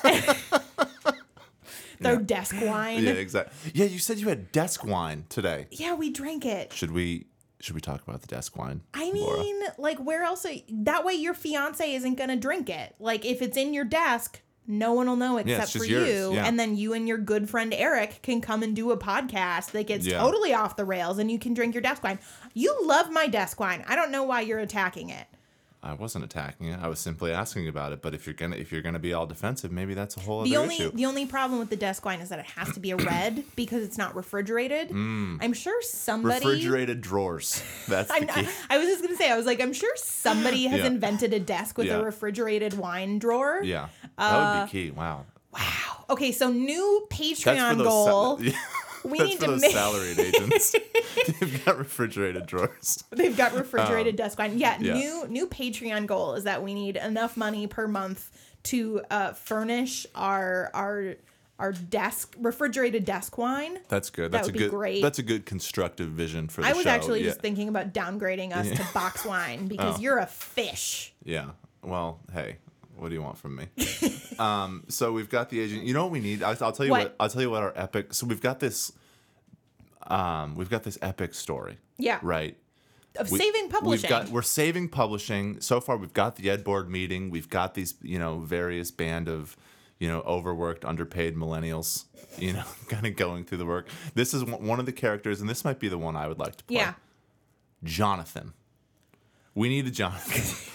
yeah. 0.04 1.12
their 2.00 2.18
desk 2.18 2.56
wine 2.62 3.04
yeah, 3.04 3.12
yeah. 3.14 3.20
exactly. 3.20 3.72
Yeah, 3.74 3.86
you 3.86 4.00
said 4.00 4.18
you 4.20 4.28
had 4.28 4.52
desk 4.52 4.84
wine 4.84 5.26
today. 5.30 5.68
Yeah 5.72 5.94
we 5.94 6.10
drank 6.12 6.46
it 6.46 6.74
Should 6.74 6.92
we 6.92 7.28
should 7.62 7.74
we 7.76 7.82
talk 7.82 8.02
about 8.08 8.22
the 8.22 8.28
desk 8.28 8.58
wine? 8.58 8.82
I 8.94 9.12
Laura? 9.16 9.40
mean, 9.40 9.60
like, 9.80 9.98
where 9.98 10.22
else? 10.24 10.46
Are, 10.46 10.52
that 10.70 11.04
way, 11.04 11.14
your 11.14 11.34
fiance 11.34 11.96
isn't 11.96 12.14
gonna 12.16 12.36
drink 12.36 12.70
it. 12.70 12.94
Like, 13.00 13.26
if 13.26 13.42
it's 13.42 13.58
in 13.58 13.74
your 13.74 13.86
desk, 13.86 14.42
no 14.68 14.94
one 14.94 15.08
will 15.08 15.16
know 15.16 15.38
except 15.38 15.64
it's 15.76 15.78
for 15.78 15.86
yours, 15.86 16.08
you. 16.08 16.34
yeah. 16.34 16.46
And 16.46 16.60
then 16.60 16.76
you 16.76 16.94
and 16.94 17.08
your 17.08 17.18
good 17.18 17.50
friend 17.50 17.74
Eric 17.74 18.22
can 18.24 18.42
come 18.42 18.64
and 18.64 18.76
do 18.76 18.92
a 18.92 18.98
podcast 18.98 19.72
that 19.72 19.88
gets 19.88 20.06
Yeah. 20.06 20.20
totally 20.20 20.54
off 20.54 20.76
the 20.76 20.86
rails, 20.86 21.18
and 21.20 21.30
you 21.32 21.38
can 21.40 21.54
drink 21.54 21.74
your 21.74 21.82
desk 21.82 22.04
wine. 22.04 22.20
You 22.54 22.76
love 22.84 23.12
my 23.12 23.28
desk 23.28 23.60
wine. 23.60 23.84
I 23.88 23.96
don't 23.96 24.12
know 24.12 24.24
why 24.24 24.42
you're 24.42 24.60
attacking 24.60 25.10
it. 25.10 25.28
I 25.86 25.94
wasn't 25.94 26.26
attacking 26.26 26.68
it. 26.68 26.80
I 26.82 26.88
was 26.88 27.00
simply 27.00 27.32
asking 27.32 27.68
about 27.68 27.92
it. 27.94 28.02
But 28.02 28.16
if 28.16 28.26
you're 28.26 28.34
gonna 28.34 28.56
if 28.56 28.72
you're 28.72 28.82
gonna 28.82 28.98
be 29.00 29.14
all 29.14 29.26
defensive, 29.28 29.72
maybe 29.72 29.94
that's 29.94 30.18
a 30.18 30.20
whole 30.20 30.40
other 30.42 30.50
The 30.50 30.58
only 30.58 30.76
issue. 30.76 30.92
the 30.92 31.06
only 31.06 31.26
problem 31.28 31.60
with 31.60 31.70
the 31.70 31.76
desk 31.76 32.04
wine 32.06 32.20
is 32.22 32.30
that 32.30 32.40
it 32.40 32.46
has 32.48 32.74
to 32.74 32.80
be 32.80 32.92
a 32.92 32.96
red 33.14 33.44
because 33.56 33.84
it's 33.84 33.98
not 33.98 34.16
refrigerated. 34.16 34.90
I'm 34.92 35.54
sure 35.54 35.80
somebody. 35.84 36.44
Mm. 36.46 36.50
Refrigerated 36.50 37.02
drawers. 37.02 37.62
That's 37.88 38.08
the 38.10 38.16
I'm, 38.16 38.28
key. 38.28 38.50
I, 38.70 38.76
I 38.76 38.78
was 38.80 38.88
just 38.88 39.04
gonna 39.04 39.16
say, 39.16 39.30
I 39.32 39.38
was 39.38 39.46
like, 39.46 39.62
I'm 39.62 39.74
sure 39.74 39.94
somebody 39.96 40.66
has 40.66 40.80
Yeah. 40.82 40.88
invented 40.88 41.34
a 41.34 41.40
desk 41.40 41.78
with 41.78 41.88
Yeah. 41.88 41.98
a 41.98 42.04
refrigerated 42.04 42.74
wine 42.74 43.20
drawer. 43.20 43.62
yeah, 43.64 43.90
that 44.18 44.24
Uh, 44.34 44.60
would 44.62 44.72
be 44.72 44.72
key. 44.72 44.92
Wow. 44.92 45.26
Wow. 45.54 46.06
Okay, 46.10 46.32
so 46.32 46.50
new 46.50 47.08
That's 47.10 47.22
Patreon 47.22 47.70
for 47.72 47.76
those 47.78 47.88
goal. 47.88 48.38
sa- 48.38 48.44
yeah. 48.44 48.52
We 49.06 49.18
That's 49.20 49.30
need 49.30 49.40
for 49.40 49.46
to 49.46 49.52
those 49.52 49.62
make. 49.62 49.72
salaried 49.72 50.20
agents. 50.20 50.76
They've 51.40 51.66
got 51.66 51.78
refrigerated 51.78 52.46
drawers. 52.46 53.04
They've 53.12 53.36
got 53.38 53.54
refrigerated 53.54 54.16
desk 54.16 54.40
wine. 54.40 54.58
Yeah, 54.58 54.76
Um, 54.76 54.84
yeah. 54.84 54.94
new 54.96 55.28
new 55.28 55.48
Patreon 55.48 56.06
goal 56.08 56.34
is 56.34 56.44
that 56.46 56.62
we 56.64 56.74
need 56.74 56.98
enough 56.98 57.38
money 57.38 57.68
per 57.68 57.88
month 57.88 58.32
to 58.64 59.02
uh, 59.12 59.34
furnish 59.34 60.06
our 60.16 60.70
our 60.74 61.16
our 61.58 61.72
desk 61.72 62.36
refrigerated 62.40 63.06
desk 63.06 63.38
wine. 63.38 63.80
That's 63.88 64.10
good. 64.10 64.32
That's 64.32 64.48
would 64.48 64.56
a 64.58 64.60
be 64.60 64.68
great. 64.68 65.02
That's 65.02 65.20
a 65.20 65.24
good 65.24 65.46
constructive 65.46 66.10
vision 66.10 66.50
for 66.50 66.62
the 66.62 66.68
I 66.68 66.74
was 66.74 66.84
show. 66.84 66.90
actually 66.90 67.20
yeah. 67.22 67.28
just 67.30 67.40
thinking 67.42 67.70
about 67.70 67.94
downgrading 67.94 68.54
us 68.54 68.70
to 68.72 68.86
box 68.94 69.24
wine 69.24 69.68
because 69.70 69.98
Oh. 69.98 70.02
you're 70.02 70.18
a 70.18 70.28
fish. 70.28 71.14
Yeah. 71.24 71.52
Well, 71.82 72.20
hey, 72.34 72.58
what 72.98 73.10
do 73.10 73.16
you 73.16 73.22
want 73.22 73.38
from 73.38 73.56
me? 73.56 73.68
um, 74.40 74.84
so 74.90 75.12
we've 75.12 75.30
got 75.30 75.50
the 75.50 75.60
agent. 75.60 75.84
You 75.84 75.94
know 75.94 76.04
what 76.04 76.12
we 76.12 76.20
need? 76.20 76.44
I'll, 76.44 76.56
I'll 76.62 76.72
tell 76.72 76.86
you 76.86 76.92
what? 76.92 77.02
What? 77.04 77.16
I'll 77.20 77.30
tell 77.30 77.42
you 77.42 77.50
what 77.50 77.64
our 77.64 77.74
epic. 77.76 78.14
So 78.14 78.26
we've 78.28 78.42
got 78.42 78.60
this. 78.60 78.92
Um, 80.08 80.56
we've 80.56 80.70
got 80.70 80.84
this 80.84 80.98
epic 81.02 81.34
story, 81.34 81.80
Yeah. 81.98 82.20
right? 82.22 82.58
Of 83.18 83.32
We- 83.32 83.40
saving 83.40 83.70
publishing. 83.70 84.04
We've 84.04 84.10
got 84.10 84.30
we're 84.30 84.42
saving 84.44 84.90
publishing. 84.90 85.62
So 85.62 85.80
far, 85.82 85.98
we've 85.98 86.14
got 86.14 86.36
the 86.36 86.50
ed 86.50 86.64
board 86.64 86.90
meeting. 86.90 87.30
We've 87.32 87.50
got 87.50 87.74
these, 87.74 87.96
you 88.02 88.20
know, 88.20 88.40
various 88.40 88.92
band 88.92 89.28
of, 89.30 89.56
you 90.00 90.08
know, 90.08 90.20
overworked, 90.22 90.86
underpaid 90.86 91.36
millennials, 91.36 92.06
you 92.38 92.54
know, 92.54 92.66
kind 92.90 93.08
of 93.08 93.16
going 93.16 93.46
through 93.46 93.58
the 93.60 93.66
work. 93.66 93.88
This 94.14 94.34
is 94.34 94.44
one 94.44 94.64
one 94.68 94.80
of 94.80 94.86
the 94.86 94.92
characters, 94.92 95.42
and 95.42 95.50
this 95.50 95.64
might 95.66 95.80
be 95.80 95.88
the 95.88 95.98
one 95.98 96.16
I 96.16 96.28
would 96.28 96.38
like 96.40 96.58
to 96.58 96.64
play. 96.66 96.78
yeah. 96.78 96.94
Jonathan. 97.84 98.54
We 99.56 99.70
need 99.70 99.88
a 99.88 99.92
Jonathan. 99.92 100.72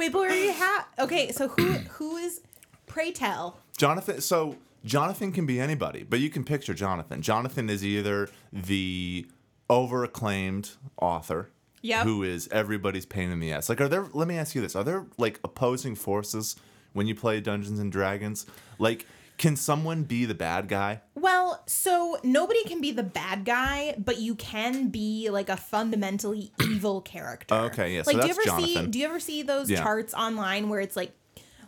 Wait, 0.00 0.12
but 0.12 0.30
we 0.30 0.48
have 0.48 0.86
okay. 0.98 1.30
So 1.30 1.48
who 1.48 1.62
who 1.62 2.16
is? 2.16 2.40
Pray 2.86 3.12
tell. 3.12 3.60
Jonathan. 3.76 4.22
So 4.22 4.56
Jonathan 4.82 5.30
can 5.30 5.44
be 5.44 5.60
anybody, 5.60 6.04
but 6.04 6.20
you 6.20 6.30
can 6.30 6.42
picture 6.42 6.72
Jonathan. 6.72 7.20
Jonathan 7.20 7.68
is 7.68 7.84
either 7.84 8.30
the 8.50 9.26
over 9.68 10.02
acclaimed 10.02 10.70
author. 10.96 11.50
Yep. 11.82 12.04
Who 12.04 12.22
is 12.22 12.48
everybody's 12.50 13.04
pain 13.04 13.30
in 13.30 13.40
the 13.40 13.52
ass? 13.52 13.68
Like, 13.68 13.78
are 13.82 13.88
there? 13.88 14.06
Let 14.14 14.26
me 14.26 14.38
ask 14.38 14.54
you 14.54 14.62
this: 14.62 14.74
Are 14.74 14.84
there 14.84 15.04
like 15.18 15.38
opposing 15.44 15.94
forces 15.94 16.56
when 16.94 17.06
you 17.06 17.14
play 17.14 17.42
Dungeons 17.42 17.78
and 17.78 17.92
Dragons? 17.92 18.46
Like, 18.78 19.04
can 19.36 19.54
someone 19.54 20.04
be 20.04 20.24
the 20.24 20.34
bad 20.34 20.68
guy? 20.68 21.02
Well, 21.20 21.62
so 21.66 22.18
nobody 22.22 22.64
can 22.64 22.80
be 22.80 22.92
the 22.92 23.02
bad 23.02 23.44
guy, 23.44 23.94
but 23.98 24.18
you 24.18 24.34
can 24.34 24.88
be 24.88 25.28
like 25.30 25.48
a 25.48 25.56
fundamentally 25.56 26.50
evil 26.62 27.00
character. 27.12 27.54
Okay, 27.54 27.94
yeah, 27.96 28.02
so 28.02 28.12
Like, 28.12 28.22
do 28.22 28.26
that's 28.28 28.46
you 28.46 28.52
ever 28.52 28.62
see? 28.66 28.86
Do 28.86 28.98
you 28.98 29.04
ever 29.04 29.20
see 29.20 29.42
those 29.42 29.70
Yeah. 29.70 29.82
charts 29.82 30.14
online 30.14 30.68
where 30.68 30.80
it's 30.80 30.96
like 30.96 31.12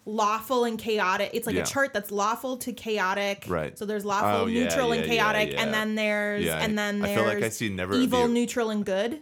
lawful 0.07 0.65
and 0.65 0.79
chaotic? 0.79 1.31
It's 1.35 1.47
like 1.47 1.57
Yeah. 1.57 1.63
a 1.63 1.67
chart 1.67 1.93
that's 1.93 2.11
lawful 2.11 2.57
to 2.59 2.73
chaotic. 2.73 3.45
Right. 3.47 3.79
So 3.79 3.85
there's 3.85 4.05
lawful, 4.05 4.43
Oh, 4.43 4.47
neutral, 4.47 4.93
and 4.93 5.05
yeah, 5.05 5.13
yeah, 5.13 5.23
chaotic, 5.33 5.55
and 5.59 5.75
then 5.75 5.95
there's 5.95 6.47
and 6.47 6.79
then 6.79 7.05
I 7.05 7.15
feel 7.15 7.25
like 7.25 7.43
I 7.43 7.49
see 7.51 7.69
never 7.69 7.95
evil, 7.95 8.27
the- 8.27 8.33
neutral, 8.35 8.71
and 8.71 8.85
good. 8.87 9.21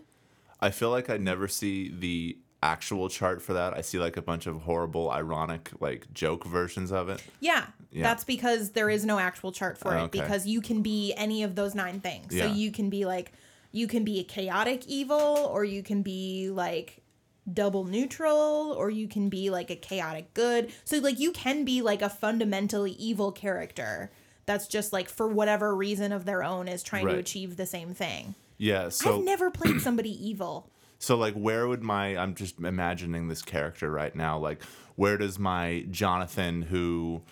I 0.60 0.70
feel 0.70 0.90
like 0.90 1.10
I 1.10 1.16
never 1.16 1.48
see 1.48 1.88
the 1.88 2.36
actual 2.62 3.08
chart 3.08 3.40
for 3.40 3.54
that. 3.54 3.74
I 3.74 3.80
see 3.80 3.98
like 3.98 4.16
a 4.16 4.22
bunch 4.22 4.46
of 4.46 4.62
horrible, 4.62 5.10
ironic, 5.10 5.70
like 5.80 6.12
joke 6.12 6.44
versions 6.44 6.92
of 6.92 7.08
it. 7.08 7.22
Yeah, 7.40 7.66
Yeah. 7.90 8.02
that's 8.02 8.24
because 8.24 8.70
there 8.70 8.90
is 8.90 9.04
no 9.04 9.18
actual 9.18 9.50
chart 9.52 9.78
for 9.78 9.94
it 9.96 10.00
Okay. 10.02 10.20
because 10.20 10.46
you 10.46 10.60
can 10.60 10.82
be 10.82 11.14
any 11.14 11.42
of 11.42 11.54
those 11.54 11.74
nine 11.74 12.00
things. 12.00 12.34
Yeah. 12.34 12.48
So 12.48 12.52
you 12.54 12.70
can 12.70 12.90
be 12.90 13.04
like 13.06 13.32
you 13.72 13.86
can 13.86 14.02
be 14.04 14.18
a 14.18 14.24
chaotic 14.24 14.84
evil 14.88 15.48
or 15.52 15.64
you 15.64 15.82
can 15.82 16.02
be 16.02 16.50
like 16.50 17.02
double 17.50 17.84
neutral 17.84 18.74
or 18.76 18.90
you 18.90 19.06
can 19.08 19.28
be 19.28 19.48
like 19.48 19.70
a 19.70 19.76
chaotic 19.76 20.34
good. 20.34 20.70
So 20.84 20.98
like 20.98 21.18
you 21.20 21.30
can 21.32 21.64
be 21.64 21.80
like 21.80 22.02
a 22.02 22.10
fundamentally 22.10 22.92
evil 22.92 23.30
character 23.32 24.10
that's 24.44 24.66
just 24.66 24.92
like 24.92 25.08
for 25.08 25.28
whatever 25.28 25.74
reason 25.74 26.12
of 26.12 26.24
their 26.24 26.42
own 26.42 26.66
is 26.68 26.82
trying 26.82 27.06
Right. 27.06 27.12
to 27.12 27.18
achieve 27.20 27.56
the 27.56 27.64
same 27.66 27.94
thing. 27.94 28.34
Yeah. 28.58 28.88
So 28.88 29.18
I've 29.18 29.24
never 29.24 29.50
played 29.50 29.80
somebody 29.80 30.10
evil. 30.10 30.68
So 31.00 31.16
like 31.16 31.34
where 31.34 31.66
would 31.66 31.82
my 31.82 32.16
I'm 32.16 32.34
just 32.34 32.60
imagining 32.60 33.26
this 33.26 33.42
character 33.42 33.90
right 33.90 34.14
now 34.14 34.38
like 34.38 34.62
where 34.96 35.16
does 35.16 35.38
my 35.38 35.86
Jonathan 35.90 36.62
who 36.62 37.22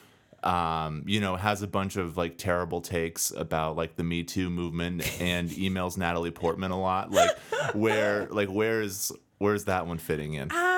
um 0.42 1.02
you 1.07 1.20
know 1.20 1.37
has 1.37 1.62
a 1.62 1.66
bunch 1.66 1.96
of 1.96 2.16
like 2.16 2.38
terrible 2.38 2.81
takes 2.81 3.31
about 3.31 3.76
like 3.76 3.96
the 3.96 4.04
Me 4.04 4.24
Too 4.24 4.48
movement 4.50 5.20
and 5.20 5.48
emails 5.64 5.96
Natalie 5.98 6.31
Portman 6.31 6.70
a 6.70 6.81
lot 6.81 7.11
like 7.11 7.31
where 7.74 8.26
like 8.31 8.48
where 8.48 8.81
is 8.81 9.12
where's 9.38 9.64
that 9.64 9.87
one 9.87 9.98
fitting 9.98 10.35
in? 10.35 10.50
Uh, 10.50 10.78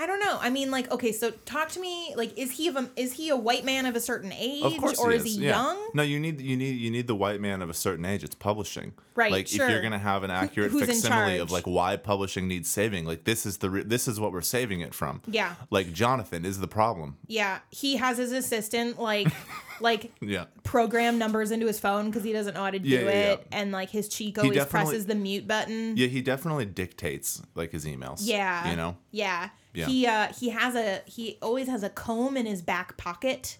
I 0.00 0.06
don't 0.06 0.18
know. 0.18 0.38
I 0.40 0.48
mean, 0.48 0.70
like, 0.70 0.90
okay, 0.90 1.12
so 1.12 1.30
talk 1.44 1.68
to 1.72 1.80
me. 1.80 2.14
Like, 2.16 2.38
is 2.38 2.52
he 2.52 2.68
of 2.68 2.76
a, 2.76 2.88
is 2.96 3.12
he 3.12 3.28
a 3.28 3.36
white 3.36 3.66
man 3.66 3.84
of 3.84 3.94
a 3.94 4.00
certain 4.00 4.32
age, 4.32 4.62
Of 4.64 4.78
course 4.78 4.98
or 4.98 5.10
he 5.10 5.16
is, 5.18 5.24
he 5.24 5.30
yeah. 5.44 5.50
young? 5.50 5.90
No, 5.92 6.02
you 6.02 6.18
need 6.18 6.40
you 6.40 6.56
need 6.56 6.80
you 6.80 6.90
need 6.90 7.06
the 7.06 7.14
white 7.14 7.38
man 7.38 7.60
of 7.60 7.68
a 7.68 7.74
certain 7.74 8.06
age. 8.06 8.24
It's 8.24 8.34
publishing, 8.34 8.94
Right, 9.14 9.30
Like 9.30 9.46
sure. 9.48 9.66
if 9.66 9.70
you're 9.70 9.82
gonna 9.82 9.98
have 9.98 10.22
an 10.22 10.30
accurate 10.30 10.72
facsimile 10.72 11.36
of 11.36 11.50
like 11.50 11.66
why 11.66 11.96
publishing 11.96 12.48
needs 12.48 12.70
saving, 12.70 13.04
like 13.04 13.24
this 13.24 13.44
is 13.44 13.58
the 13.58 13.68
re- 13.68 13.82
this 13.82 14.08
is 14.08 14.18
what 14.18 14.32
we're 14.32 14.40
saving 14.40 14.80
it 14.80 14.94
from. 14.94 15.20
Yeah. 15.26 15.54
Like 15.68 15.92
Jonathan 15.92 16.46
is 16.46 16.60
the 16.60 16.68
problem. 16.68 17.18
Yeah, 17.26 17.58
he 17.68 17.96
has 17.96 18.16
his 18.16 18.32
assistant 18.32 18.98
like, 18.98 19.28
like 19.80 20.12
Yeah. 20.20 20.44
program 20.62 21.18
numbers 21.18 21.50
into 21.50 21.66
his 21.66 21.78
phone 21.80 22.06
because 22.06 22.22
he 22.24 22.32
doesn't 22.32 22.54
know 22.54 22.64
how 22.64 22.70
to 22.70 22.78
do 22.78 22.88
Yeah, 22.88 23.00
yeah, 23.00 23.08
it, 23.10 23.46
yeah. 23.50 23.58
and 23.58 23.72
like 23.72 23.90
his 23.90 24.08
cheek 24.08 24.36
He 24.40 24.48
always 24.48 24.64
presses 24.66 25.06
the 25.06 25.14
mute 25.14 25.46
button. 25.48 25.96
Yeah, 25.96 26.06
he 26.08 26.20
definitely 26.22 26.66
dictates 26.66 27.42
like 27.54 27.72
his 27.72 27.84
emails. 27.86 28.20
Yeah. 28.22 28.70
You 28.70 28.76
know? 28.76 28.96
Yeah. 29.10 29.50
Yeah. 29.74 29.86
He 29.86 30.06
uh 30.06 30.28
he 30.32 30.48
has 30.50 30.74
a 30.74 31.02
he 31.06 31.38
always 31.42 31.68
has 31.68 31.82
a 31.82 31.88
comb 31.90 32.36
in 32.36 32.46
his 32.46 32.62
back 32.62 32.96
pocket. 32.96 33.58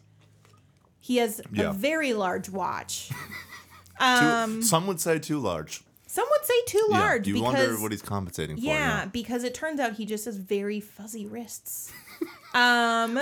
He 0.99 1.17
has 1.19 1.41
Yeah. 1.53 1.71
a 1.71 1.73
very 1.73 2.13
large 2.13 2.49
watch. 2.51 3.11
Too, 3.99 4.05
Um 4.05 4.63
some 4.63 4.87
would 4.87 4.99
say 5.01 5.19
too 5.19 5.39
large. 5.39 5.83
some 6.07 6.27
would 6.31 6.45
say 6.47 6.55
too 6.67 6.87
Yeah, 6.91 6.99
large 6.99 7.27
You 7.29 7.35
because 7.35 7.55
wonder 7.55 7.81
what 7.83 7.93
he's 7.93 8.03
compensating 8.03 8.57
for. 8.57 8.63
yeah, 8.63 9.05
because 9.07 9.45
it 9.45 9.55
turns 9.55 9.79
out 9.79 9.95
he 9.95 10.05
just 10.07 10.25
has 10.25 10.37
very 10.37 10.81
fuzzy 10.81 11.27
wrists. 11.27 11.93
um 12.55 13.21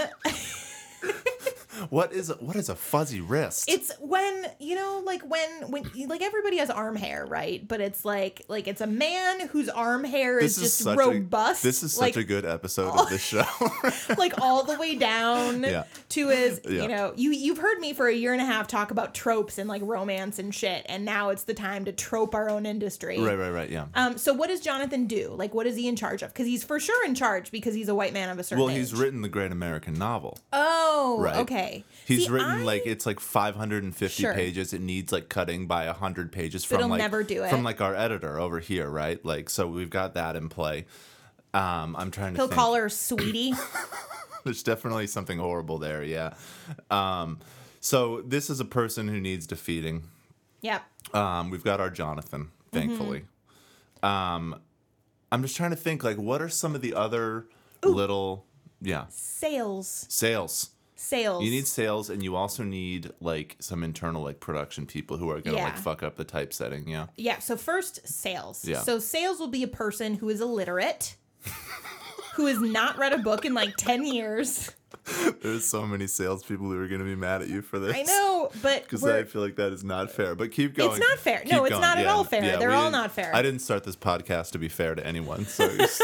What 1.90 2.12
is 2.12 2.30
a, 2.30 2.34
what 2.34 2.56
is 2.56 2.68
a 2.68 2.74
fuzzy 2.76 3.20
wrist? 3.20 3.68
it's 3.68 3.92
when 4.00 4.46
you 4.58 4.74
know 4.74 5.02
like 5.04 5.22
when 5.28 5.70
when 5.70 5.84
like 6.08 6.22
everybody 6.22 6.58
has 6.58 6.70
arm 6.70 6.96
hair 6.96 7.26
right 7.26 7.66
but 7.66 7.80
it's 7.80 8.04
like 8.04 8.42
like 8.48 8.66
it's 8.68 8.80
a 8.80 8.86
man 8.86 9.48
whose 9.48 9.68
arm 9.68 10.04
hair 10.04 10.38
is, 10.38 10.56
just 10.56 10.84
robust 10.86 11.64
A, 11.64 11.66
this 11.68 11.82
is 11.82 11.98
like, 11.98 12.14
such 12.14 12.22
a 12.22 12.26
good 12.26 12.44
episode 12.44 12.90
of 12.98 13.08
this 13.08 13.22
show. 13.24 13.44
like 14.18 14.40
all 14.40 14.64
the 14.64 14.76
way 14.78 14.94
down 14.94 15.62
Yeah. 15.68 15.84
to 16.10 16.28
his 16.28 16.60
Yeah. 16.64 16.82
you 16.82 16.88
know 16.88 17.12
you 17.16 17.30
you've 17.32 17.58
heard 17.58 17.78
me 17.78 17.92
for 17.92 18.06
a 18.08 18.14
year 18.14 18.32
and 18.32 18.42
a 18.42 18.44
half 18.46 18.66
talk 18.66 18.90
about 18.90 19.14
tropes 19.14 19.58
and 19.58 19.68
like 19.68 19.82
romance 19.84 20.38
and 20.38 20.54
shit 20.54 20.84
and 20.88 21.04
now 21.04 21.30
it's 21.30 21.44
the 21.44 21.54
time 21.54 21.84
to 21.86 21.92
trope 21.92 22.34
our 22.34 22.48
own 22.50 22.66
industry 22.66 23.20
right, 23.20 23.38
right, 23.38 23.50
right. 23.50 23.70
Yeah. 23.70 23.86
um 23.94 24.16
so 24.18 24.32
what 24.32 24.48
does 24.48 24.60
jonathan 24.60 25.06
do 25.06 25.34
like 25.36 25.54
what 25.54 25.66
is 25.66 25.76
he 25.76 25.88
in 25.88 25.96
charge 25.96 26.22
of 26.22 26.32
because 26.32 26.46
he's 26.46 26.64
for 26.64 26.78
sure 26.80 27.04
in 27.06 27.14
charge 27.14 27.50
because 27.50 27.74
he's 27.74 27.88
a 27.88 27.94
white 27.94 28.12
man 28.12 28.28
of 28.30 28.38
a 28.38 28.42
certain 28.44 28.64
Well, 28.64 28.74
he's 28.74 28.92
age. 28.92 28.98
written 28.98 29.22
the 29.22 29.28
great 29.28 29.52
American 29.52 29.94
novel. 29.94 30.38
oh 30.52 31.16
Right. 31.20 31.36
okay 31.36 31.67
He's 32.06 32.24
See, 32.26 32.30
written 32.30 32.50
I- 32.50 32.62
like 32.62 32.82
it's 32.86 33.04
like 33.06 33.20
550 33.20 34.22
Sure. 34.22 34.34
pages. 34.34 34.72
It 34.72 34.80
needs 34.80 35.12
like 35.12 35.28
cutting 35.28 35.66
by 35.66 35.86
100 35.86 36.32
pages 36.32 36.64
from 36.64 36.78
he'll 36.78 36.88
like 36.88 36.98
never 36.98 37.22
do 37.22 37.42
it. 37.44 37.50
from 37.50 37.62
like 37.62 37.80
our 37.80 37.94
editor 37.94 38.38
over 38.38 38.60
here, 38.60 38.88
right? 38.88 39.22
Like 39.24 39.50
so 39.50 39.66
we've 39.66 39.90
got 39.90 40.14
that 40.14 40.36
in 40.36 40.48
play. 40.48 40.86
Um, 41.54 41.96
I'm 41.96 42.10
trying 42.10 42.34
to 42.34 42.38
he'll 42.40 42.48
think. 42.48 42.58
call 42.58 42.74
her 42.74 42.88
sweetie 42.88 43.54
There's 44.44 44.62
definitely 44.62 45.06
something 45.08 45.38
horrible 45.38 45.78
there, 45.78 46.02
yeah. 46.02 46.34
Um, 46.90 47.38
so 47.80 48.22
this 48.22 48.48
is 48.50 48.60
a 48.60 48.64
person 48.64 49.08
who 49.08 49.20
needs 49.20 49.46
defeating. 49.46 50.04
yep 50.62 50.82
Um, 51.12 51.50
we've 51.50 51.64
got 51.64 51.80
our 51.80 51.90
Jonathan, 51.90 52.50
thankfully. 52.72 53.24
Um, 54.02 54.60
I'm 55.32 55.42
just 55.42 55.56
trying 55.56 55.70
to 55.70 55.76
think, 55.76 56.04
like, 56.04 56.16
what 56.16 56.40
are 56.40 56.48
some 56.48 56.74
of 56.74 56.80
the 56.80 56.94
other 56.94 57.46
little, 57.84 58.46
yeah, 58.80 59.06
sales 59.10 60.06
sales. 60.08 60.70
Sales 61.00 61.44
You 61.44 61.50
need 61.50 61.66
sales, 61.66 62.10
and 62.10 62.22
you 62.22 62.34
also 62.36 62.64
need 62.64 63.12
like 63.20 63.56
some 63.60 63.82
internal 63.84 64.22
like 64.22 64.40
production 64.40 64.84
people 64.84 65.16
who 65.16 65.30
are 65.30 65.40
gonna 65.40 65.56
like 65.58 65.78
fuck 65.78 66.02
up 66.02 66.16
the 66.16 66.24
typesetting. 66.24 66.88
Yeah, 66.88 67.06
Yeah, 67.16 67.38
so 67.38 67.56
first 67.56 68.06
sales. 68.06 68.64
Yeah. 68.64 68.80
So 68.80 68.98
sales 68.98 69.38
will 69.38 69.48
be 69.48 69.62
a 69.62 69.68
person 69.68 70.14
who 70.14 70.28
is 70.28 70.40
illiterate, 70.40 71.16
who 72.34 72.46
has 72.46 72.60
not 72.60 72.98
read 72.98 73.12
a 73.12 73.18
book 73.18 73.44
in 73.44 73.54
like 73.54 73.76
10 73.76 74.04
years. 74.06 74.70
there's 75.42 75.64
so 75.64 75.86
many 75.86 76.06
salespeople 76.06 76.66
who 76.66 76.78
are 76.82 76.88
gonna 76.88 77.04
be 77.04 77.14
mad 77.16 77.42
at 77.42 77.48
you 77.48 77.62
for 77.62 77.78
this. 77.78 77.94
I 77.94 78.02
know, 78.02 78.50
but 78.60 78.82
Because 78.88 79.04
I 79.04 79.22
feel 79.24 79.40
like 79.42 79.56
that 79.56 79.72
is 79.72 79.84
not 79.84 80.10
fair. 80.10 80.34
But 80.34 80.50
keep 80.50 80.74
going. 80.74 80.90
It's 80.90 81.00
not 81.00 81.18
fair. 81.18 81.42
No, 81.46 81.62
Keep 81.62 81.72
it's 81.72 81.80
not 81.80 81.98
at 81.98 82.06
all 82.06 82.24
fair. 82.24 82.58
They're 82.58 82.70
all 82.72 82.90
didn't- 82.90 83.12
fair. 83.12 83.34
I 83.34 83.42
didn't 83.42 83.60
start 83.60 83.84
this 83.84 83.96
podcast 83.96 84.50
to 84.52 84.58
be 84.58 84.68
fair 84.68 84.94
to 84.94 85.06
anyone. 85.06 85.46
So 85.46 85.68
just- 85.76 86.02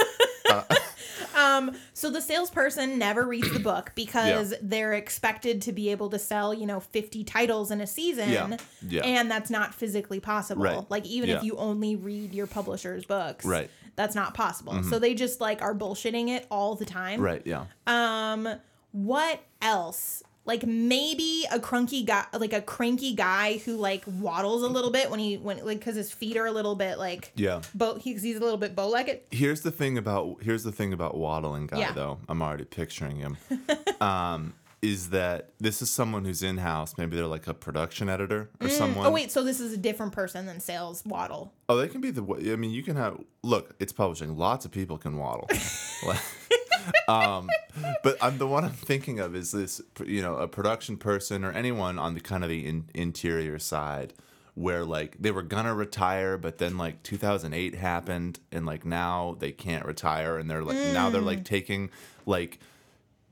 so 1.93 2.11
the 2.11 2.21
salesperson 2.21 2.99
never 2.99 3.25
reads 3.27 3.53
the 3.53 3.59
book 3.61 3.93
because 3.97 4.55
they're 4.63 4.93
expected 4.95 5.63
to 5.63 5.73
be 5.73 5.91
able 5.91 6.11
to 6.11 6.19
sell, 6.19 6.53
you 6.55 6.67
know, 6.67 6.81
50 6.81 7.25
titles 7.25 7.71
in 7.71 7.81
a 7.81 7.87
season. 7.87 8.31
Yeah. 8.31 8.57
Yeah. 8.87 9.03
And 9.03 9.31
that's 9.31 9.51
not 9.51 9.75
physically 9.75 10.21
possible. 10.21 10.63
Right. 10.65 10.91
Like 10.91 11.07
even 11.07 11.29
Yeah. 11.31 11.37
if 11.39 11.45
you 11.45 11.57
only 11.57 11.97
read 11.97 12.35
your 12.35 12.47
publisher's 12.47 13.05
books, 13.05 13.45
Right. 13.45 13.67
Mm-hmm. 13.69 13.89
that's 13.97 14.15
not 14.15 14.35
possible. 14.35 14.83
So 14.85 14.99
they 14.99 15.15
just 15.15 15.41
like 15.41 15.63
are 15.63 15.75
bullshitting 15.75 16.29
it 16.29 16.47
all 16.51 16.75
the 16.75 16.85
time. 16.85 17.21
right. 17.21 17.43
Yeah. 17.45 17.67
Um, 17.87 18.49
what 18.93 19.41
else? 19.63 20.23
Like 20.47 20.67
maybe 20.67 21.47
a 21.51 21.59
crunky 21.59 22.05
guy, 22.05 22.27
like 22.39 22.53
a 22.53 22.61
cranky 22.61 23.15
guy 23.15 23.59
who 23.65 23.77
like 23.77 24.05
waddles 24.07 24.63
a 24.63 24.69
little 24.69 24.91
bit 24.91 25.11
when 25.11 25.19
he 25.19 25.37
when 25.39 25.65
like 25.65 25.79
because 25.79 25.97
his 25.97 26.13
feet 26.13 26.37
are 26.37 26.45
a 26.45 26.53
little 26.53 26.75
bit 26.75 26.99
like 26.99 27.33
Yeah. 27.35 27.63
bow. 27.75 27.95
He's 27.95 28.23
he's 28.23 28.37
a 28.37 28.41
little 28.41 28.59
bit 28.59 28.77
bow 28.77 28.89
legged. 28.89 29.21
Here's 29.31 29.63
the 29.63 29.71
thing 29.71 29.97
about 29.97 30.43
here's 30.43 30.63
the 30.63 30.73
thing 30.73 30.93
about 30.93 31.17
waddling 31.17 31.67
guy 31.67 31.79
Yeah. 31.79 31.93
though. 31.93 32.19
I'm 32.29 32.43
already 32.43 32.65
picturing 32.67 33.17
him. 33.17 33.39
um, 34.03 34.53
is 34.83 35.09
that 35.11 35.49
this 35.59 35.81
is 35.81 35.89
someone 35.89 36.27
who's 36.27 36.43
in 36.43 36.59
house? 36.59 36.99
Maybe 36.99 37.17
they're 37.17 37.27
like 37.27 37.47
a 37.47 37.55
production 37.55 38.11
editor 38.11 38.51
or 38.61 38.69
someone. 38.69 39.07
Oh 39.07 39.11
wait, 39.11 39.33
so 39.33 39.43
this 39.43 39.59
is 39.61 39.73
a 39.73 39.79
different 39.79 40.13
person 40.13 40.45
than 40.45 40.61
sales 40.61 41.03
waddle. 41.07 41.55
Oh, 41.71 41.77
they 41.79 41.89
can 41.89 42.03
be 42.03 42.11
the. 42.11 42.23
I 42.53 42.57
mean, 42.57 42.71
you 42.71 42.83
can 42.83 42.97
have. 42.97 43.19
Look, 43.43 43.75
it's 43.81 43.95
publishing. 43.95 44.37
Lots 44.37 44.67
of 44.67 44.73
people 44.73 44.99
can 44.99 45.17
waddle. 45.17 45.49
Um, 47.09 47.49
but 48.03 48.17
I'm 48.23 48.39
the 48.39 48.47
one 48.47 48.65
I'm 48.65 48.71
thinking 48.71 49.21
of 49.21 49.35
is 49.37 49.53
this. 49.53 49.81
You 50.05 50.23
know, 50.23 50.37
a 50.37 50.49
production 50.49 50.97
person 50.97 51.45
or 51.45 51.53
anyone 51.53 51.99
on 51.99 52.15
the 52.15 52.21
kind 52.21 52.43
of 52.43 52.51
the 52.51 52.67
in, 52.67 52.89
interior 52.95 53.59
side, 53.59 54.15
where 54.55 54.85
like 54.85 55.17
they 55.21 55.31
were 55.31 55.43
gonna 55.43 55.75
retire, 55.75 56.39
but 56.39 56.59
then 56.59 56.79
like 56.79 57.03
2008 57.03 57.75
happened, 57.75 58.41
and 58.53 58.65
like 58.67 58.85
now 58.85 59.37
they 59.39 59.53
can't 59.53 59.85
retire, 59.85 60.39
and 60.39 60.49
they're 60.51 60.65
like 60.65 60.77
now 60.93 61.11
they're 61.11 61.21
Mm. 61.23 61.27
like 61.27 61.45
taking 61.45 61.91
like 62.27 62.59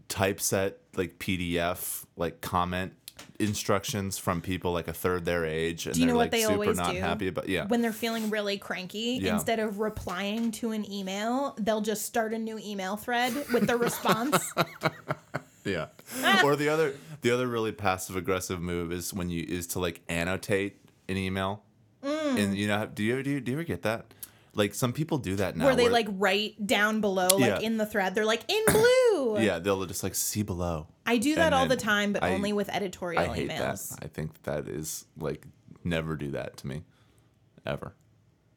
typeset 0.08 0.78
like 0.96 1.18
PDF 1.18 2.04
like 2.16 2.40
comment 2.42 2.92
instructions 3.38 4.18
from 4.18 4.40
people 4.40 4.72
like 4.72 4.88
a 4.88 4.92
third 4.92 5.24
their 5.24 5.44
age 5.44 5.86
and 5.86 5.94
Do 5.94 6.00
you 6.00 6.06
they're 6.06 6.12
know 6.14 6.18
what 6.18 6.24
like 6.24 6.30
they 6.32 6.42
super 6.42 6.52
always 6.54 6.76
not 6.76 6.92
do? 6.92 7.00
happy 7.00 7.28
about 7.28 7.48
yeah 7.48 7.66
When 7.66 7.82
they're 7.82 7.92
feeling 7.92 8.30
really 8.30 8.56
cranky, 8.58 9.18
Yeah. 9.20 9.34
instead 9.34 9.58
of 9.58 9.80
replying 9.80 10.52
to 10.52 10.70
an 10.72 10.90
email, 10.90 11.54
they'll 11.58 11.80
just 11.80 12.04
start 12.04 12.32
a 12.34 12.38
new 12.38 12.58
email 12.58 12.96
thread 12.96 13.34
with 13.52 13.66
the 13.66 13.76
response. 13.76 14.52
Yeah. 15.64 15.86
or 16.44 16.56
the 16.56 16.68
other 16.68 16.94
the 17.20 17.30
other 17.30 17.46
really 17.46 17.70
passive 17.70 18.16
aggressive 18.16 18.60
move 18.60 18.90
is 18.92 19.14
when 19.14 19.30
you 19.30 19.44
is 19.48 19.68
to 19.68 19.78
like 19.78 20.00
annotate 20.08 20.76
an 21.08 21.16
email. 21.16 21.62
Mm. 22.04 22.36
And 22.38 22.56
you 22.56 22.66
know 22.66 22.86
do 22.86 23.04
you 23.04 23.12
ever 23.12 23.22
do 23.22 23.30
you, 23.30 23.40
do 23.40 23.52
you 23.52 23.58
ever 23.58 23.64
get 23.64 23.82
that? 23.82 24.06
Like 24.54 24.74
some 24.74 24.92
people 24.92 25.16
do 25.18 25.36
that 25.36 25.56
now. 25.56 25.64
where 25.64 25.76
they 25.76 25.88
like 25.88 26.06
write 26.10 26.66
down 26.66 27.00
below, 27.00 27.28
like 27.28 27.60
Yeah. 27.62 27.66
in 27.66 27.78
the 27.78 27.86
thread, 27.86 28.14
they're 28.14 28.26
like 28.26 28.42
in 28.50 28.62
blue. 28.66 29.38
Yeah, 29.40 29.58
they'll 29.60 29.84
just 29.86 30.02
like 30.02 30.14
see 30.14 30.42
below. 30.42 30.88
I 31.06 31.16
do 31.18 31.34
that 31.36 31.46
And 31.46 31.54
all 31.54 31.66
the 31.66 31.76
time, 31.76 32.12
but 32.12 32.22
I- 32.22 32.34
only 32.34 32.52
with 32.52 32.68
editorial 32.68 33.22
I 33.22 33.34
hate 33.34 33.48
emails. 33.48 33.90
that. 33.90 34.04
I 34.04 34.08
think 34.08 34.42
that 34.42 34.68
is 34.68 35.06
like 35.16 35.46
never 35.84 36.16
do 36.16 36.32
that 36.32 36.56
to 36.58 36.66
me. 36.66 36.82
Ever. 37.64 37.94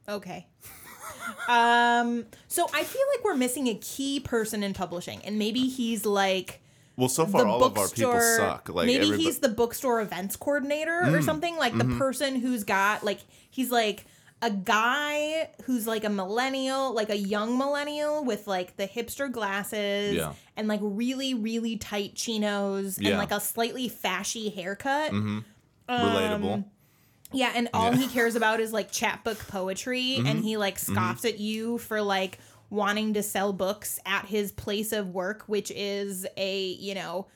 Okay. 0.09 0.47
um, 1.47 2.25
so 2.47 2.67
I 2.73 2.83
feel 2.83 3.01
like 3.15 3.23
we're 3.23 3.35
missing 3.35 3.67
a 3.67 3.75
key 3.75 4.19
person 4.19 4.63
in 4.63 4.73
publishing, 4.73 5.21
and 5.23 5.37
maybe 5.39 5.61
he's 5.61 6.05
like 6.05 6.61
Well, 6.95 7.09
so 7.09 7.25
far 7.25 7.45
all 7.47 7.63
of 7.63 7.77
our 7.77 7.87
people 7.87 8.19
suck. 8.19 8.69
Like 8.69 8.87
maybe 8.87 8.97
everybody, 8.97 9.23
Mm, 9.23 9.25
he's 9.25 9.39
the 9.39 9.49
bookstore 9.49 10.01
events 10.01 10.35
coordinator 10.35 11.01
or 11.15 11.21
something. 11.21 11.55
Like 11.57 11.73
mm-hmm. 11.73 11.89
the 11.93 11.97
person 11.97 12.35
who's 12.37 12.63
got 12.63 13.03
like 13.03 13.19
he's 13.49 13.71
like 13.71 14.05
a 14.41 14.51
guy 14.51 15.49
who's 15.63 15.87
like 15.87 16.03
a 16.03 16.09
millennial, 16.09 16.93
like 16.93 17.09
a 17.09 17.17
young 17.17 17.57
millennial 17.57 18.23
with 18.23 18.47
like 18.47 18.77
the 18.77 18.87
hipster 18.87 19.31
glasses 19.31 20.15
Yeah. 20.15 20.33
and 20.55 20.67
like 20.67 20.79
really 20.83 21.33
really 21.33 21.77
tight 21.77 22.15
chinos 22.15 22.97
and 22.97 23.17
like 23.17 23.31
a 23.31 23.39
slightly 23.39 23.89
fashy 23.89 24.53
haircut. 24.53 25.11
Mm-hmm. 25.11 25.39
Um, 25.87 26.01
relatable. 26.01 26.65
Yeah, 27.31 27.51
and 27.55 27.69
all 27.73 27.85
Yeah. 27.85 27.91
Mm-hmm. 27.91 28.01
he 28.01 28.07
cares 28.07 28.35
about 28.35 28.59
is 28.59 28.71
like 28.71 28.91
chapbook 28.91 29.39
poetry, 29.47 30.15
mm-hmm. 30.17 30.27
and 30.27 30.43
he 30.43 30.57
like 30.57 30.77
mm-hmm. 30.77 30.93
scoffs 30.93 31.25
at 31.25 31.39
you 31.39 31.77
for 31.77 32.01
like 32.01 32.39
wanting 32.69 33.13
to 33.13 33.23
sell 33.23 33.53
books 33.53 33.99
at 34.05 34.25
his 34.25 34.51
place 34.51 34.91
of 34.91 35.13
work, 35.13 35.43
which 35.47 35.71
is 35.71 36.25
a, 36.37 36.65
you 36.65 36.95
know, 36.95 37.27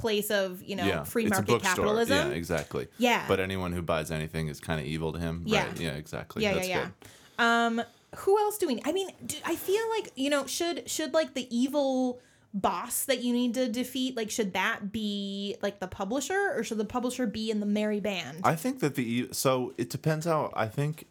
place 0.00 0.30
of, 0.30 0.62
you 0.62 0.76
know, 0.76 0.84
yeah, 0.84 1.04
free 1.04 1.24
it's 1.26 1.30
market 1.30 1.62
capitalism. 1.62 2.30
Yeah, 2.30 2.34
exactly. 2.36 2.88
Yeah. 2.98 3.24
But 3.28 3.40
anyone 3.40 3.72
who 3.72 3.82
buys 3.82 4.10
anything 4.10 4.48
is 4.48 4.60
kind 4.60 4.80
of 4.80 4.86
evil 4.86 5.12
to 5.12 5.18
him. 5.18 5.42
Yeah. 5.46 5.66
Right? 5.66 5.80
Yeah, 5.80 5.90
exactly. 5.90 6.42
yeah, 6.42 6.54
That's 6.54 6.68
yeah, 6.68 6.84
good. 6.84 6.92
yeah. 7.38 7.66
Um, 7.66 7.82
who 8.16 8.38
else 8.38 8.58
do 8.58 8.66
we? 8.66 8.80
I 8.84 8.92
mean, 8.92 9.08
do, 9.24 9.36
I 9.44 9.54
feel 9.56 9.82
like 9.96 10.12
you 10.16 10.30
know, 10.30 10.46
should 10.46 10.88
should 10.90 11.14
like 11.14 11.34
the 11.34 11.46
evil 11.56 12.20
boss 12.52 13.04
that 13.04 13.22
you 13.22 13.32
need 13.32 13.54
to 13.54 13.68
defeat, 13.68 14.16
like, 14.16 14.28
should 14.28 14.52
that 14.54 14.90
be 14.90 15.56
like 15.62 15.78
the 15.78 15.86
publisher, 15.86 16.52
or 16.56 16.64
should 16.64 16.78
the 16.78 16.84
publisher 16.84 17.24
be 17.26 17.50
in 17.50 17.60
the 17.60 17.66
merry 17.66 18.00
band? 18.00 18.40
I 18.42 18.56
think 18.56 18.80
that 18.80 18.96
the 18.96 19.28
so 19.30 19.72
it 19.78 19.88
depends 19.90 20.26
how 20.26 20.50
I 20.56 20.66
think 20.66 21.06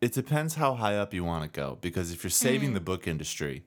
it 0.00 0.12
depends 0.12 0.54
how 0.54 0.74
high 0.74 0.96
up 0.96 1.12
you 1.12 1.24
want 1.24 1.44
to 1.44 1.60
go 1.60 1.78
because 1.80 2.10
if 2.12 2.24
you're 2.24 2.30
saving 2.30 2.70
Mm. 2.70 2.74
the 2.74 2.80
book 2.80 3.06
industry, 3.06 3.62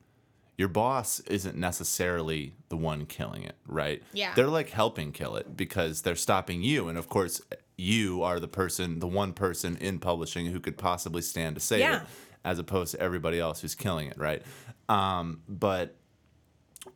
your 0.58 0.68
boss 0.68 1.20
isn't 1.22 1.58
necessarily 1.58 2.54
the 2.70 2.78
one 2.78 3.06
killing 3.06 3.44
it, 3.44 3.56
right? 3.68 4.04
Yeah. 4.14 4.34
They're 4.36 4.48
like 4.48 4.70
helping 4.70 5.12
kill 5.12 5.36
it 5.36 5.58
because 5.58 6.02
they're 6.04 6.16
stopping 6.16 6.62
you 6.62 6.88
and 6.90 6.98
of 6.98 7.10
course 7.10 7.42
you 7.76 8.22
are 8.22 8.40
the 8.40 8.48
person, 8.48 9.00
the 9.00 9.08
one 9.08 9.34
person 9.34 9.78
in 9.78 9.98
publishing 10.00 10.46
who 10.46 10.60
could 10.60 10.78
possibly 10.78 11.22
stand 11.24 11.56
to 11.56 11.62
save 11.62 11.80
Yeah. 11.80 12.02
it 12.02 12.08
as 12.46 12.60
opposed 12.60 12.92
to 12.92 13.00
everybody 13.00 13.40
else 13.40 13.62
who's 13.62 13.74
killing 13.74 14.08
it, 14.10 14.18
right? 14.18 14.44
Um, 14.90 15.42
but 15.50 15.96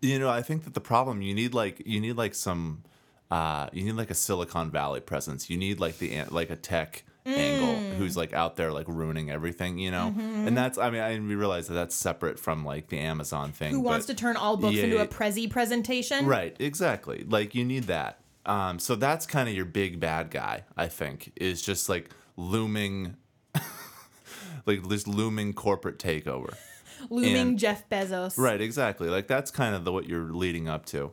you 0.01 0.19
know, 0.19 0.29
I 0.29 0.41
think 0.41 0.65
that 0.65 0.73
the 0.73 0.81
problem 0.81 1.21
you 1.21 1.33
need 1.33 1.53
like 1.53 1.81
you 1.85 1.99
need 1.99 2.13
like 2.17 2.35
some 2.35 2.83
uh 3.31 3.67
you 3.73 3.83
need 3.83 3.93
like 3.93 4.11
a 4.11 4.15
Silicon 4.15 4.69
Valley 4.69 4.99
presence. 4.99 5.49
You 5.49 5.57
need 5.57 5.79
like 5.79 5.97
the 5.97 6.23
like 6.29 6.49
a 6.49 6.55
tech 6.55 7.03
angle 7.35 7.75
Mm. 7.75 7.95
who's 7.97 8.15
like 8.17 8.33
out 8.33 8.55
there 8.55 8.71
like 8.71 8.87
ruining 8.87 9.29
everything, 9.31 9.77
you 9.77 9.91
know. 9.91 10.13
Mm-hmm. 10.17 10.47
And 10.47 10.57
that's 10.57 10.77
I 10.77 10.89
mean 10.89 11.01
I 11.01 11.13
we 11.19 11.35
realize 11.35 11.67
that 11.67 11.73
that's 11.73 11.95
separate 11.95 12.39
from 12.39 12.63
like 12.65 12.87
the 12.89 12.99
Amazon 12.99 13.51
thing. 13.51 13.71
who 13.73 13.81
wants 13.81 14.05
to 14.07 14.13
turn 14.13 14.35
all 14.37 14.57
books 14.57 14.75
Yeah, 14.75 14.83
into 14.85 15.01
a. 15.01 15.07
Prezi 15.07 15.49
presentation? 15.49 16.25
Right, 16.25 16.55
exactly. 16.59 17.25
Like 17.27 17.55
you 17.55 17.65
need 17.65 17.83
that. 17.85 18.19
Um, 18.45 18.79
so 18.79 18.95
that's 18.95 19.25
kind 19.25 19.49
of 19.49 19.55
your 19.55 19.65
big 19.65 19.99
bad 19.99 20.31
guy, 20.31 20.63
I 20.77 20.87
think, 20.87 21.33
is 21.35 21.61
just 21.61 21.89
like 21.89 22.11
looming, 22.37 23.17
like 24.65 24.87
this 24.87 25.05
looming 25.07 25.53
corporate 25.53 25.99
takeover. 25.99 26.53
Looming 27.11 27.35
And- 27.35 27.59
Jeff 27.59 27.87
Bezos. 27.89 28.37
Right, 28.39 28.59
exactly. 28.59 29.07
Like 29.09 29.27
that's 29.27 29.51
kind 29.51 29.75
of 29.75 29.85
the 29.85 29.91
what 29.91 30.07
you're 30.09 30.33
leading 30.33 30.67
up 30.67 30.85
to. 30.87 31.11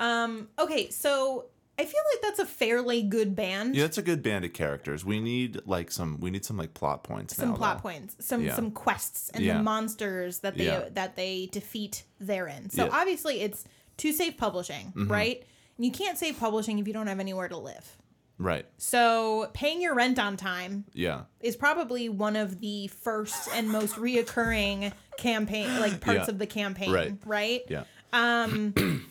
Okay, 0.00 0.88
so 0.90 1.46
I 1.80 1.84
feel 1.86 2.00
like 2.12 2.22
that's 2.22 2.38
a 2.38 2.44
fairly 2.46 3.02
good 3.02 3.34
band. 3.34 3.74
Yeah, 3.74 3.84
that's 3.84 3.96
a 3.96 4.02
good 4.02 4.22
band 4.22 4.44
of 4.44 4.52
characters. 4.52 5.02
We 5.04 5.18
need 5.18 5.60
like 5.64 5.90
some. 5.90 6.20
We 6.20 6.30
need 6.30 6.44
some 6.44 6.58
like 6.58 6.74
plot 6.74 7.04
points. 7.04 7.36
some 7.36 7.50
now, 7.50 7.56
plot 7.56 7.78
though. 7.78 7.82
points, 7.88 8.16
some 8.20 8.44
Yeah. 8.44 8.54
some 8.54 8.70
quests, 8.70 9.30
and 9.30 9.42
Yeah. 9.42 9.56
the 9.56 9.62
monsters 9.62 10.40
that 10.40 10.56
they 10.58 10.66
Yeah. 10.66 10.88
that 10.92 11.16
they 11.16 11.46
defeat 11.50 12.04
therein. 12.20 12.68
So 12.68 12.82
Yeah. 12.84 12.88
Mm-hmm. 12.90 12.98
obviously, 12.98 13.40
it's 13.40 13.64
to 13.96 14.12
save 14.12 14.36
publishing, 14.36 14.92
right? 14.94 15.42
And 15.78 15.86
you 15.86 15.90
can't 15.92 16.18
save 16.18 16.38
publishing 16.38 16.78
if 16.78 16.86
you 16.86 16.92
don't 16.92 17.06
have 17.06 17.20
anywhere 17.20 17.48
to 17.48 17.56
live. 17.56 17.96
Right. 18.38 18.66
So 18.78 19.50
paying 19.52 19.80
your 19.82 19.94
rent 19.94 20.18
on 20.18 20.36
time 20.36 20.84
Yeah. 20.94 21.22
is 21.40 21.56
probably 21.56 22.08
one 22.08 22.36
of 22.36 22.60
the 22.60 22.86
first 22.88 23.48
and 23.54 23.68
most 23.70 23.96
reoccurring 23.96 24.92
campaign 25.18 25.78
like 25.80 26.00
parts 26.00 26.26
Yeah. 26.26 26.30
of 26.30 26.38
the 26.38 26.46
campaign, 26.46 26.90
Right. 26.92 27.14
right? 27.24 27.62
Yeah. 27.68 27.84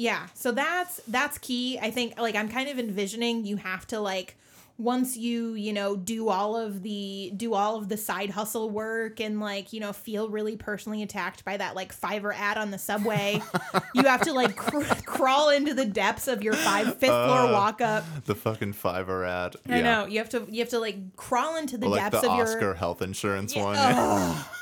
Yeah, 0.00 0.28
so 0.32 0.50
that's 0.50 0.98
that's 1.08 1.36
key. 1.36 1.78
I 1.78 1.90
think 1.90 2.18
like 2.18 2.34
I'm 2.34 2.48
kind 2.48 2.70
of 2.70 2.78
envisioning 2.78 3.44
you 3.44 3.58
have 3.58 3.86
to 3.88 4.00
like 4.00 4.38
once 4.78 5.14
you, 5.14 5.52
you 5.52 5.74
know, 5.74 5.94
do 5.94 6.30
all 6.30 6.56
of 6.56 6.82
the 6.82 7.30
do 7.36 7.52
all 7.52 7.76
of 7.76 7.90
the 7.90 7.98
side 7.98 8.30
hustle 8.30 8.70
work 8.70 9.20
and 9.20 9.40
like, 9.40 9.74
you 9.74 9.80
know, 9.80 9.92
feel 9.92 10.30
really 10.30 10.56
personally 10.56 11.02
attacked 11.02 11.44
by 11.44 11.58
that 11.58 11.76
like 11.76 11.94
Fiverr 11.94 12.34
ad 12.34 12.56
on 12.56 12.70
the 12.70 12.78
subway, 12.78 13.42
you 13.94 14.04
have 14.04 14.22
to 14.22 14.32
like 14.32 14.56
cr- 14.56 14.80
crawl 15.04 15.50
into 15.50 15.74
the 15.74 15.84
depths 15.84 16.28
of 16.28 16.42
your 16.42 16.54
five 16.54 16.96
fifth 16.96 17.10
floor 17.10 17.40
uh, 17.40 17.52
walk 17.52 17.82
up. 17.82 18.02
The 18.24 18.34
fucking 18.34 18.72
Fiverr 18.72 19.28
ad. 19.28 19.56
I 19.68 19.76
yeah. 19.76 19.82
know. 19.82 20.06
You 20.06 20.16
have 20.20 20.30
to 20.30 20.46
you 20.48 20.60
have 20.60 20.70
to 20.70 20.78
like 20.78 21.14
crawl 21.14 21.56
into 21.56 21.76
the 21.76 21.88
Or 21.88 21.90
like 21.90 22.10
depths 22.10 22.22
the 22.22 22.30
of 22.30 22.40
Oscar 22.40 22.60
your 22.60 22.74
health 22.74 23.02
insurance 23.02 23.54
Yeah, 23.54 23.64
one. 23.64 24.44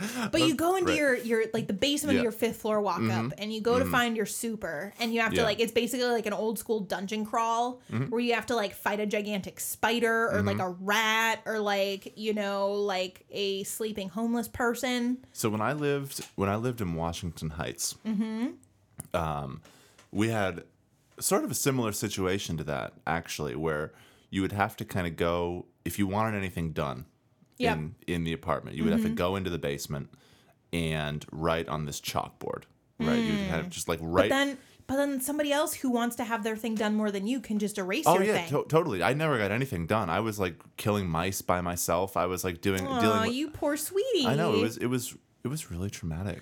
But 0.32 0.42
you 0.42 0.54
go 0.54 0.76
into 0.76 0.90
right. 0.90 0.98
your 0.98 1.14
your 1.16 1.44
like 1.52 1.66
the 1.66 1.72
basement 1.72 2.14
Yeah. 2.14 2.20
of 2.20 2.22
your 2.24 2.32
fifth 2.32 2.56
floor 2.62 2.80
walk 2.80 3.02
up 3.10 3.32
and 3.38 3.52
you 3.52 3.60
go 3.60 3.78
to 3.78 3.84
find 3.84 4.16
your 4.16 4.26
super 4.26 4.92
and 5.00 5.12
you 5.14 5.20
have 5.20 5.30
to 5.32 5.38
Yeah. 5.38 5.44
like 5.44 5.60
it's 5.60 5.72
basically 5.72 6.06
like 6.06 6.26
an 6.26 6.32
old 6.32 6.58
school 6.58 6.80
dungeon 6.80 7.24
crawl 7.24 7.80
where 8.08 8.20
you 8.20 8.34
have 8.34 8.46
to 8.46 8.56
like 8.56 8.74
fight 8.74 9.00
a 9.00 9.06
gigantic 9.06 9.60
spider 9.60 10.30
or 10.30 10.42
like 10.42 10.58
a 10.58 10.68
rat 10.68 11.40
or 11.46 11.58
like 11.58 12.12
you 12.16 12.34
know 12.34 12.72
like 12.72 13.24
a 13.30 13.64
sleeping 13.64 14.08
homeless 14.08 14.48
person. 14.48 15.18
So 15.32 15.48
when 15.50 15.60
I 15.60 15.72
lived 15.72 16.24
when 16.36 16.48
I 16.48 16.56
lived 16.56 16.80
in 16.80 16.94
Washington 16.94 17.50
Heights, 17.50 17.96
Mm-hmm. 18.06 18.48
um, 19.14 19.60
we 20.12 20.28
had 20.28 20.64
sort 21.20 21.44
of 21.44 21.50
a 21.50 21.54
similar 21.54 21.92
situation 21.92 22.56
to 22.56 22.64
that 22.64 22.92
actually, 23.06 23.54
where 23.54 23.92
you 24.30 24.42
would 24.42 24.52
have 24.52 24.76
to 24.76 24.84
kind 24.84 25.06
of 25.06 25.16
go 25.16 25.66
if 25.84 25.98
you 25.98 26.06
wanted 26.06 26.36
anything 26.36 26.72
done 26.72 27.06
Yep. 27.58 27.76
Mm-hmm. 27.76 27.86
in 28.06 28.14
in 28.14 28.24
the 28.24 28.32
apartment, 28.32 28.76
you 28.76 28.84
would 28.84 28.92
have 28.92 29.02
to 29.02 29.08
go 29.08 29.36
into 29.36 29.50
the 29.50 29.58
basement 29.58 30.10
and 30.72 31.24
write 31.32 31.68
on 31.68 31.86
this 31.86 32.00
chalkboard. 32.00 32.64
Right, 33.00 33.14
you 33.16 33.36
would 33.36 33.48
kind 33.48 33.60
of 33.60 33.70
just 33.70 33.88
like 33.88 34.00
write. 34.02 34.26
Mm. 34.26 34.30
Then 34.30 34.58
but 34.88 34.96
then 34.96 35.20
somebody 35.20 35.52
else 35.52 35.74
who 35.74 35.90
wants 35.90 36.16
to 36.16 36.24
have 36.24 36.42
their 36.42 36.56
thing 36.56 36.74
done 36.74 36.94
more 36.94 37.10
than 37.10 37.26
you 37.26 37.40
can 37.40 37.58
just 37.58 37.76
erase 37.76 38.04
Oh 38.06 38.14
your 38.14 38.34
yeah, 38.34 38.46
to- 38.46 38.64
totally. 38.68 39.02
I 39.02 39.12
never 39.12 39.36
got 39.36 39.52
anything 39.52 39.86
done. 39.86 40.08
I 40.08 40.20
was 40.20 40.38
like 40.38 40.54
killing 40.78 41.06
mice 41.08 41.42
by 41.42 41.60
myself. 41.60 42.16
I 42.16 42.24
was 42.24 42.42
like 42.42 42.62
doing 42.62 42.86
Aw, 42.86 43.00
dealing 43.00 43.20
with. 43.22 43.32
you 43.32 43.50
poor 43.50 43.76
sweetie. 43.76 44.26
I 44.26 44.34
know 44.34 44.54
it 44.54 44.62
was 44.62 44.76
it 44.78 44.86
was 44.86 45.14
it 45.44 45.48
was 45.48 45.70
really 45.70 45.90
traumatic. 45.90 46.40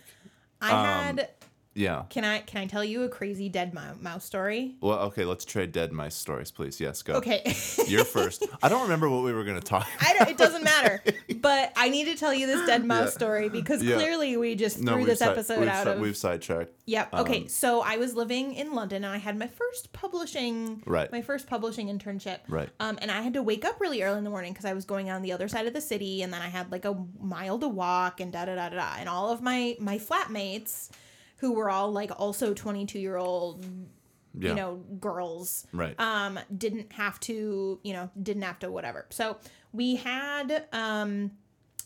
I 0.61 0.71
um, 0.71 0.87
had 0.87 1.29
Yeah. 1.77 2.05
can 2.11 2.25
I 2.25 2.41
can 2.41 2.61
I 2.63 2.67
tell 2.67 2.83
you 2.85 3.03
a 3.05 3.09
crazy 3.09 3.49
dead 3.49 3.75
mouse 3.75 4.25
story? 4.25 4.75
Well, 4.81 4.99
okay, 5.09 5.25
let's 5.25 5.45
trade 5.45 5.73
dead 5.73 5.93
mice 5.93 6.15
stories, 6.15 6.51
please. 6.51 6.81
Yes, 6.81 7.03
go. 7.03 7.15
Okay. 7.15 7.43
You're 7.87 8.05
first. 8.05 8.45
I 8.63 8.69
don't 8.69 8.83
remember 8.83 9.09
what 9.09 9.23
we 9.23 9.33
were 9.33 9.45
going 9.45 9.61
to 9.61 9.65
talk 9.67 9.87
I 10.01 10.15
don't, 10.19 10.29
it 10.31 10.39
doesn't 10.39 10.65
matter. 10.65 11.03
But 11.41 11.73
I 11.77 11.89
need 11.91 12.05
to 12.07 12.17
tell 12.17 12.33
you 12.35 12.47
this 12.47 12.67
dead 12.67 12.85
mouse 12.85 13.09
Yeah. 13.09 13.11
story 13.11 13.49
because 13.49 13.83
Yeah. 13.83 13.97
clearly 13.97 14.37
we 14.37 14.55
just 14.57 14.79
threw 14.79 15.05
this 15.05 15.21
episode 15.21 15.61
we've, 15.61 15.69
out 15.69 15.85
si- 15.85 15.91
of. 15.93 16.01
We've 16.01 16.17
sidetracked. 16.17 16.73
Yep. 16.87 17.15
Okay. 17.15 17.43
um, 17.43 17.49
so 17.49 17.83
I 17.83 17.97
was 17.99 18.15
living 18.15 18.55
in 18.55 18.73
London 18.73 19.05
and 19.05 19.13
I 19.15 19.19
had 19.19 19.37
my 19.39 19.47
first 19.47 19.93
publishing. 19.93 20.83
Right. 20.87 21.11
My 21.13 21.21
first 21.23 21.47
publishing 21.47 21.89
internship. 21.89 22.39
Right. 22.49 22.69
Um, 22.81 22.99
and 23.03 23.11
I 23.11 23.21
had 23.23 23.35
to 23.35 23.43
wake 23.43 23.65
up 23.65 23.81
really 23.81 24.03
early 24.03 24.19
in 24.19 24.25
the 24.25 24.31
morning 24.31 24.53
because 24.53 24.65
I 24.65 24.73
was 24.73 24.85
going 24.85 25.11
on 25.11 25.23
the 25.23 25.33
other 25.33 25.47
side 25.49 25.67
of 25.67 25.73
the 25.75 25.81
city, 25.81 26.23
and 26.23 26.33
then 26.33 26.41
I 26.43 26.49
had 26.49 26.73
like 26.73 26.85
a 26.85 26.97
mile 27.21 27.59
to 27.59 27.69
walk, 27.69 28.21
and 28.21 28.33
da 28.33 28.45
da 28.47 28.55
da 28.55 28.69
da 28.71 28.77
da. 28.77 28.95
And 28.99 29.09
all 29.09 29.31
of 29.31 29.43
my 29.43 29.77
my 29.79 29.99
flatmates, 29.99 30.89
who 31.37 31.53
were 31.53 31.69
all 31.71 31.93
like 31.93 32.11
also 32.19 32.55
twenty 32.55 32.87
two 32.87 32.99
year 32.99 33.17
old 33.17 33.65
Yeah. 34.35 34.51
you 34.51 34.55
know 34.55 34.77
girls 35.01 35.67
Right. 35.73 35.95
um 35.99 36.39
didn't 36.57 36.93
have 36.93 37.19
to 37.21 37.81
you 37.83 37.93
know 37.93 38.11
didn't 38.23 38.43
have 38.43 38.59
to 38.61 38.71
whatever 38.71 39.07
so 39.11 39.37
we 39.73 39.97
had 39.97 40.67
um 40.73 41.31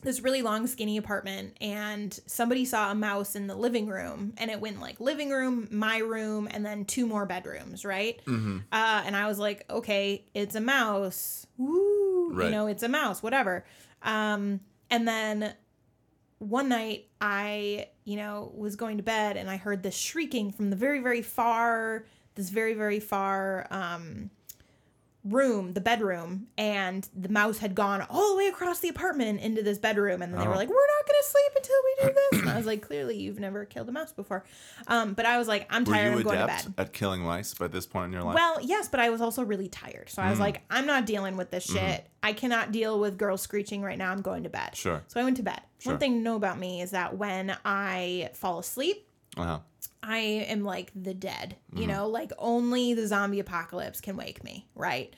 this 0.02 0.20
really 0.22 0.40
long 0.40 0.66
skinny 0.66 0.96
apartment 0.96 1.54
and 1.60 2.18
somebody 2.26 2.64
saw 2.64 2.90
a 2.90 2.94
mouse 2.94 3.36
in 3.36 3.46
the 3.48 3.54
living 3.54 3.86
room 3.86 4.32
and 4.38 4.50
it 4.50 4.58
went 4.58 4.80
like 4.80 4.98
living 4.98 5.28
room 5.30 5.68
my 5.70 5.98
room 5.98 6.48
and 6.50 6.64
then 6.64 6.86
two 6.86 7.06
more 7.06 7.26
bedrooms 7.26 7.84
right 7.84 8.20
Mm-hmm. 8.24 8.58
uh, 8.72 9.02
and 9.04 9.14
i 9.14 9.26
was 9.28 9.38
like 9.38 9.64
okay 9.68 10.24
it's 10.34 10.54
a 10.54 10.60
mouse 10.60 11.46
Woo, 11.58 12.30
Right. 12.32 12.46
you 12.46 12.50
know 12.50 12.66
it's 12.66 12.82
a 12.82 12.88
mouse 12.88 13.22
whatever 13.22 13.64
um 14.02 14.60
and 14.90 15.06
then 15.06 15.54
one 16.40 16.70
night 16.70 17.06
I, 17.20 17.88
you 18.04 18.16
know, 18.16 18.50
was 18.54 18.74
going 18.74 18.96
to 18.96 19.02
bed 19.02 19.36
and 19.36 19.48
I 19.48 19.56
heard 19.58 19.82
this 19.82 19.94
shrieking 19.94 20.50
from 20.52 20.70
the 20.70 20.76
very, 20.76 20.98
very 21.00 21.22
far, 21.22 22.06
this 22.34 22.48
very, 22.48 22.72
very 22.74 22.98
far 22.98 23.66
um, 23.70 24.30
room, 25.22 25.74
the 25.74 25.80
bedroom, 25.82 26.46
and 26.56 27.06
the 27.14 27.28
mouse 27.28 27.58
had 27.58 27.74
gone 27.74 28.00
all 28.08 28.30
the 28.30 28.36
way 28.38 28.46
across 28.46 28.80
the 28.80 28.88
apartment 28.88 29.38
into 29.40 29.62
this 29.62 29.76
bedroom. 29.78 30.22
And 30.22 30.32
then 30.32 30.40
they 30.40 30.46
were 30.48 30.54
Oh. 30.54 30.56
like, 30.56 30.68
"We're 30.70 30.74
not 30.74 31.06
gonna 31.06 31.22
sleep 31.22 31.52
until 31.56 31.76
we 31.84 31.94
do 32.08 32.14
this." 32.30 32.40
And 32.40 32.50
I 32.50 32.56
was 32.56 32.64
like, 32.66 32.80
"Clearly, 32.80 33.16
you've 33.18 33.38
never 33.38 33.64
killed 33.66 33.88
a 33.90 33.92
mouse 33.92 34.12
before." 34.12 34.44
Um, 34.86 35.12
but 35.12 35.26
I 35.26 35.36
was 35.36 35.46
like, 35.46 35.66
"I'm 35.70 35.84
tired. 35.84 36.14
I'm 36.14 36.22
going 36.22 36.38
to 36.38 36.46
bed." 36.46 36.74
at 36.78 36.92
killing 36.94 37.20
mice 37.20 37.52
by 37.52 37.66
this 37.68 37.86
point 37.86 38.06
in 38.06 38.12
your 38.14 38.22
life? 38.22 38.34
Well, 38.34 38.58
yes, 38.62 38.88
but 38.88 38.98
I 39.00 39.10
was 39.10 39.20
also 39.20 39.42
really 39.44 39.68
tired. 39.68 40.08
So 40.08 40.22
I 40.22 40.30
was 40.30 40.38
Mm. 40.38 40.42
like, 40.42 40.62
I'm 40.70 40.86
not 40.86 41.04
dealing 41.04 41.36
with 41.36 41.50
this 41.50 41.64
shit. 41.64 42.06
I 42.22 42.32
cannot 42.32 42.72
deal 42.72 42.98
with 42.98 43.18
girls 43.18 43.42
screeching 43.42 43.82
right 43.82 43.98
now. 43.98 44.12
I'm 44.12 44.22
going 44.22 44.44
to 44.44 44.48
bed. 44.50 44.74
Sure. 44.74 45.02
So 45.08 45.20
I 45.20 45.24
went 45.24 45.36
to 45.38 45.42
bed. 45.42 45.60
Sure. 45.80 45.92
One 45.92 46.00
thing 46.00 46.14
to 46.14 46.20
know 46.20 46.36
about 46.36 46.58
me 46.58 46.80
is 46.80 46.90
that 46.92 47.16
when 47.18 47.56
I 47.64 48.30
fall 48.34 48.58
asleep, 48.58 49.06
uh-huh. 49.36 49.60
I 50.02 50.18
am 50.18 50.64
like 50.64 50.90
the 50.94 51.14
dead. 51.14 51.56
You 51.72 51.80
Mm-hmm. 51.82 51.90
know, 51.90 52.08
like 52.08 52.32
only 52.38 52.94
the 52.94 53.06
zombie 53.06 53.40
apocalypse 53.40 54.00
can 54.00 54.16
wake 54.16 54.42
me, 54.44 54.66
right? 54.74 55.14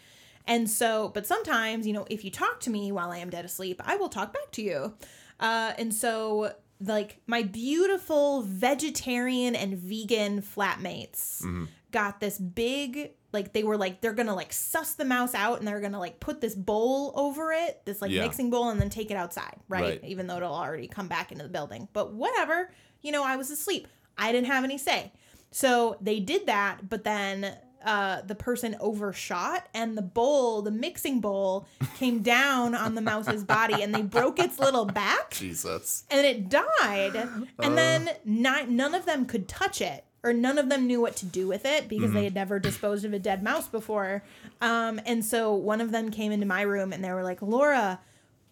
And 0.46 0.68
so, 0.68 1.10
but 1.14 1.26
sometimes, 1.26 1.86
you 1.86 1.92
know, 1.92 2.06
if 2.10 2.24
you 2.24 2.30
talk 2.30 2.58
to 2.60 2.70
me 2.70 2.90
while 2.90 3.10
I 3.12 3.18
am 3.18 3.30
dead 3.30 3.44
asleep, 3.44 3.80
I 3.84 3.96
will 3.96 4.08
talk 4.08 4.32
back 4.32 4.50
to 4.52 4.62
you. 4.62 4.94
Uh, 5.38 5.72
and 5.78 5.94
so, 5.94 6.52
like, 6.80 7.20
my 7.28 7.42
beautiful 7.42 8.42
vegetarian 8.42 9.54
and 9.54 9.76
vegan 9.78 10.42
flatmates 10.42 11.46
got 11.92 12.20
this 12.20 12.38
big 12.38 13.12
like 13.34 13.52
they 13.52 13.62
were 13.64 13.76
like 13.76 14.00
they're 14.00 14.12
gonna 14.14 14.34
like 14.34 14.52
suss 14.52 14.94
the 14.94 15.04
mouse 15.04 15.34
out 15.34 15.58
and 15.58 15.68
they're 15.68 15.80
gonna 15.80 15.98
like 15.98 16.20
put 16.20 16.40
this 16.40 16.54
bowl 16.54 17.12
over 17.14 17.52
it 17.52 17.82
this 17.84 18.00
like 18.02 18.10
Yeah. 18.10 18.22
mixing 18.22 18.48
bowl 18.50 18.70
and 18.70 18.80
then 18.80 18.88
take 18.90 19.10
it 19.10 19.14
outside 19.14 19.56
right? 19.68 19.82
Right. 19.82 20.00
even 20.04 20.26
though 20.26 20.36
it'll 20.38 20.54
already 20.54 20.88
come 20.88 21.06
back 21.08 21.32
into 21.32 21.44
the 21.44 21.50
building 21.50 21.88
but 21.92 22.12
whatever 22.14 22.70
you 23.02 23.12
know 23.12 23.22
i 23.24 23.36
was 23.36 23.50
asleep 23.50 23.88
i 24.18 24.30
didn't 24.32 24.46
have 24.48 24.64
any 24.64 24.78
say 24.78 25.12
so 25.50 25.96
they 26.00 26.20
did 26.20 26.46
that 26.46 26.88
but 26.88 27.04
then 27.04 27.56
uh, 27.84 28.20
the 28.22 28.34
person 28.36 28.76
overshot 28.78 29.66
and 29.74 29.98
the 29.98 30.02
bowl 30.02 30.62
the 30.62 30.70
mixing 30.70 31.20
bowl 31.20 31.66
came 31.98 32.20
down 32.22 32.76
on 32.76 32.94
the 32.94 33.00
mouse's 33.00 33.42
body 33.42 33.82
and 33.82 33.92
they 33.92 34.02
broke 34.02 34.38
its 34.38 34.60
little 34.60 34.84
back 34.84 35.30
Jesus. 35.32 36.04
and 36.08 36.24
it 36.24 36.48
died 36.48 37.16
Uh. 37.16 37.26
and 37.58 37.76
then 37.76 38.08
ni- 38.24 38.66
none 38.68 38.94
of 38.94 39.04
them 39.04 39.26
could 39.26 39.48
touch 39.48 39.80
it 39.80 40.04
or 40.22 40.32
none 40.32 40.58
of 40.58 40.68
them 40.68 40.86
knew 40.86 41.00
what 41.00 41.16
to 41.16 41.26
do 41.26 41.48
with 41.48 41.64
it 41.66 41.88
because 41.88 42.04
Mm-hmm. 42.10 42.14
they 42.14 42.24
had 42.24 42.34
never 42.36 42.60
disposed 42.60 43.04
of 43.04 43.12
a 43.14 43.18
dead 43.18 43.42
mouse 43.42 43.66
before 43.66 44.22
um, 44.60 45.00
and 45.04 45.24
so 45.24 45.52
one 45.52 45.80
of 45.80 45.90
them 45.90 46.12
came 46.12 46.30
into 46.30 46.46
my 46.46 46.62
room 46.62 46.92
and 46.92 47.02
they 47.02 47.10
were 47.12 47.24
like 47.24 47.42
laura 47.42 47.98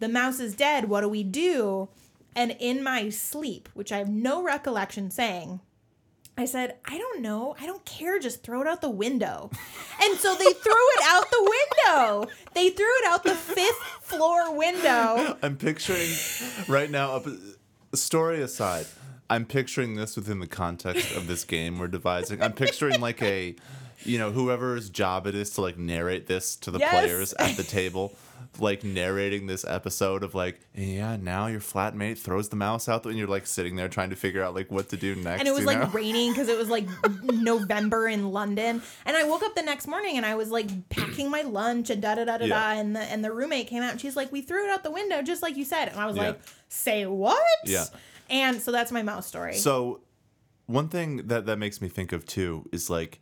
the 0.01 0.09
mouse 0.09 0.41
is 0.41 0.57
dead 0.57 0.89
what 0.89 1.03
do 1.03 1.09
we 1.09 1.23
do 1.23 1.89
and 2.37 2.57
in 2.59 2.83
my 2.83 3.09
sleep 3.09 3.69
which 3.75 3.93
i 3.93 3.99
have 3.99 4.09
no 4.09 4.43
recollection 4.43 5.11
saying 5.11 5.61
I 6.39 6.47
said, 6.47 6.77
I 6.87 6.97
don't 6.97 7.21
know. 7.21 7.55
I 7.61 7.67
don't 7.67 7.85
care. 7.85 8.19
Just 8.19 8.43
throw 8.43 8.63
it 8.63 8.67
out 8.67 8.81
the 8.81 8.89
window. 8.89 9.51
And 10.03 10.19
so 10.19 10.35
they 10.35 10.51
threw 10.55 10.73
it 10.73 11.05
out 11.09 11.31
the 11.31 11.55
window. 11.87 12.27
They 12.55 12.71
threw 12.71 12.87
it 12.87 13.05
out 13.09 13.23
the 13.23 13.35
fifth 13.35 13.77
floor 14.01 14.57
window. 14.57 15.37
I'm 15.43 15.59
picturing 15.59 16.09
right 16.69 16.91
now. 16.91 17.17
Up, 17.17 17.27
story 17.93 18.41
aside, 18.41 18.87
I'm 19.29 19.45
picturing 19.45 19.97
this 19.97 20.17
within 20.17 20.39
the 20.41 20.47
context 20.47 21.15
of 21.15 21.27
this 21.27 21.45
game 21.45 21.79
we're 21.79 21.89
devising. 21.89 22.43
I'm 22.43 22.55
picturing 22.55 22.99
like 23.03 23.21
a, 23.21 23.55
you 24.05 24.17
know, 24.19 24.31
whoever's 24.33 24.89
job 24.89 25.27
it 25.27 25.35
is 25.35 25.51
to 25.51 25.61
like 25.61 25.77
narrate 25.77 26.27
this 26.27 26.57
to 26.57 26.71
the 26.71 26.79
Yes. 26.79 26.91
players 26.91 27.35
at 27.35 27.59
the 27.59 27.63
table, 27.63 28.15
like 28.59 28.85
narrating 28.85 29.47
this 29.47 29.65
episode 29.65 30.23
of 30.23 30.35
like, 30.35 30.61
yeah, 30.75 31.17
now 31.17 31.47
your 31.47 31.61
flatmate 31.61 32.19
throws 32.19 32.49
the 32.49 32.57
mouse 32.57 32.89
out, 32.89 33.05
and 33.07 33.17
you're 33.17 33.29
like 33.29 33.47
sitting 33.47 33.77
there 33.77 33.89
trying 33.89 34.11
to 34.11 34.17
figure 34.17 34.43
out 34.43 34.55
like 34.55 34.71
what 34.71 34.89
to 34.91 34.97
do 34.97 35.15
next. 35.15 35.41
and 35.41 35.49
it 35.49 35.53
was 35.55 35.65
like 35.65 35.79
know? 35.79 35.87
raining 35.89 36.33
because 36.33 36.49
it 36.49 36.59
was 36.59 36.69
like 36.69 36.87
November 37.23 38.09
in 38.09 38.31
London. 38.33 38.83
And 39.05 39.17
I 39.17 39.25
woke 39.25 39.43
up 39.43 39.55
the 39.55 39.63
next 39.63 39.87
morning 39.87 40.17
and 40.17 40.27
I 40.27 40.35
was 40.35 40.51
like 40.51 40.89
packing 40.89 41.31
my 41.31 41.43
lunch 41.43 41.91
and 41.91 42.01
da 42.03 42.15
da 42.15 42.25
da 42.25 42.39
da 42.39 42.47
da. 42.47 42.47
Yeah. 42.47 42.73
And 42.73 42.95
the 42.97 43.01
and 43.01 43.25
the 43.25 43.33
roommate 43.33 43.67
came 43.69 43.83
out 43.83 43.93
and 43.93 44.01
she's 44.01 44.17
like, 44.17 44.31
"We 44.33 44.43
threw 44.43 44.65
it 44.65 44.71
out 44.71 44.83
the 44.83 44.91
window 44.91 45.23
just 45.23 45.43
like 45.43 45.57
you 45.57 45.65
said." 45.65 45.89
And 45.89 45.99
I 46.01 46.07
was 46.07 46.17
Yeah. 46.17 46.23
like, 46.29 46.41
"Say 46.69 47.07
what?" 47.07 47.39
Yeah. 47.65 47.85
And 48.29 48.61
so 48.61 48.71
that's 48.73 48.93
my 48.93 49.03
mouse 49.03 49.27
story. 49.27 49.55
So, 49.57 50.01
one 50.67 50.89
thing 50.89 51.27
that 51.29 51.47
that 51.47 51.59
makes 51.59 51.81
me 51.81 51.89
think 51.89 52.13
of 52.13 52.25
too 52.27 52.69
is 52.73 52.89
like, 52.89 53.21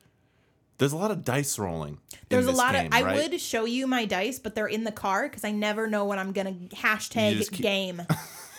there's 0.79 0.93
a 0.93 0.97
lot 0.97 1.11
of 1.11 1.25
dice 1.25 1.59
rolling. 1.59 1.99
in 2.13 2.19
There's 2.29 2.47
a 2.47 2.53
lot 2.53 2.73
game, 2.75 2.87
of. 2.87 2.93
I 2.95 3.03
right? 3.03 3.31
would 3.31 3.41
show 3.41 3.65
you 3.65 3.87
my 3.87 4.05
dice, 4.05 4.39
but 4.39 4.55
they're 4.55 4.67
in 4.67 4.85
the 4.85 4.93
car 4.93 5.29
because 5.29 5.45
I 5.45 5.51
never 5.51 5.87
know 5.87 6.05
when 6.05 6.19
I'm 6.19 6.33
gonna 6.33 6.53
hashtag 6.75 7.39
keep- 7.51 7.61
game. 7.63 8.03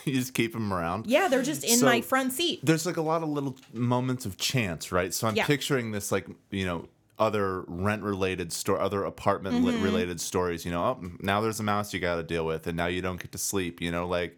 you 0.05 0.13
just 0.13 0.33
keep 0.33 0.53
them 0.59 0.73
around. 0.73 1.07
Yeah, 1.07 1.27
they're 1.27 1.43
just 1.43 1.63
in 1.63 1.79
So- 1.79 1.85
my 1.85 2.01
front 2.01 2.33
seat. 2.33 2.59
there's 2.63 2.85
like 2.85 2.97
a 2.97 3.01
lot 3.01 3.23
of 3.23 3.29
little 3.29 3.55
moments 3.73 4.25
of 4.25 4.37
chance, 4.37 4.91
right? 4.91 5.13
So 5.13 5.27
I'm 5.27 5.35
Yeah. 5.35 5.45
picturing 5.45 5.91
this 5.91 6.11
like 6.11 6.27
you 6.51 6.65
know 6.65 6.87
other 7.17 7.63
rent 7.67 8.01
related 8.01 8.53
store, 8.53 8.79
other 8.79 9.03
apartment 9.03 9.55
Mm-hmm. 9.63 9.83
related 9.83 10.21
stories. 10.21 10.63
You 10.65 10.71
know, 10.71 10.83
oh, 10.83 11.09
now 11.19 11.41
there's 11.41 11.59
a 11.59 11.63
mouse 11.63 11.93
you 11.93 11.99
got 11.99 12.15
to 12.15 12.23
deal 12.23 12.45
with, 12.45 12.65
and 12.67 12.77
now 12.77 12.87
you 12.87 13.01
don't 13.01 13.19
get 13.21 13.31
to 13.33 13.37
sleep. 13.37 13.81
You 13.81 13.91
know, 13.91 14.07
like 14.07 14.37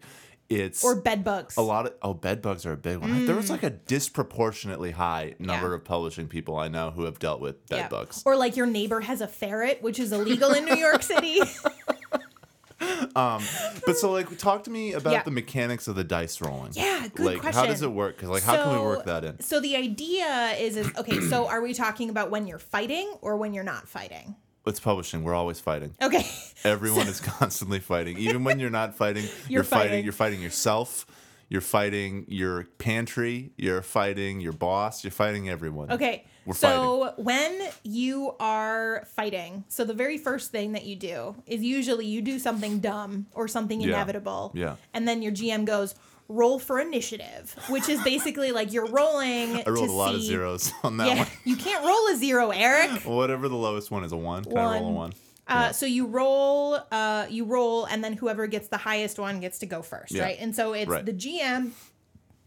it's 0.56 0.84
Or 0.84 0.94
bed 0.94 1.24
bugs. 1.24 1.56
a 1.56 1.62
lot 1.62 1.86
of 1.86 1.94
oh 2.02 2.14
bed 2.14 2.42
bugs 2.42 2.64
are 2.66 2.72
a 2.72 2.76
big 2.76 2.98
one. 2.98 3.26
There 3.26 3.36
was 3.36 3.50
like 3.50 3.62
a 3.62 3.70
disproportionately 3.70 4.90
high 4.92 5.34
number 5.38 5.68
Mm. 5.68 5.70
Yeah. 5.70 5.74
of 5.76 5.84
publishing 5.84 6.28
people 6.28 6.56
I 6.56 6.68
know 6.68 6.90
who 6.90 7.04
have 7.04 7.18
dealt 7.18 7.40
with 7.40 7.66
bed 7.68 7.76
Yeah. 7.76 7.88
bugs. 7.88 8.22
Or 8.24 8.36
like 8.36 8.56
your 8.56 8.66
neighbor 8.66 9.00
has 9.00 9.20
a 9.20 9.28
ferret, 9.28 9.82
which 9.82 9.98
is 9.98 10.12
illegal 10.12 10.52
in 10.52 10.64
New 10.64 10.76
York 10.76 11.02
City. 11.02 11.40
um, 13.14 13.42
But 13.86 13.96
so 13.96 14.10
like 14.10 14.36
talk 14.38 14.64
to 14.64 14.70
me 14.70 14.92
about 14.94 15.12
Yeah. 15.12 15.22
the 15.22 15.30
mechanics 15.30 15.86
of 15.88 15.94
the 15.94 16.04
dice 16.04 16.40
rolling. 16.40 16.72
Yeah, 16.74 17.06
good 17.14 17.26
like 17.42 17.54
how 17.54 17.66
does 17.66 17.82
it 17.82 17.90
work? 17.92 18.16
Because 18.16 18.30
like 18.30 18.42
how 18.42 18.56
can 18.62 18.72
we 18.72 18.78
work 18.84 19.04
that 19.04 19.24
in? 19.24 19.40
So 19.40 19.60
the 19.60 19.76
idea 19.76 20.54
is, 20.58 20.76
is 20.76 20.90
okay. 20.96 21.20
So 21.20 21.46
are 21.48 21.60
we 21.60 21.74
talking 21.74 22.10
about 22.10 22.30
when 22.30 22.46
you're 22.46 22.58
fighting 22.58 23.12
or 23.20 23.36
when 23.36 23.54
you're 23.54 23.64
not 23.64 23.88
fighting? 23.88 24.34
It's 24.66 24.80
publishing. 24.80 25.24
We're 25.24 25.34
always 25.34 25.58
fighting. 25.60 25.94
Okay. 26.00 26.26
Everyone 26.64 27.08
is 27.08 27.20
constantly 27.20 27.80
fighting. 27.80 28.16
Even 28.18 28.44
when 28.44 28.58
you're 28.60 28.70
not 28.70 28.94
fighting, 28.94 29.24
you're, 29.48 29.64
fighting. 29.64 29.88
fighting. 29.90 30.04
You're 30.04 30.12
fighting 30.12 30.40
yourself. 30.40 31.06
You're 31.48 31.60
fighting 31.60 32.24
your 32.28 32.64
pantry. 32.78 33.52
You're 33.58 33.82
fighting 33.82 34.40
your 34.40 34.52
boss. 34.52 35.04
You're 35.04 35.10
fighting 35.10 35.50
everyone. 35.50 35.90
Okay. 35.92 36.24
We're 36.46 36.54
so 36.54 37.12
when 37.18 37.68
you 37.82 38.34
are 38.40 39.06
fighting, 39.14 39.64
so 39.68 39.84
the 39.84 39.94
very 39.94 40.16
first 40.18 40.50
thing 40.50 40.72
that 40.72 40.84
you 40.86 40.96
do 40.96 41.36
is 41.46 41.62
usually 41.62 42.06
you 42.06 42.22
do 42.22 42.38
something 42.38 42.80
dumb 42.80 43.26
or 43.32 43.48
something 43.48 43.80
Yeah. 43.80 43.88
inevitable. 43.88 44.52
Yeah. 44.54 44.76
And 44.94 45.06
then 45.06 45.22
your 45.22 45.32
GM 45.32 45.64
goes, 45.66 45.94
roll 46.28 46.58
for 46.58 46.78
initiative, 46.80 47.54
which 47.68 47.88
is 47.88 48.02
basically 48.02 48.52
like 48.52 48.72
you're 48.72 48.86
rolling. 48.86 49.56
I 49.66 49.70
rolled 49.70 49.88
to 49.88 49.92
a 49.92 49.92
lot 49.92 50.14
of 50.14 50.20
see- 50.22 50.28
zeros 50.28 50.72
on 50.82 50.96
that 50.98 51.08
Yeah. 51.08 51.18
one. 51.20 51.26
You 51.44 51.56
can't 51.56 51.84
roll 51.84 52.06
a 52.08 52.16
zero, 52.16 52.50
Eric. 52.50 53.02
Whatever 53.04 53.48
the 53.48 53.56
lowest 53.56 53.90
one 53.90 54.04
is 54.04 54.12
a 54.12 54.16
one. 54.16 54.44
Can 54.44 54.56
I 54.56 54.62
roll 54.62 54.72
a 54.72 54.82
One. 54.82 54.94
one? 54.94 55.12
Uh, 55.48 55.72
So 55.72 55.86
you 55.86 56.06
roll, 56.06 56.78
uh, 56.92 57.26
you 57.28 57.44
roll, 57.44 57.84
and 57.84 58.02
then 58.02 58.12
whoever 58.14 58.46
gets 58.46 58.68
the 58.68 58.76
highest 58.78 59.18
one 59.18 59.40
gets 59.40 59.58
to 59.58 59.66
go 59.66 59.82
first, 59.82 60.12
Yeah. 60.12 60.22
right? 60.22 60.36
And 60.40 60.54
so 60.54 60.72
it's 60.72 60.88
Right. 60.88 61.04
the 61.04 61.12
GM 61.12 61.72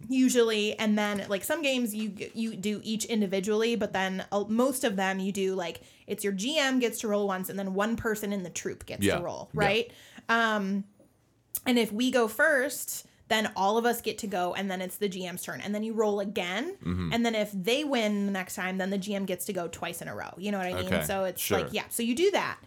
usually, 0.10 0.78
and 0.80 0.98
then 0.98 1.26
like 1.30 1.44
some 1.44 1.62
games 1.62 1.94
you 1.96 2.14
you 2.34 2.56
do 2.56 2.80
each 2.84 3.06
individually, 3.06 3.76
but 3.76 3.94
then 3.94 4.26
uh, 4.32 4.44
most 4.48 4.84
of 4.84 4.96
them 4.96 5.20
you 5.20 5.32
do 5.32 5.56
like 5.56 5.82
it's 6.08 6.24
your 6.24 6.34
GM 6.34 6.80
gets 6.80 7.00
to 7.00 7.08
roll 7.08 7.28
once, 7.28 7.50
and 7.50 7.58
then 7.60 7.74
one 7.74 7.96
person 7.96 8.32
in 8.34 8.44
the 8.44 8.50
troop 8.50 8.86
gets 8.86 9.04
Yeah. 9.04 9.18
to 9.18 9.24
roll, 9.24 9.50
right? 9.54 9.92
Um, 10.30 10.86
and 11.66 11.78
if 11.80 11.92
we 11.92 12.12
go 12.12 12.28
first. 12.28 13.06
Then 13.28 13.52
all 13.56 13.78
of 13.78 13.86
us 13.86 14.02
get 14.02 14.20
to 14.20 14.28
go, 14.28 14.54
and 14.54 14.70
then 14.70 14.82
it's 14.82 14.98
the 14.98 15.10
GM's 15.10 15.42
turn. 15.42 15.60
And 15.62 15.74
then 15.74 15.82
you 15.84 15.94
roll 15.94 16.20
again. 16.20 16.76
Mm-hmm. 16.84 17.10
And 17.12 17.26
then 17.26 17.34
if 17.34 17.52
they 17.52 17.84
win 17.84 18.28
the 18.28 18.32
next 18.32 18.56
time, 18.56 18.78
then 18.78 18.92
the 18.92 19.00
GM 19.00 19.26
gets 19.26 19.46
to 19.46 19.54
go 19.54 19.68
twice 19.68 20.02
in 20.02 20.08
a 20.08 20.16
row. 20.16 20.34
You 20.38 20.52
know 20.52 20.60
what 20.60 20.68
I 20.68 20.74
mean? 20.74 20.86
Okay, 20.86 21.04
So 21.04 21.24
it's 21.24 21.42
sure. 21.42 21.62
like, 21.62 21.74
yeah. 21.74 21.86
So 21.90 22.04
you 22.04 22.16
do 22.16 22.30
that. 22.32 22.58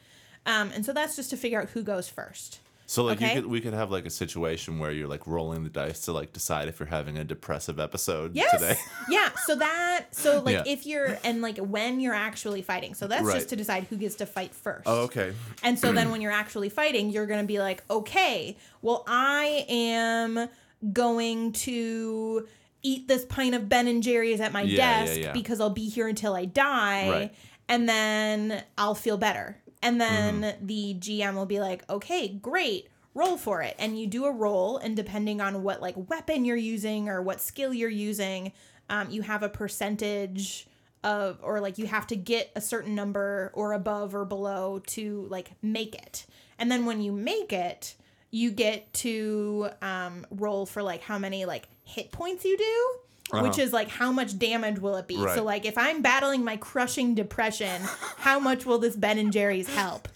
Um, 0.47 0.71
and 0.75 0.85
so 0.85 0.93
that's 0.93 1.15
just 1.15 1.31
to 1.31 1.37
figure 1.37 1.61
out 1.63 1.71
who 1.71 1.83
goes 1.83 2.09
first. 2.09 2.61
So 2.91 3.05
like 3.05 3.19
Okay. 3.19 3.35
you 3.35 3.43
could 3.43 3.51
we 3.51 3.61
could 3.61 3.75
have 3.75 3.91
like 3.91 4.07
a 4.07 4.11
situation 4.11 4.79
where 4.79 4.91
you're 4.91 5.09
like 5.09 5.27
rolling 5.27 5.63
the 5.63 5.69
dice 5.69 6.01
to 6.07 6.13
like 6.13 6.33
decide 6.33 6.69
if 6.69 6.81
you're 6.81 6.89
having 6.89 7.19
a 7.19 7.23
depressive 7.25 7.79
episode 7.79 8.35
Yes. 8.35 8.51
today. 8.51 8.77
yeah. 9.11 9.29
So 9.45 9.57
that 9.57 10.07
so 10.13 10.41
like 10.41 10.55
Yeah. 10.55 10.63
if 10.73 10.87
you're 10.87 11.19
and 11.23 11.43
like 11.43 11.59
when 11.59 12.01
you're 12.01 12.15
actually 12.15 12.63
fighting. 12.63 12.95
So 12.95 13.07
that's 13.07 13.25
Right. 13.25 13.35
just 13.35 13.51
to 13.51 13.57
decide 13.57 13.85
who 13.91 13.97
gets 13.99 14.15
to 14.17 14.27
fight 14.27 14.55
first. 14.55 14.85
Oh, 14.87 15.03
okay. 15.03 15.35
And 15.63 15.79
so 15.79 15.93
then 15.93 16.11
when 16.13 16.23
you're 16.23 16.33
actually 16.33 16.71
fighting, 16.71 17.11
you're 17.11 17.27
going 17.27 17.41
to 17.43 17.47
be 17.47 17.59
like, 17.59 17.85
okay, 17.91 18.57
well, 18.81 19.05
I 19.07 19.67
am 19.69 20.49
going 20.91 21.53
to 21.53 22.49
eat 22.83 23.07
this 23.07 23.27
pint 23.27 23.55
of 23.55 23.69
Ben 23.69 23.87
and 23.87 24.03
Jerry's 24.03 24.41
at 24.41 24.53
my 24.55 24.63
yeah, 24.63 25.05
desk 25.05 25.21
yeah. 25.21 25.33
because 25.35 25.61
I'll 25.61 25.69
be 25.69 25.91
here 25.91 26.09
until 26.09 26.35
I 26.35 26.47
die. 26.47 27.11
Right. 27.11 27.35
And 27.69 27.87
then 27.87 28.63
I'll 28.79 28.95
feel 28.95 29.19
better. 29.19 29.59
And 29.83 30.01
then 30.01 30.43
Mm-hmm. 30.43 30.67
the 30.67 30.95
GM 30.99 31.35
will 31.35 31.47
be 31.47 31.61
like, 31.61 31.89
okay, 31.89 32.29
great. 32.29 32.89
Roll 33.15 33.37
for 33.37 33.63
it. 33.63 33.75
And 33.79 33.99
you 33.99 34.07
do 34.07 34.25
a 34.27 34.33
roll, 34.33 34.79
and 34.79 34.95
depending 34.97 35.41
on 35.41 35.63
what 35.63 35.81
like 35.81 35.95
weapon 36.09 36.45
you're 36.45 36.57
using 36.57 37.09
or 37.09 37.23
what 37.23 37.41
skill 37.41 37.73
you're 37.75 37.89
using, 37.89 38.53
um, 38.91 39.11
you 39.11 39.23
have 39.23 39.43
a 39.43 39.49
percentage 39.49 40.67
of 41.05 41.39
or 41.43 41.61
like 41.61 41.79
you 41.79 41.87
have 41.87 42.09
to 42.09 42.17
get 42.17 42.51
a 42.57 42.61
certain 42.61 42.95
number 42.97 43.53
or 43.55 43.73
above 43.73 44.17
or 44.17 44.25
below 44.25 44.81
to 44.85 45.29
like 45.31 45.53
make 45.63 45.95
it 45.95 46.27
and 46.59 46.73
then 46.73 46.87
when 46.87 47.01
you 47.01 47.13
make 47.13 47.53
it 47.53 47.95
you 48.33 48.51
get 48.51 48.93
to 48.93 49.69
um, 49.81 50.27
roll 50.33 50.67
for 50.67 50.83
like 50.83 51.01
how 51.03 51.17
many 51.17 51.45
like 51.45 51.69
hit 51.85 52.11
points 52.11 52.45
you 52.45 52.59
do 52.59 52.99
which 53.31 53.43
Uh-huh. 53.53 53.63
is 53.63 53.73
like 53.73 53.89
how 53.89 54.11
much 54.13 54.39
damage 54.39 54.79
will 54.79 54.97
it 54.97 55.07
be 55.07 55.17
Right. 55.19 55.35
so 55.37 55.45
like 55.45 55.65
if 55.67 55.77
i'm 55.79 56.03
battling 56.03 56.45
my 56.45 56.57
crushing 56.57 57.15
depression 57.15 57.81
how 58.19 58.39
much 58.39 58.65
will 58.67 58.79
this 58.79 58.97
ben 58.97 59.19
and 59.19 59.33
jerry's 59.33 59.69
help 59.75 60.09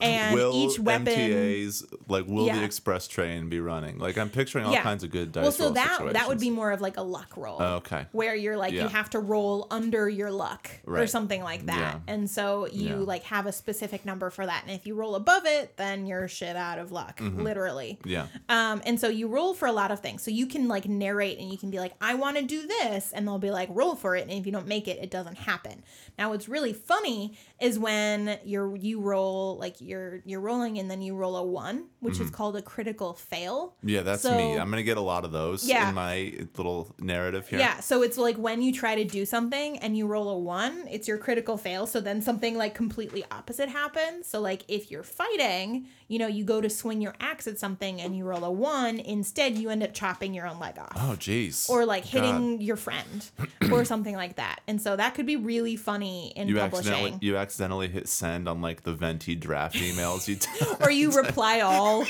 and 0.00 0.34
will 0.34 0.52
each 0.54 0.78
weapon 0.78 1.06
MTAs 1.06 1.84
like 2.08 2.26
will 2.26 2.46
Yeah. 2.46 2.58
the 2.58 2.64
express 2.64 3.08
train 3.08 3.48
be 3.48 3.60
running? 3.60 3.98
Like 3.98 4.18
I'm 4.18 4.28
picturing 4.30 4.64
all 4.66 4.72
Yeah. 4.72 4.82
kinds 4.82 5.04
of 5.04 5.10
good 5.10 5.32
dice 5.32 5.42
well 5.42 5.52
so 5.52 5.70
that 5.70 6.12
that 6.12 6.28
would 6.28 6.40
be 6.40 6.50
more 6.50 6.70
of 6.72 6.80
like 6.80 6.96
a 6.96 7.02
luck 7.02 7.36
roll 7.36 7.56
Oh, 7.60 7.74
okay. 7.76 8.06
where 8.12 8.34
you're 8.34 8.56
like 8.56 8.72
Yeah. 8.72 8.82
you 8.84 8.88
have 8.88 9.10
to 9.10 9.18
roll 9.18 9.66
under 9.70 10.08
your 10.08 10.30
luck 10.30 10.70
or 10.86 11.06
something 11.06 11.42
like 11.42 11.66
that 11.66 11.78
Yeah. 11.78 11.98
and 12.14 12.28
so 12.28 12.66
you 12.66 12.96
like 12.96 13.22
have 13.24 13.46
a 13.46 13.52
specific 13.52 14.04
number 14.04 14.30
for 14.30 14.44
that 14.44 14.62
and 14.66 14.72
if 14.72 14.86
you 14.86 14.94
roll 14.94 15.14
above 15.14 15.46
it 15.46 15.76
then 15.76 16.06
you're 16.06 16.28
shit 16.28 16.56
out 16.56 16.78
of 16.78 16.92
luck 16.92 17.20
literally 17.20 17.98
Yeah. 18.04 18.26
um 18.48 18.82
and 18.84 19.00
so 19.00 19.08
you 19.08 19.28
roll 19.28 19.54
for 19.54 19.66
a 19.66 19.72
lot 19.72 19.90
of 19.90 20.00
things 20.00 20.22
so 20.22 20.30
you 20.30 20.46
can 20.46 20.68
like 20.68 20.86
narrate 20.86 21.38
and 21.38 21.50
you 21.50 21.56
can 21.58 21.70
be 21.70 21.78
like 21.78 21.92
i 22.00 22.14
want 22.14 22.36
to 22.36 22.42
do 22.42 22.66
this 22.66 23.12
and 23.12 23.26
they'll 23.26 23.38
be 23.38 23.50
like 23.50 23.68
roll 23.72 23.94
for 23.94 24.14
it 24.16 24.22
and 24.22 24.32
if 24.32 24.44
you 24.46 24.52
don't 24.52 24.66
make 24.66 24.88
it 24.88 24.98
it 25.02 25.10
doesn't 25.10 25.36
happen 25.38 25.82
now 26.18 26.30
what's 26.30 26.48
really 26.48 26.72
funny 26.72 27.36
is 27.60 27.78
when 27.78 28.38
you're 28.44 28.76
you 28.76 29.00
roll 29.00 29.56
like 29.58 29.80
you're 29.86 30.20
you're 30.24 30.40
rolling 30.40 30.78
and 30.78 30.90
then 30.90 31.00
you 31.02 31.14
roll 31.14 31.36
a 31.36 31.42
one, 31.44 31.86
which 32.00 32.14
is 32.14 32.20
mm-hmm. 32.20 32.30
called 32.34 32.56
a 32.56 32.62
critical 32.62 33.14
fail. 33.14 33.74
Yeah, 33.82 34.02
that's 34.02 34.22
So- 34.22 34.36
me. 34.36 34.58
I'm 34.58 34.70
gonna 34.70 34.82
get 34.82 34.96
a 34.96 35.00
lot 35.02 35.24
of 35.24 35.32
those 35.32 35.66
Yeah. 35.66 35.88
in 35.88 35.94
my 35.94 36.34
little 36.56 36.94
narrative 36.98 37.48
here. 37.48 37.58
Yeah, 37.58 37.80
so 37.80 38.02
it's 38.02 38.18
like 38.18 38.36
when 38.36 38.62
you 38.62 38.72
try 38.72 38.94
to 38.96 39.04
do 39.04 39.24
something 39.24 39.78
and 39.78 39.96
you 39.96 40.06
roll 40.06 40.28
a 40.28 40.38
one, 40.38 40.86
it's 40.90 41.06
your 41.08 41.18
critical 41.18 41.56
fail. 41.56 41.86
So 41.86 42.00
then 42.00 42.20
something 42.20 42.56
like 42.56 42.74
completely 42.74 43.24
opposite 43.30 43.68
happens. 43.68 44.26
So 44.26 44.40
like 44.40 44.64
if 44.68 44.90
you're 44.90 45.02
fighting, 45.02 45.86
you 46.08 46.18
know, 46.18 46.26
you 46.26 46.44
go 46.44 46.60
to 46.60 46.70
swing 46.70 47.00
your 47.00 47.14
axe 47.20 47.46
at 47.46 47.58
something 47.58 48.00
and 48.00 48.16
you 48.16 48.24
roll 48.24 48.44
a 48.44 48.50
one, 48.50 48.98
instead 48.98 49.56
you 49.56 49.70
end 49.70 49.82
up 49.82 49.92
chopping 49.94 50.34
your 50.34 50.46
own 50.46 50.58
leg 50.58 50.78
off. 50.78 50.92
Oh, 50.96 51.16
jeez. 51.18 51.68
Or 51.68 51.84
like 51.86 52.04
God. 52.04 52.10
hitting 52.10 52.60
your 52.60 52.76
friend 52.76 53.28
or 53.72 53.84
something 53.84 54.14
like 54.14 54.36
that. 54.36 54.60
And 54.66 54.80
so 54.80 54.96
that 54.96 55.14
could 55.14 55.26
be 55.26 55.36
really 55.36 55.76
funny 55.76 56.32
in 56.36 56.48
You 56.48 56.56
publishing. 56.56 56.92
accidentally 56.92 57.18
you 57.20 57.36
accidentally 57.36 57.88
hit 57.88 58.08
send 58.08 58.48
on 58.48 58.60
like 58.60 58.82
the 58.82 58.92
venti 58.92 59.34
draft 59.34 59.75
emails 59.78 60.28
you. 60.28 60.36
Or 60.80 60.90
you 60.90 61.10
reply 61.16 61.60
all. 61.60 62.04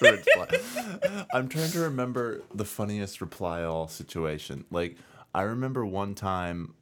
I'm 1.32 1.48
trying 1.48 1.70
to 1.70 1.80
remember 1.80 2.42
the 2.54 2.64
funniest 2.64 3.20
reply 3.20 3.64
all 3.64 3.88
situation. 3.88 4.64
Like 4.70 4.96
I 5.34 5.42
remember 5.42 5.84
one 5.84 6.14
time, 6.14 6.74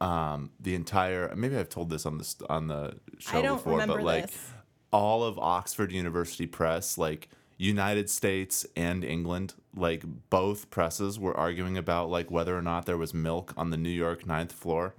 um, 0.00 0.50
the 0.58 0.74
entire 0.74 1.34
maybe 1.36 1.56
I've 1.56 1.68
told 1.68 1.90
this 1.90 2.06
on 2.06 2.18
this 2.18 2.36
on 2.48 2.68
the 2.68 2.96
show 3.18 3.42
before, 3.42 3.86
but 3.86 4.02
like 4.02 4.26
this. 4.26 4.50
all 4.92 5.22
of 5.24 5.38
Oxford 5.38 5.92
University 5.92 6.46
Press, 6.46 6.98
like 6.98 7.28
United 7.58 8.10
States 8.10 8.66
and 8.76 9.04
England, 9.04 9.54
like 9.76 10.02
both 10.30 10.70
presses 10.70 11.18
were 11.20 11.36
arguing 11.36 11.76
about 11.76 12.10
like 12.10 12.30
whether 12.30 12.56
or 12.56 12.62
not 12.62 12.86
there 12.86 12.98
was 12.98 13.14
milk 13.14 13.52
on 13.56 13.70
the 13.70 13.76
New 13.76 13.90
York 13.90 14.26
ninth 14.26 14.52
floor. 14.52 14.94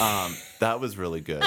Um, 0.00 0.34
that 0.60 0.80
was 0.80 0.96
really 0.96 1.20
good. 1.20 1.44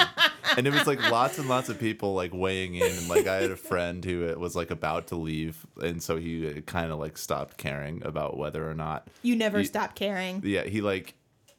And 0.56 0.66
it 0.66 0.72
was 0.72 0.86
like 0.86 1.00
lots 1.10 1.38
and 1.38 1.48
lots 1.48 1.68
of 1.68 1.78
people 1.78 2.14
like 2.14 2.32
weighing 2.34 2.74
in, 2.74 2.90
and 2.90 3.08
like 3.08 3.26
I 3.26 3.36
had 3.36 3.50
a 3.50 3.56
friend 3.56 4.04
who 4.04 4.28
uh, 4.28 4.38
was 4.38 4.56
like 4.56 4.70
about 4.70 5.08
to 5.08 5.16
leave, 5.16 5.64
and 5.80 6.02
so 6.02 6.16
he 6.16 6.62
kind 6.66 6.90
of 6.90 6.98
like 6.98 7.16
stopped 7.16 7.56
caring 7.56 8.04
about 8.04 8.36
whether 8.36 8.68
or 8.68 8.74
not. 8.74 9.08
You 9.22 9.36
never 9.36 9.62
stop 9.64 9.94
caring. 9.94 10.42
Yeah, 10.44 10.64
he 10.64 10.80
like 10.80 11.14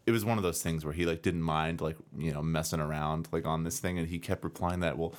it 0.06 0.12
was 0.12 0.26
one 0.26 0.38
of 0.38 0.44
those 0.44 0.62
things 0.62 0.84
where 0.84 0.94
he 0.94 1.06
like 1.06 1.22
didn't 1.22 1.44
mind 1.44 1.80
like 1.80 1.96
you 2.18 2.34
know 2.34 2.42
messing 2.42 2.80
around 2.80 3.28
like 3.32 3.46
on 3.46 3.64
this 3.64 3.80
thing, 3.80 3.98
and 3.98 4.08
he 4.08 4.20
kept 4.20 4.44
replying 4.44 4.82
that 4.82 4.98
well. 4.98 5.14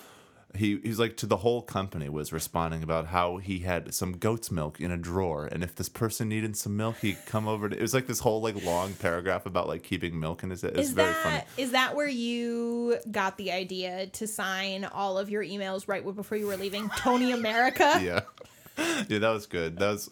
He, 0.54 0.78
he 0.82 0.88
was 0.88 0.98
like 0.98 1.16
to 1.18 1.26
the 1.26 1.38
whole 1.38 1.62
company 1.62 2.08
was 2.08 2.32
responding 2.32 2.82
about 2.82 3.06
how 3.06 3.38
he 3.38 3.60
had 3.60 3.94
some 3.94 4.12
goat's 4.18 4.50
milk 4.50 4.80
in 4.80 4.90
a 4.90 4.96
drawer 4.98 5.46
and 5.46 5.62
if 5.64 5.74
this 5.74 5.88
person 5.88 6.28
needed 6.28 6.56
some 6.56 6.76
milk 6.76 6.96
he'd 7.00 7.16
come 7.26 7.48
over 7.48 7.68
to 7.68 7.76
it 7.76 7.80
was 7.80 7.94
like 7.94 8.06
this 8.06 8.18
whole 8.20 8.42
like 8.42 8.62
long 8.64 8.92
paragraph 8.94 9.46
about 9.46 9.66
like 9.66 9.82
keeping 9.82 10.20
milk 10.20 10.42
in 10.42 10.50
his 10.50 10.62
it's 10.62 10.78
Is 10.78 10.90
very 10.92 11.08
that 11.12 11.22
funny. 11.22 11.42
is 11.56 11.70
that 11.70 11.96
where 11.96 12.06
you 12.08 12.98
got 13.10 13.38
the 13.38 13.50
idea 13.52 14.08
to 14.08 14.26
sign 14.26 14.84
all 14.84 15.16
of 15.18 15.30
your 15.30 15.42
emails 15.42 15.88
right 15.88 16.04
before 16.14 16.36
you 16.36 16.46
were 16.46 16.56
leaving 16.58 16.88
Tony 16.98 17.32
America? 17.32 18.00
yeah. 18.02 18.20
Yeah 19.08 19.18
that 19.18 19.30
was 19.30 19.46
good. 19.46 19.78
That 19.78 19.90
was 19.90 20.10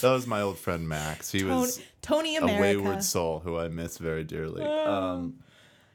that 0.00 0.10
was 0.12 0.26
my 0.26 0.42
old 0.42 0.58
friend 0.58 0.86
max. 0.88 1.30
He 1.32 1.40
Tony, 1.40 1.50
was 1.54 1.80
Tony 2.02 2.36
a 2.36 2.42
America. 2.42 2.60
wayward 2.62 3.02
soul 3.04 3.40
who 3.40 3.56
i 3.58 3.68
miss 3.68 3.96
very 3.98 4.22
dearly. 4.24 4.62
Um 4.62 5.34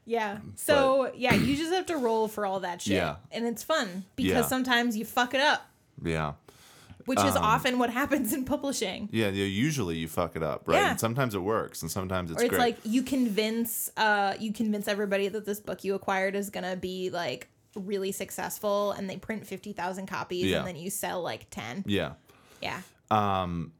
Yeah. 0.08 0.38
So 0.56 1.12
yeah, 1.14 1.34
you 1.34 1.54
just 1.56 1.72
have 1.72 1.86
to 1.86 1.96
roll 1.98 2.28
for 2.28 2.46
all 2.46 2.60
that 2.60 2.80
shit. 2.82 2.94
Yeah. 2.94 3.16
And 3.30 3.46
it's 3.46 3.62
fun 3.62 4.04
because 4.16 4.32
Yeah. 4.32 4.42
sometimes 4.46 4.96
you 4.96 5.04
fuck 5.04 5.34
it 5.34 5.40
up, 5.40 5.62
yeah 6.02 6.32
which 7.04 7.20
is 7.20 7.36
Um, 7.36 7.42
often 7.42 7.78
what 7.78 7.88
happens 8.02 8.34
in 8.34 8.44
publishing. 8.44 9.08
yeah 9.12 9.28
yeah 9.28 9.44
usually 9.46 9.96
you 9.96 10.06
fuck 10.08 10.36
it 10.36 10.42
up 10.42 10.68
right 10.68 10.76
Yeah. 10.76 10.90
and 10.90 11.00
sometimes 11.00 11.34
it 11.34 11.38
works 11.42 11.80
and 11.82 11.90
sometimes 11.90 12.30
it's 12.30 12.40
Or 12.40 12.44
it's 12.44 12.50
great 12.50 12.60
like 12.60 12.76
you 12.84 13.02
convince 13.02 13.90
uh 13.96 14.34
you 14.38 14.52
convince 14.52 14.86
everybody 14.88 15.28
that 15.28 15.46
this 15.46 15.58
book 15.58 15.84
you 15.84 15.94
acquired 15.94 16.34
is 16.34 16.50
gonna 16.50 16.76
be 16.76 17.08
like 17.08 17.48
really 17.74 18.12
successful 18.12 18.92
and 18.92 19.08
they 19.08 19.16
print 19.16 19.46
fifty 19.46 19.72
thousand 19.72 20.06
copies 20.06 20.44
Yeah. 20.46 20.58
and 20.58 20.66
then 20.68 20.76
you 20.76 20.90
sell 20.90 21.22
like 21.22 21.46
ten. 21.50 21.82
yeah 21.86 22.12
Yeah. 22.60 22.80
Um. 23.10 23.72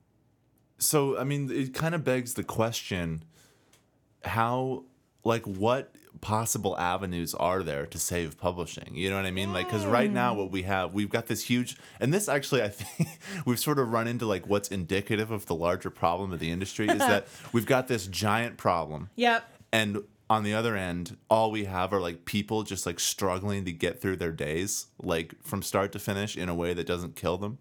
So 0.79 1.19
i 1.19 1.25
mean 1.25 1.51
it 1.51 1.75
kind 1.75 1.95
of 1.95 2.03
begs 2.05 2.33
the 2.35 2.45
question 2.45 3.25
how 4.25 4.85
like 5.25 5.45
what 5.47 5.95
possible 6.21 6.77
avenues 6.79 7.35
are 7.35 7.63
there 7.63 7.87
to 7.87 7.99
save 7.99 8.39
publishing 8.39 8.91
you 8.95 9.09
know 9.09 9.17
what 9.17 9.25
i 9.27 9.31
mean? 9.31 9.53
Like 9.53 9.67
because 9.67 9.87
right 9.87 10.11
now 10.11 10.35
mm. 10.35 10.39
what 10.39 10.51
we 10.51 10.63
have 10.63 10.93
we've 10.93 11.11
got 11.11 11.27
this 11.27 11.45
huge 11.45 11.77
and 12.01 12.13
this 12.13 12.29
actually 12.29 12.63
i 12.63 12.69
think 12.69 13.09
we've 13.47 13.59
sort 13.59 13.79
of 13.79 13.93
run 13.93 14.09
into 14.09 14.27
like 14.27 14.47
what's 14.47 14.69
indicative 14.69 15.31
of 15.31 15.47
the 15.47 15.55
larger 15.55 15.91
problem 15.91 16.33
of 16.33 16.41
the 16.41 16.51
industry 16.51 16.89
is 16.89 16.99
that 16.99 17.27
we've 17.53 17.67
got 17.67 17.89
this 17.89 18.07
giant 18.07 18.57
problem. 18.57 19.11
Yep. 19.17 19.45
and 19.73 20.03
on 20.31 20.43
the 20.43 20.53
other 20.55 20.77
end 20.77 21.17
all 21.31 21.51
we 21.51 21.65
have 21.65 21.93
are 21.93 22.01
like 22.01 22.25
people 22.25 22.63
just 22.63 22.85
like 22.85 23.01
struggling 23.01 23.65
to 23.65 23.73
get 23.73 24.01
through 24.01 24.17
their 24.17 24.33
days 24.33 24.87
like 25.03 25.35
from 25.43 25.63
start 25.63 25.93
to 25.93 25.99
finish 25.99 26.37
in 26.37 26.49
a 26.49 26.55
way 26.55 26.75
that 26.75 26.87
doesn't 26.87 27.17
kill 27.17 27.39
them. 27.39 27.59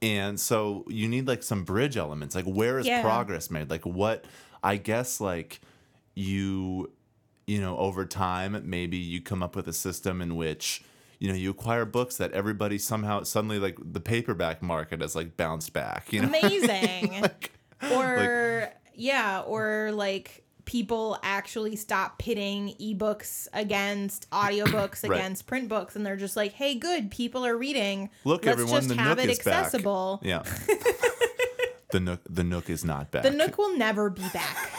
And 0.00 0.38
so 0.38 0.84
you 0.88 1.08
need 1.08 1.28
like 1.28 1.42
some 1.44 1.62
bridge 1.64 1.96
elements. 1.96 2.34
Like 2.34 2.44
where 2.44 2.78
is 2.78 2.86
Yeah. 2.86 3.02
progress 3.02 3.50
made? 3.50 3.70
Like 3.70 3.86
what 3.86 4.24
i 4.64 4.76
guess 4.76 5.20
like 5.20 5.60
you 6.14 6.90
you 7.46 7.60
know 7.60 7.76
over 7.78 8.04
time 8.06 8.60
maybe 8.64 8.96
you 8.96 9.20
come 9.20 9.42
up 9.42 9.56
with 9.56 9.66
a 9.68 9.72
system 9.72 10.22
in 10.22 10.36
which 10.36 10.82
you 11.18 11.28
know 11.28 11.34
you 11.34 11.50
acquire 11.50 11.84
books 11.84 12.16
that 12.16 12.32
everybody 12.32 12.78
somehow 12.78 13.22
suddenly 13.22 13.58
like 13.58 13.76
the 13.82 14.00
paperback 14.00 14.62
market 14.62 15.00
has 15.00 15.14
like 15.16 15.36
bounced 15.36 15.72
back 15.72 16.12
you 16.12 16.20
know 16.20 16.28
Amazing. 16.28 17.20
like, 17.22 17.52
or 17.92 18.68
yeah, 18.94 19.40
or 19.46 19.90
like 19.92 20.44
people 20.64 21.18
actually 21.24 21.74
stop 21.74 22.18
pitting 22.18 22.74
ebooks 22.80 23.48
against 23.52 24.30
audiobooks 24.30 25.02
Right. 25.08 25.18
against 25.18 25.46
print 25.48 25.68
books 25.68 25.96
and 25.96 26.06
they're 26.06 26.16
just 26.16 26.36
like, 26.36 26.52
"Hey, 26.52 26.76
good, 26.76 27.10
people 27.10 27.44
are 27.44 27.56
reading. 27.56 28.10
look 28.24 28.44
Let's 28.46 28.52
everyone 28.60 28.82
just 28.82 28.88
the 28.90 28.94
have 28.96 29.16
nook 29.16 29.24
it 29.26 29.30
is 29.30 29.38
back 29.40 29.54
accessible." 29.64 30.20
yeah 30.22 30.42
the 31.90 31.98
nook 32.00 32.20
the 32.28 32.44
nook 32.44 32.70
is 32.70 32.84
not 32.84 33.10
back 33.10 33.24
The 33.24 33.30
Nook 33.30 33.58
will 33.58 33.76
never 33.76 34.10
be 34.10 34.22
back. 34.32 34.56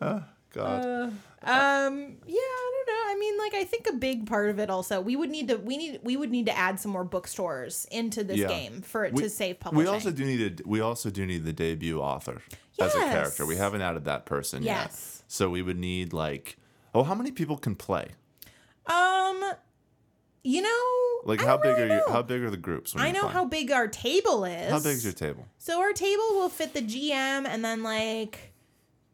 Uh, 0.00 0.20
god 0.52 1.12
Um, 1.40 2.16
yeah, 2.26 2.36
I 2.36 2.72
don't 2.74 2.86
know. 2.88 3.02
I 3.06 3.16
mean, 3.18 3.38
like 3.38 3.54
I 3.54 3.64
think 3.64 3.86
a 3.88 3.92
big 3.92 4.26
part 4.26 4.50
of 4.50 4.58
it 4.58 4.70
also 4.70 5.00
we 5.00 5.14
would 5.14 5.30
need 5.30 5.48
to 5.48 5.56
we 5.56 5.76
need 5.76 6.00
we 6.02 6.16
would 6.16 6.30
need 6.30 6.46
to 6.46 6.56
add 6.56 6.80
some 6.80 6.90
more 6.90 7.04
bookstores 7.04 7.86
into 7.92 8.24
this 8.24 8.38
Yeah. 8.38 8.48
game 8.48 8.82
for 8.82 9.04
it 9.04 9.12
We- 9.12 9.22
to 9.22 9.30
save 9.30 9.60
publishing. 9.60 9.86
We 9.86 9.94
also 9.94 10.10
do 10.10 10.24
need 10.24 10.60
a, 10.60 10.68
we 10.68 10.80
also 10.80 11.10
do 11.10 11.24
need 11.26 11.44
the 11.44 11.52
debut 11.52 12.00
author 12.00 12.42
as 12.80 12.94
a 12.94 12.98
character. 12.98 13.46
We 13.46 13.56
haven't 13.56 13.82
added 13.82 14.04
that 14.06 14.26
person 14.26 14.62
Yes. 14.64 15.22
yet. 15.22 15.24
So 15.32 15.48
we 15.50 15.62
would 15.62 15.78
need 15.78 16.12
like 16.12 16.56
oh 16.94 17.04
how 17.04 17.14
many 17.14 17.30
people 17.30 17.56
can 17.56 17.74
play? 17.76 18.08
um, 18.86 19.42
you 20.42 20.62
know, 20.62 21.20
Like 21.24 21.40
how 21.42 21.56
big 21.58 21.76
really 21.76 21.82
are 21.82 21.94
you 21.98 22.06
know. 22.06 22.12
how 22.12 22.22
big 22.22 22.42
are 22.42 22.50
the 22.50 22.56
groups? 22.56 22.94
I 22.96 23.12
know 23.12 23.28
how 23.28 23.44
big 23.44 23.70
our 23.70 23.86
table 23.86 24.44
is. 24.44 24.70
how 24.70 24.80
big's 24.80 25.04
your 25.04 25.12
table? 25.12 25.46
So 25.58 25.80
our 25.80 25.92
table 25.92 26.24
will 26.30 26.48
fit 26.48 26.72
the 26.74 26.80
GM 26.82 27.46
and 27.46 27.64
then 27.64 27.82
like 27.82 28.52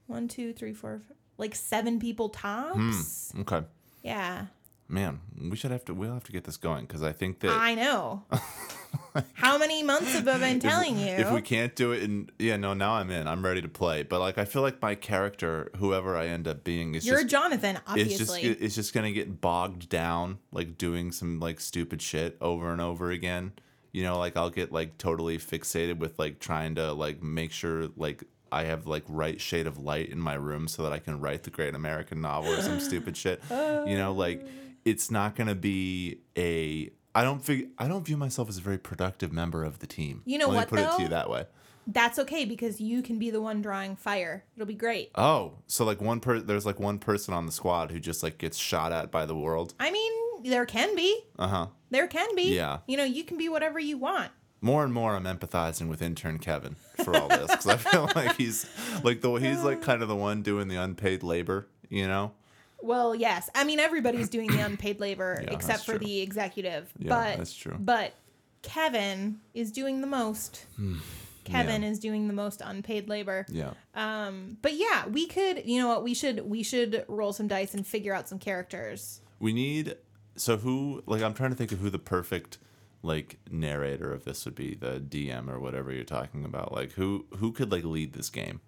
one, 0.06 0.28
two, 0.28 0.52
three, 0.52 0.72
four, 0.74 1.00
f- 1.04 1.16
like 1.38 1.54
seven 1.54 1.98
people 1.98 2.28
tops. 2.28 3.32
Hmm, 3.32 3.40
okay. 3.40 3.62
Yeah, 4.02 4.46
Man, 4.86 5.20
we 5.50 5.56
should 5.56 5.70
have 5.70 5.84
to 5.86 5.94
we'll 5.94 6.12
have 6.12 6.24
to 6.24 6.32
get 6.32 6.44
this 6.44 6.58
going 6.58 6.84
because 6.84 7.02
I 7.02 7.12
think 7.12 7.40
that 7.40 7.50
I 7.50 7.74
know. 7.74 8.22
How 9.34 9.56
many 9.56 9.82
months 9.82 10.12
have 10.12 10.28
I 10.28 10.38
been 10.38 10.60
telling 10.60 10.98
you? 10.98 11.06
if 11.06 11.32
we 11.32 11.40
can't 11.40 11.74
do 11.74 11.92
it 11.92 12.02
in 12.02 12.30
yeah 12.38 12.56
no 12.56 12.74
now 12.74 12.94
I'm 12.94 13.10
in 13.10 13.26
I'm 13.26 13.44
ready 13.44 13.62
to 13.62 13.68
play 13.68 14.02
but 14.02 14.20
like 14.20 14.38
I 14.38 14.44
feel 14.44 14.62
like 14.62 14.82
my 14.82 14.94
character 14.94 15.70
whoever 15.76 16.16
I 16.16 16.26
end 16.26 16.46
up 16.46 16.64
being 16.64 16.94
is 16.94 17.06
You're 17.06 17.22
just 17.22 17.28
Jonathan, 17.28 17.78
it's 17.96 18.18
just 18.18 18.36
it's 18.36 18.74
just 18.74 18.92
gonna 18.92 19.12
get 19.12 19.40
bogged 19.40 19.88
down 19.88 20.38
like 20.52 20.76
doing 20.76 21.12
some 21.12 21.40
like 21.40 21.60
stupid 21.60 22.02
shit 22.02 22.36
over 22.40 22.70
and 22.70 22.80
over 22.80 23.10
again 23.10 23.52
you 23.92 24.02
know 24.02 24.18
like 24.18 24.36
i'll 24.36 24.50
get 24.50 24.72
like 24.72 24.98
totally 24.98 25.38
fixated 25.38 25.98
with 25.98 26.18
like 26.18 26.40
trying 26.40 26.74
to 26.74 26.92
like 26.92 27.22
make 27.22 27.52
sure 27.52 27.88
like 27.96 28.24
i 28.54 28.64
have 28.64 28.86
like 28.86 29.04
right 29.08 29.40
shade 29.40 29.66
of 29.66 29.78
light 29.78 30.08
in 30.08 30.18
my 30.18 30.34
room 30.34 30.66
so 30.68 30.82
that 30.82 30.92
i 30.92 30.98
can 30.98 31.20
write 31.20 31.42
the 31.42 31.50
great 31.50 31.74
american 31.74 32.20
novel 32.20 32.52
or 32.52 32.60
some 32.62 32.80
stupid 32.80 33.16
shit 33.16 33.42
you 33.50 33.96
know 33.98 34.12
like 34.12 34.46
it's 34.84 35.10
not 35.10 35.34
gonna 35.36 35.54
be 35.54 36.18
a 36.36 36.90
i 37.14 37.22
don't 37.22 37.44
fig- 37.44 37.68
i 37.78 37.86
don't 37.88 38.04
view 38.06 38.16
myself 38.16 38.48
as 38.48 38.58
a 38.58 38.60
very 38.62 38.78
productive 38.78 39.32
member 39.32 39.64
of 39.64 39.78
the 39.80 39.86
team 39.86 40.22
You 40.24 40.38
know 40.38 40.48
Let 40.48 40.70
what, 40.70 40.72
me 40.72 40.82
put 40.84 40.92
it 40.94 40.96
to 40.96 41.02
you 41.02 41.08
that 41.08 41.28
way 41.30 41.44
That's 41.86 42.18
okay 42.20 42.44
because 42.46 42.80
you 42.80 43.02
can 43.02 43.18
be 43.18 43.30
the 43.30 43.42
one 43.42 43.60
drawing 43.60 43.94
fire. 43.96 44.44
It'll 44.56 44.66
be 44.66 44.74
great. 44.86 45.10
oh 45.16 45.52
so 45.66 45.84
like 45.84 46.00
one 46.00 46.20
per 46.20 46.40
there's 46.40 46.64
like 46.64 46.80
one 46.80 46.98
person 46.98 47.34
on 47.34 47.44
the 47.46 47.52
squad 47.52 47.90
who 47.90 48.00
just 48.00 48.22
like 48.22 48.38
gets 48.38 48.56
shot 48.56 48.90
at 48.92 49.10
by 49.10 49.26
the 49.26 49.36
world 49.36 49.74
I 49.78 49.90
mean, 49.90 50.12
there 50.44 50.64
can 50.66 50.94
be. 50.96 51.10
uh-huh 51.38 51.66
There 51.90 52.06
can 52.06 52.34
be. 52.34 52.54
Yeah. 52.54 52.78
You 52.86 52.96
know, 52.96 53.04
you 53.04 53.22
can 53.24 53.36
be 53.38 53.48
whatever 53.48 53.78
you 53.78 53.96
want. 53.98 54.30
More 54.64 54.82
and 54.82 54.92
more 54.94 55.14
I'm 55.14 55.24
empathizing 55.24 55.88
with 55.88 56.00
intern 56.00 56.38
Kevin 56.38 56.76
for 57.04 57.14
all 57.16 57.28
this 57.28 57.50
because 57.50 57.66
I 57.66 57.76
feel 57.76 58.10
like 58.16 58.36
he's 58.36 58.66
like 59.04 59.20
the 59.20 59.32
he's 59.34 59.62
like 59.62 59.82
kind 59.82 60.02
of 60.02 60.08
the 60.08 60.16
one 60.16 60.42
doing 60.42 60.68
the 60.68 60.76
unpaid 60.76 61.22
labor, 61.22 61.66
you 61.90 62.08
know. 62.08 62.32
Well, 62.80 63.14
yes. 63.14 63.48
I 63.54 63.64
mean, 63.64 63.78
everybody's 63.78 64.28
doing 64.28 64.48
the 64.50 64.60
unpaid 64.60 65.00
labor 65.00 65.38
Yeah, 65.44 65.52
except 65.52 65.84
for 65.84 65.92
true. 65.98 66.06
the 66.06 66.20
executive. 66.20 66.92
Yeah, 66.98 67.08
but 67.10 67.36
that's 67.38 67.54
true. 67.54 67.76
But 67.78 68.14
Kevin 68.62 69.40
is 69.52 69.70
doing 69.70 70.00
the 70.00 70.06
most. 70.06 70.64
Kevin 71.44 71.82
Yeah. 71.82 71.88
is 71.90 71.98
doing 71.98 72.26
the 72.26 72.32
most 72.32 72.62
unpaid 72.64 73.06
labor. 73.10 73.44
Yeah, 73.50 73.72
Um, 73.94 74.56
but 74.62 74.72
yeah, 74.74 75.06
we 75.08 75.26
could. 75.26 75.66
You 75.66 75.82
know 75.82 75.88
what? 75.88 76.02
We 76.02 76.14
should. 76.14 76.40
We 76.48 76.62
should 76.62 77.04
roll 77.06 77.34
some 77.34 77.48
dice 77.48 77.74
and 77.74 77.86
figure 77.86 78.14
out 78.14 78.28
some 78.30 78.38
characters. 78.38 79.20
we 79.40 79.52
need 79.52 79.96
so 80.36 80.56
who 80.56 81.02
like 81.06 81.22
I'm 81.22 81.34
trying 81.34 81.50
to 81.50 81.56
think 81.56 81.70
of 81.70 81.78
who 81.80 81.90
the 81.90 81.98
perfect 81.98 82.56
like 83.04 83.38
narrator 83.50 84.12
of 84.12 84.24
this 84.24 84.44
would 84.44 84.54
be 84.54 84.74
the 84.74 84.98
DM 85.00 85.48
or 85.48 85.60
whatever 85.60 85.92
you're 85.92 86.04
talking 86.04 86.44
about. 86.44 86.72
Like 86.72 86.92
who 86.92 87.26
who 87.38 87.52
could 87.52 87.70
like 87.70 87.84
lead 87.84 88.14
this 88.14 88.30
game? 88.30 88.60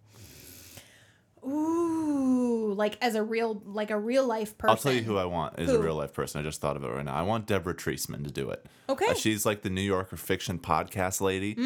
Ooh, 1.45 2.75
like 2.77 2.99
as 3.01 3.15
a 3.15 3.23
real 3.23 3.63
like 3.65 3.91
a 3.91 3.99
real 3.99 4.27
life 4.27 4.59
person. 4.59 4.71
I'll 4.71 4.77
tell 4.77 4.93
you 4.93 5.03
who 5.03 5.17
I 5.17 5.25
want 5.25 5.59
is 5.59 5.71
a 5.71 5.79
real 5.79 5.95
life 5.95 6.13
person. 6.13 6.41
I 6.41 6.45
just 6.45 6.61
thought 6.61 6.77
of 6.77 6.85
it 6.85 6.89
right 6.89 7.05
now. 7.05 7.15
I 7.15 7.23
want 7.23 7.47
Deborah 7.47 7.75
Treisman 7.75 8.25
to 8.25 8.31
do 8.31 8.51
it. 8.51 8.67
Okay. 8.89 9.07
Uh, 9.07 9.15
she's 9.15 9.47
like 9.47 9.63
the 9.63 9.71
New 9.71 9.81
Yorker 9.83 10.17
fiction 10.17 10.59
podcast 10.59 11.21
lady. 11.21 11.57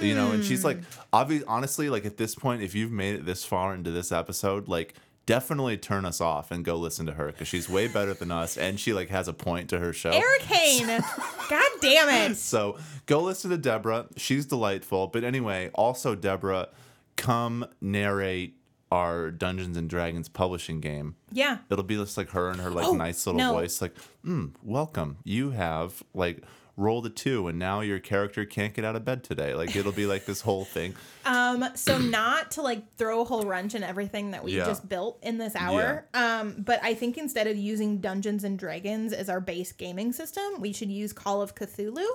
You 0.00 0.14
know, 0.14 0.32
and 0.32 0.44
she's 0.44 0.64
like, 0.64 0.78
obviously 1.12 1.46
honestly, 1.46 1.88
like 1.90 2.04
at 2.04 2.16
this 2.16 2.34
point, 2.34 2.62
if 2.62 2.74
you've 2.74 2.92
made 2.92 3.14
it 3.14 3.24
this 3.26 3.44
far 3.44 3.74
into 3.74 3.90
this 3.90 4.12
episode, 4.12 4.68
like 4.68 4.94
definitely 5.26 5.76
turn 5.76 6.04
us 6.04 6.20
off 6.20 6.50
and 6.50 6.64
go 6.64 6.76
listen 6.76 7.04
to 7.06 7.12
her 7.12 7.26
because 7.26 7.48
she's 7.48 7.68
way 7.68 7.88
better 7.88 8.14
than 8.14 8.30
us 8.30 8.56
and 8.56 8.78
she 8.78 8.92
like 8.92 9.08
has 9.08 9.26
a 9.28 9.32
point 9.32 9.68
to 9.70 9.78
her 9.78 9.92
show. 9.92 10.10
Eric 10.10 10.42
Hane. 10.42 10.86
God 10.86 11.70
damn 11.80 12.30
it. 12.30 12.36
So 12.36 12.78
go 13.06 13.20
listen 13.20 13.50
to 13.50 13.58
Deborah. 13.58 14.06
She's 14.16 14.46
delightful. 14.46 15.08
But 15.08 15.24
anyway, 15.24 15.70
also 15.74 16.14
Deborah, 16.14 16.68
come 17.16 17.66
narrate 17.80 18.56
our 18.92 19.32
Dungeons 19.32 19.76
and 19.76 19.90
Dragons 19.90 20.28
publishing 20.28 20.80
game. 20.80 21.16
Yeah. 21.32 21.58
It'll 21.70 21.82
be 21.82 21.96
just 21.96 22.16
like 22.16 22.30
her 22.30 22.50
and 22.50 22.60
her 22.60 22.70
like 22.70 22.86
Oh, 22.86 22.92
nice 22.94 23.26
little 23.26 23.40
no. 23.40 23.52
voice, 23.52 23.82
like, 23.82 23.94
mm, 24.24 24.52
welcome. 24.62 25.16
You 25.24 25.50
have 25.50 26.04
like 26.14 26.44
rolled 26.78 27.04
the 27.04 27.10
two 27.10 27.48
and 27.48 27.58
now 27.58 27.80
your 27.80 27.98
character 27.98 28.44
can't 28.44 28.74
get 28.74 28.84
out 28.84 28.94
of 28.96 29.04
bed 29.04 29.24
today. 29.24 29.54
Like 29.54 29.74
it'll 29.74 29.92
be 29.92 30.06
like 30.06 30.26
this 30.26 30.40
whole 30.42 30.64
thing. 30.64 30.94
Um, 31.26 31.64
so 31.74 31.98
not 31.98 32.52
to 32.52 32.62
like 32.62 32.94
throw 32.94 33.22
a 33.22 33.24
whole 33.24 33.42
wrench 33.42 33.74
in 33.74 33.82
everything 33.82 34.30
that 34.30 34.44
we 34.44 34.56
Yeah. 34.56 34.64
just 34.66 34.88
built 34.88 35.18
in 35.24 35.38
this 35.38 35.56
hour. 35.56 36.04
Um, 36.14 36.54
but 36.58 36.78
I 36.84 36.94
think 36.94 37.18
instead 37.18 37.48
of 37.48 37.56
using 37.56 37.98
Dungeons 37.98 38.44
and 38.44 38.56
Dragons 38.56 39.12
as 39.12 39.28
our 39.28 39.40
base 39.40 39.72
gaming 39.72 40.12
system, 40.12 40.60
we 40.60 40.72
should 40.72 40.88
use 40.88 41.12
Call 41.12 41.42
of 41.42 41.56
Cthulhu. 41.56 41.96
This, 41.96 42.06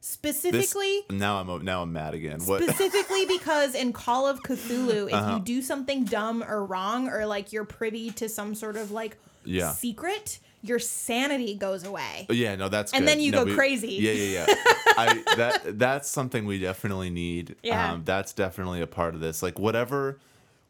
Specifically 0.00 1.00
now 1.10 1.38
I'm 1.40 1.64
now 1.64 1.82
I'm 1.82 1.92
mad 1.92 2.14
again. 2.14 2.38
What 2.44 2.62
specifically 2.62 3.26
because 3.38 3.74
in 3.74 3.92
Call 3.92 4.26
of 4.28 4.40
Cthulhu, 4.42 5.08
if 5.08 5.14
Uh-huh. 5.14 5.34
you 5.36 5.40
do 5.42 5.60
something 5.62 6.04
dumb 6.04 6.44
or 6.44 6.64
wrong 6.64 7.08
or 7.08 7.26
like 7.26 7.52
you're 7.52 7.64
privy 7.64 8.10
to 8.12 8.28
some 8.28 8.54
sort 8.54 8.76
of 8.76 8.90
like 8.92 9.16
Yeah. 9.44 9.72
secret, 9.72 10.38
your 10.62 10.78
sanity 10.78 11.54
goes 11.54 11.84
away. 11.84 12.26
Yeah, 12.30 12.54
no, 12.56 12.68
that's 12.68 12.92
And 12.92 13.02
good. 13.02 13.08
then 13.08 13.20
you 13.20 13.32
No, 13.32 13.44
go 13.44 13.54
crazy. 13.54 13.92
Yeah, 14.00 14.12
yeah, 14.12 14.46
yeah. 14.48 14.54
I 14.96 15.22
that 15.36 15.78
that's 15.78 16.08
something 16.10 16.46
we 16.46 16.58
definitely 16.58 17.10
need. 17.10 17.56
Yeah. 17.62 17.92
Um, 17.92 18.02
that's 18.04 18.32
definitely 18.32 18.80
a 18.80 18.86
part 18.86 19.14
of 19.14 19.20
this. 19.20 19.42
Like 19.42 19.58
whatever, 19.58 20.18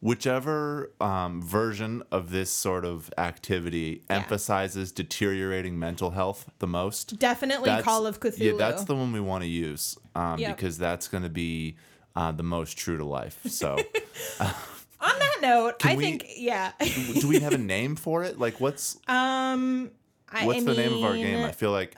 whichever 0.00 0.90
um, 1.00 1.40
version 1.42 2.02
of 2.10 2.30
this 2.30 2.50
sort 2.50 2.84
of 2.84 3.12
activity 3.18 4.02
Yeah. 4.10 4.16
emphasizes 4.16 4.92
deteriorating 4.92 5.78
mental 5.78 6.10
health 6.10 6.50
the 6.58 6.66
most. 6.66 7.18
Definitely 7.18 7.70
Call 7.82 8.06
of 8.06 8.20
Cthulhu. 8.20 8.38
Yeah, 8.38 8.52
that's 8.58 8.84
the 8.84 8.94
one 8.94 9.12
we 9.12 9.20
want 9.20 9.42
to 9.44 9.48
use 9.48 9.96
um, 10.14 10.38
Yep. 10.38 10.56
because 10.56 10.76
that's 10.78 11.08
going 11.08 11.22
to 11.22 11.30
be 11.30 11.76
uh, 12.16 12.32
the 12.32 12.42
most 12.42 12.76
true 12.78 12.96
to 12.98 13.04
life. 13.04 13.38
So, 13.48 13.76
On 15.01 15.18
that 15.18 15.38
note, 15.42 15.78
Can 15.78 15.90
I 15.92 15.97
we- 15.97 16.03
think 16.05 16.26
yeah. 16.36 16.72
do 17.20 17.28
we 17.28 17.40
have 17.40 17.53
a 17.53 17.59
name 17.59 17.97
for 17.97 18.24
it? 18.24 18.38
Like, 18.38 18.61
what's 18.61 18.97
um 19.09 19.90
I, 20.30 20.47
what's 20.47 20.61
I 20.62 20.64
the 20.64 20.74
name 20.74 20.95
of 20.95 21.05
our 21.05 21.14
game? 21.14 21.34
mean, 21.36 21.45
I 21.45 21.53
feel 21.53 21.70
like 21.72 21.95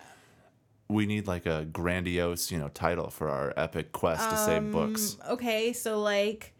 we 0.88 1.06
need 1.06 1.26
like 1.26 1.46
a 1.46 1.64
grandiose, 1.64 2.50
you 2.50 2.58
know, 2.58 2.68
title 2.68 3.10
for 3.10 3.28
our 3.28 3.52
epic 3.56 3.92
quest 3.92 4.28
to 4.30 4.36
save 4.36 4.70
books. 4.72 5.16
okay 5.30 5.72
so 5.72 6.00
like 6.00 6.52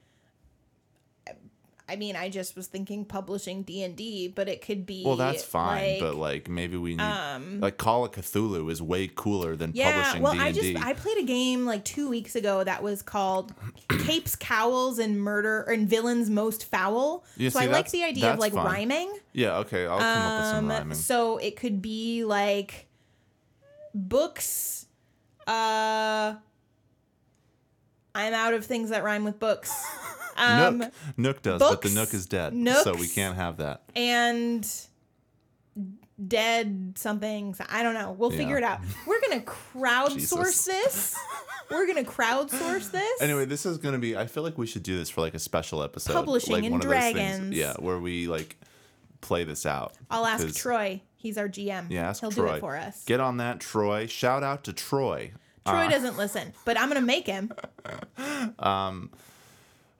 i 1.88 1.94
mean 1.96 2.16
i 2.16 2.28
just 2.28 2.56
was 2.56 2.66
thinking 2.66 3.04
publishing 3.04 3.62
d&d 3.62 4.28
but 4.34 4.48
it 4.48 4.60
could 4.60 4.84
be 4.86 5.02
Well, 5.04 5.16
that's 5.16 5.44
fine, 5.44 5.92
like, 5.92 6.00
but 6.00 6.14
like 6.16 6.48
maybe 6.48 6.76
we 6.76 6.96
need 6.96 7.60
like 7.60 7.76
Call 7.78 8.04
of 8.04 8.10
Cthulhu 8.12 8.70
is 8.70 8.82
way 8.82 9.08
cooler 9.14 9.54
than 9.56 9.70
yeah 9.74 9.92
publishing 9.92 10.22
well 10.22 10.32
D 10.32 10.38
i 10.40 10.46
and 10.48 10.54
just 10.56 10.84
I 10.84 10.92
played 10.94 11.18
a 11.18 11.22
game 11.22 11.64
like 11.64 11.84
two 11.84 12.08
weeks 12.08 12.34
ago 12.34 12.64
that 12.64 12.82
was 12.82 13.02
called 13.02 13.54
capes 14.04 14.34
cowls 14.34 14.98
and 14.98 15.20
murder 15.20 15.62
and 15.62 15.88
villains 15.88 16.28
most 16.28 16.64
foul 16.64 17.24
Yeah, 17.36 17.50
so 17.50 17.60
see, 17.60 17.66
i 17.66 17.68
like 17.68 17.90
the 17.90 18.02
idea 18.04 18.32
of 18.32 18.38
like 18.40 18.52
fun. 18.54 18.66
rhyming 18.66 19.12
Yeah, 19.32 19.58
okay, 19.58 19.86
I'll 19.86 19.98
come 19.98 20.22
up 20.22 20.40
with 20.40 20.48
some 20.50 20.64
um 20.64 20.68
rhyming. 20.70 20.94
so 20.98 21.38
it 21.38 21.56
could 21.56 21.80
be 21.82 22.24
like 22.24 22.86
books 23.94 24.86
uh 25.46 26.34
i'm 28.16 28.34
out 28.34 28.54
of 28.54 28.64
things 28.64 28.90
that 28.90 29.04
rhyme 29.04 29.24
with 29.24 29.38
books 29.38 29.72
um 30.36 30.78
Nook, 30.78 30.92
Nook 31.16 31.42
does, 31.42 31.58
but 31.60 31.82
the 31.82 31.90
Nook 31.90 32.12
is 32.14 32.26
dead, 32.26 32.52
so 32.84 32.94
we 32.94 33.08
can't 33.08 33.36
have 33.36 33.56
that. 33.58 33.82
and 33.94 34.68
dead 36.28 36.94
something. 36.96 37.54
I 37.68 37.82
don't 37.82 37.94
know. 37.94 38.12
We'll 38.12 38.30
figure 38.30 38.56
it 38.56 38.64
out. 38.64 38.80
We're 39.06 39.20
gonna 39.20 39.40
crowdsource 39.42 40.64
this. 40.64 41.16
We're 41.70 41.86
gonna 41.86 42.04
crowdsource 42.04 42.90
this. 42.90 43.20
Anyway, 43.22 43.44
this 43.44 43.66
is 43.66 43.78
gonna 43.78 43.98
be. 43.98 44.16
I 44.16 44.26
feel 44.26 44.42
like 44.42 44.56
we 44.58 44.66
should 44.66 44.82
do 44.82 44.96
this 44.96 45.10
for 45.10 45.20
like 45.20 45.34
a 45.34 45.38
special 45.38 45.82
episode, 45.82 46.12
Publishing 46.14 46.52
like 46.54 46.64
and 46.64 46.72
one 46.72 46.80
of 46.82 46.88
those 46.88 46.98
things- 47.02 47.14
Dragons. 47.18 47.54
yeah, 47.56 47.74
where 47.78 47.98
we 47.98 48.28
like 48.28 48.56
play 49.20 49.44
this 49.44 49.66
out. 49.66 49.94
I'll 50.10 50.26
ask 50.26 50.54
Troy. 50.56 51.02
He's 51.16 51.36
our 51.38 51.48
GM. 51.48 51.90
Yeah, 51.90 52.08
ask 52.08 52.20
He'll 52.20 52.30
Troy. 52.30 52.48
do 52.48 52.54
it 52.54 52.60
for 52.60 52.76
us. 52.76 53.04
Get 53.04 53.20
on 53.20 53.38
that, 53.38 53.60
Troy. 53.60 54.06
Shout 54.06 54.42
out 54.42 54.64
to 54.64 54.72
Troy. 54.72 55.32
Troy 55.66 55.88
doesn't 55.88 56.16
listen, 56.16 56.52
but 56.64 56.78
I'm 56.78 56.88
gonna 56.88 57.00
make 57.00 57.26
him. 57.26 57.52
Um, 58.58 59.10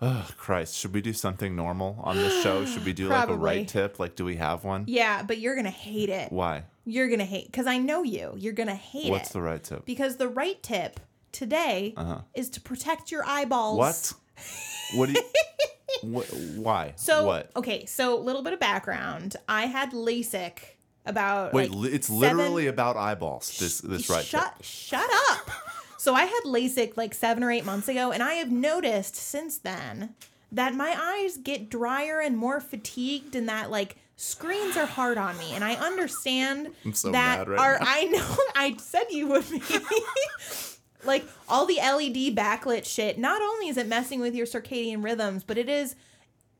Oh, 0.03 0.29
Christ, 0.37 0.77
should 0.77 0.93
we 0.93 1.01
do 1.01 1.15
something 1.15 1.57
normal 1.57 1.99
on 2.03 2.17
this 2.17 2.43
show? 2.43 2.67
Should 2.67 2.85
we 2.85 2.93
do 2.95 3.09
like 3.09 3.29
a 3.29 3.35
right 3.35 3.67
tip? 3.67 3.99
Like, 3.99 4.15
do 4.15 4.25
we 4.27 4.37
have 4.37 4.63
one? 4.63 4.85
Yeah, 4.87 5.23
but 5.23 5.39
you're 5.39 5.57
gonna 5.57 5.71
hate 5.71 6.11
it. 6.11 6.31
Why? 6.31 6.65
You're 6.85 7.09
gonna 7.09 7.25
hate 7.25 7.47
because 7.47 7.67
I 7.67 7.79
know 7.79 8.03
you. 8.03 8.35
You're 8.37 8.53
gonna 8.53 8.75
hate 8.75 9.11
What's 9.11 9.31
it 9.31 9.33
the 9.33 9.41
right 9.41 9.63
tip? 9.63 9.87
because 9.87 10.17
the 10.17 10.29
right 10.29 10.63
tip 10.63 11.01
today 11.33 11.95
is 12.35 12.51
to 12.51 12.61
protect 12.61 13.11
your 13.11 13.25
eyeballs. 13.27 13.79
What? 13.79 14.13
What 14.95 15.07
do 15.09 15.15
you? 15.15 15.23
wh- 16.21 16.59
why? 16.59 16.93
So 16.97 17.25
what? 17.25 17.51
okay, 17.57 17.87
so 17.87 18.19
a 18.19 18.21
little 18.21 18.43
bit 18.43 18.53
of 18.53 18.61
background. 18.61 19.37
I 19.49 19.65
had 19.67 19.93
LASIK 19.93 20.59
about 21.07 21.53
Wait, 21.53 21.71
like, 21.71 21.93
it's 21.93 22.09
seven- 22.09 22.37
literally 22.37 22.67
about 22.67 22.97
eyeballs. 22.97 23.59
This 23.59 23.81
this 23.81 24.09
right 24.11 24.25
shut 24.25 24.55
shut 24.63 25.09
up. 25.31 25.51
so 25.99 26.15
I 26.15 26.25
had 26.25 26.41
LASIK 26.45 26.97
like 26.97 27.15
seven 27.15 27.43
or 27.43 27.51
eight 27.51 27.65
months 27.65 27.89
ago, 27.89 28.13
and 28.13 28.23
I 28.23 28.35
have 28.35 28.51
noticed 28.51 29.17
since 29.17 29.59
then 29.59 30.15
that 30.53 30.75
my 30.75 30.97
eyes 30.99 31.37
get 31.37 31.69
drier 31.71 32.21
and 32.21 32.37
more 32.37 32.61
fatigued, 32.61 33.35
and 33.35 33.49
that 33.49 33.71
like 33.71 33.97
screens 34.17 34.77
are 34.77 34.87
hard 34.87 35.19
on 35.19 35.37
me. 35.39 35.53
And 35.55 35.63
I 35.65 35.75
understand 35.75 36.73
so 36.93 37.11
that 37.13 37.47
right 37.49 37.59
our 37.59 37.79
now. 37.79 37.87
I 37.87 38.05
know 38.05 38.37
I 38.57 38.77
said 38.79 39.05
you 39.11 39.29
would 39.29 39.49
be. 39.51 39.61
like 41.05 41.25
all 41.49 41.67
the 41.67 41.77
LED 41.77 42.35
backlit 42.37 42.85
shit, 42.85 43.19
not 43.19 43.41
only 43.41 43.69
is 43.69 43.77
it 43.77 43.87
messing 43.87 44.21
with 44.21 44.35
your 44.35 44.47
circadian 44.47 45.05
rhythms, 45.05 45.45
but 45.45 45.57
it 45.59 45.69
is 45.69 45.95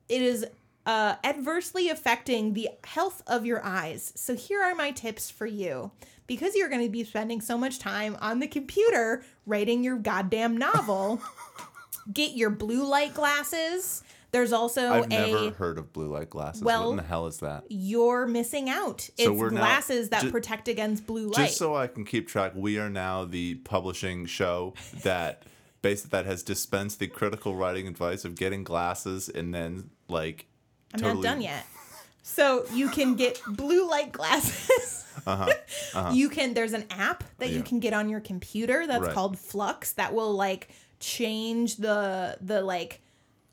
it 0.09 0.23
is 0.23 0.47
uh, 0.87 1.17
adversely 1.25 1.89
affecting 1.89 2.55
the 2.55 2.71
health 2.85 3.23
of 3.27 3.45
your 3.45 3.63
eyes. 3.65 4.13
So 4.17 4.35
here 4.35 4.63
are 4.63 4.75
my 4.75 4.93
tips 4.93 5.31
for 5.31 5.47
you. 5.47 5.91
Because 6.29 6.57
you're 6.57 6.69
going 6.69 6.83
to 6.83 6.91
be 6.91 7.05
spending 7.05 7.41
so 7.41 7.57
much 7.57 7.79
time 7.79 8.17
on 8.21 8.41
the 8.41 8.49
computer 8.49 9.23
writing 9.47 9.85
your 9.85 9.97
goddamn 9.97 10.57
novel, 10.57 11.21
get 12.13 12.33
your 12.33 12.51
blue 12.51 12.85
light 12.85 13.15
glasses. 13.15 14.03
There's 14.33 14.53
also 14.53 14.93
I've 14.93 15.05
a 15.05 15.09
never 15.09 15.51
heard 15.51 15.79
of 15.79 15.93
blue 15.93 16.09
light 16.09 16.31
glasses. 16.31 16.63
what 16.63 16.73
well, 16.73 16.91
in 16.91 16.97
the 16.97 17.05
hell 17.05 17.27
is 17.27 17.39
that? 17.39 17.65
you're 17.69 18.27
missing 18.27 18.69
out. 18.69 19.09
It's 19.17 19.31
we're 19.31 19.51
now- 19.51 19.61
glasses 19.61 20.09
that 20.09 20.23
ju- 20.23 20.31
protect 20.33 20.67
against 20.67 21.07
blue 21.07 21.29
light. 21.29 21.47
Just 21.47 21.59
so 21.59 21.77
I 21.77 21.87
can 21.87 22.05
keep 22.05 22.27
track, 22.27 22.53
we 22.55 22.79
are 22.79 22.91
now 22.91 23.25
the 23.25 23.55
publishing 23.57 24.27
show 24.27 24.75
that 25.05 25.45
that 25.83 26.27
has 26.27 26.43
dispensed 26.43 26.99
the 26.99 27.07
critical 27.07 27.55
writing 27.55 27.87
advice 27.87 28.25
of 28.25 28.35
getting 28.35 28.65
glasses 28.65 29.29
and 29.29 29.55
then 29.55 29.91
like 30.09 30.47
I'm 30.97 31.03
totally- 31.03 31.23
not 31.23 31.31
done 31.35 31.41
yet. 31.43 31.67
So 32.23 32.67
you 32.73 32.89
can 32.89 33.15
get 33.15 33.41
blue 33.47 33.89
light 33.89 34.13
glasses. 34.13 35.05
You 36.13 36.29
can 36.29 36.55
there's 36.55 36.73
an 36.73 36.85
app 36.91 37.25
that 37.39 37.49
you 37.51 37.57
Uh-huh, 37.61 37.69
can 37.69 37.81
get 37.81 37.93
on 37.93 38.09
your 38.09 38.21
computer 38.21 38.87
that's 38.87 39.07
Right. 39.07 39.13
called 39.15 39.39
Flux 39.39 39.93
that 39.93 40.15
will 40.15 40.33
like 40.33 40.69
change 41.01 41.77
the 41.77 42.37
the 42.41 42.63
like 42.63 43.01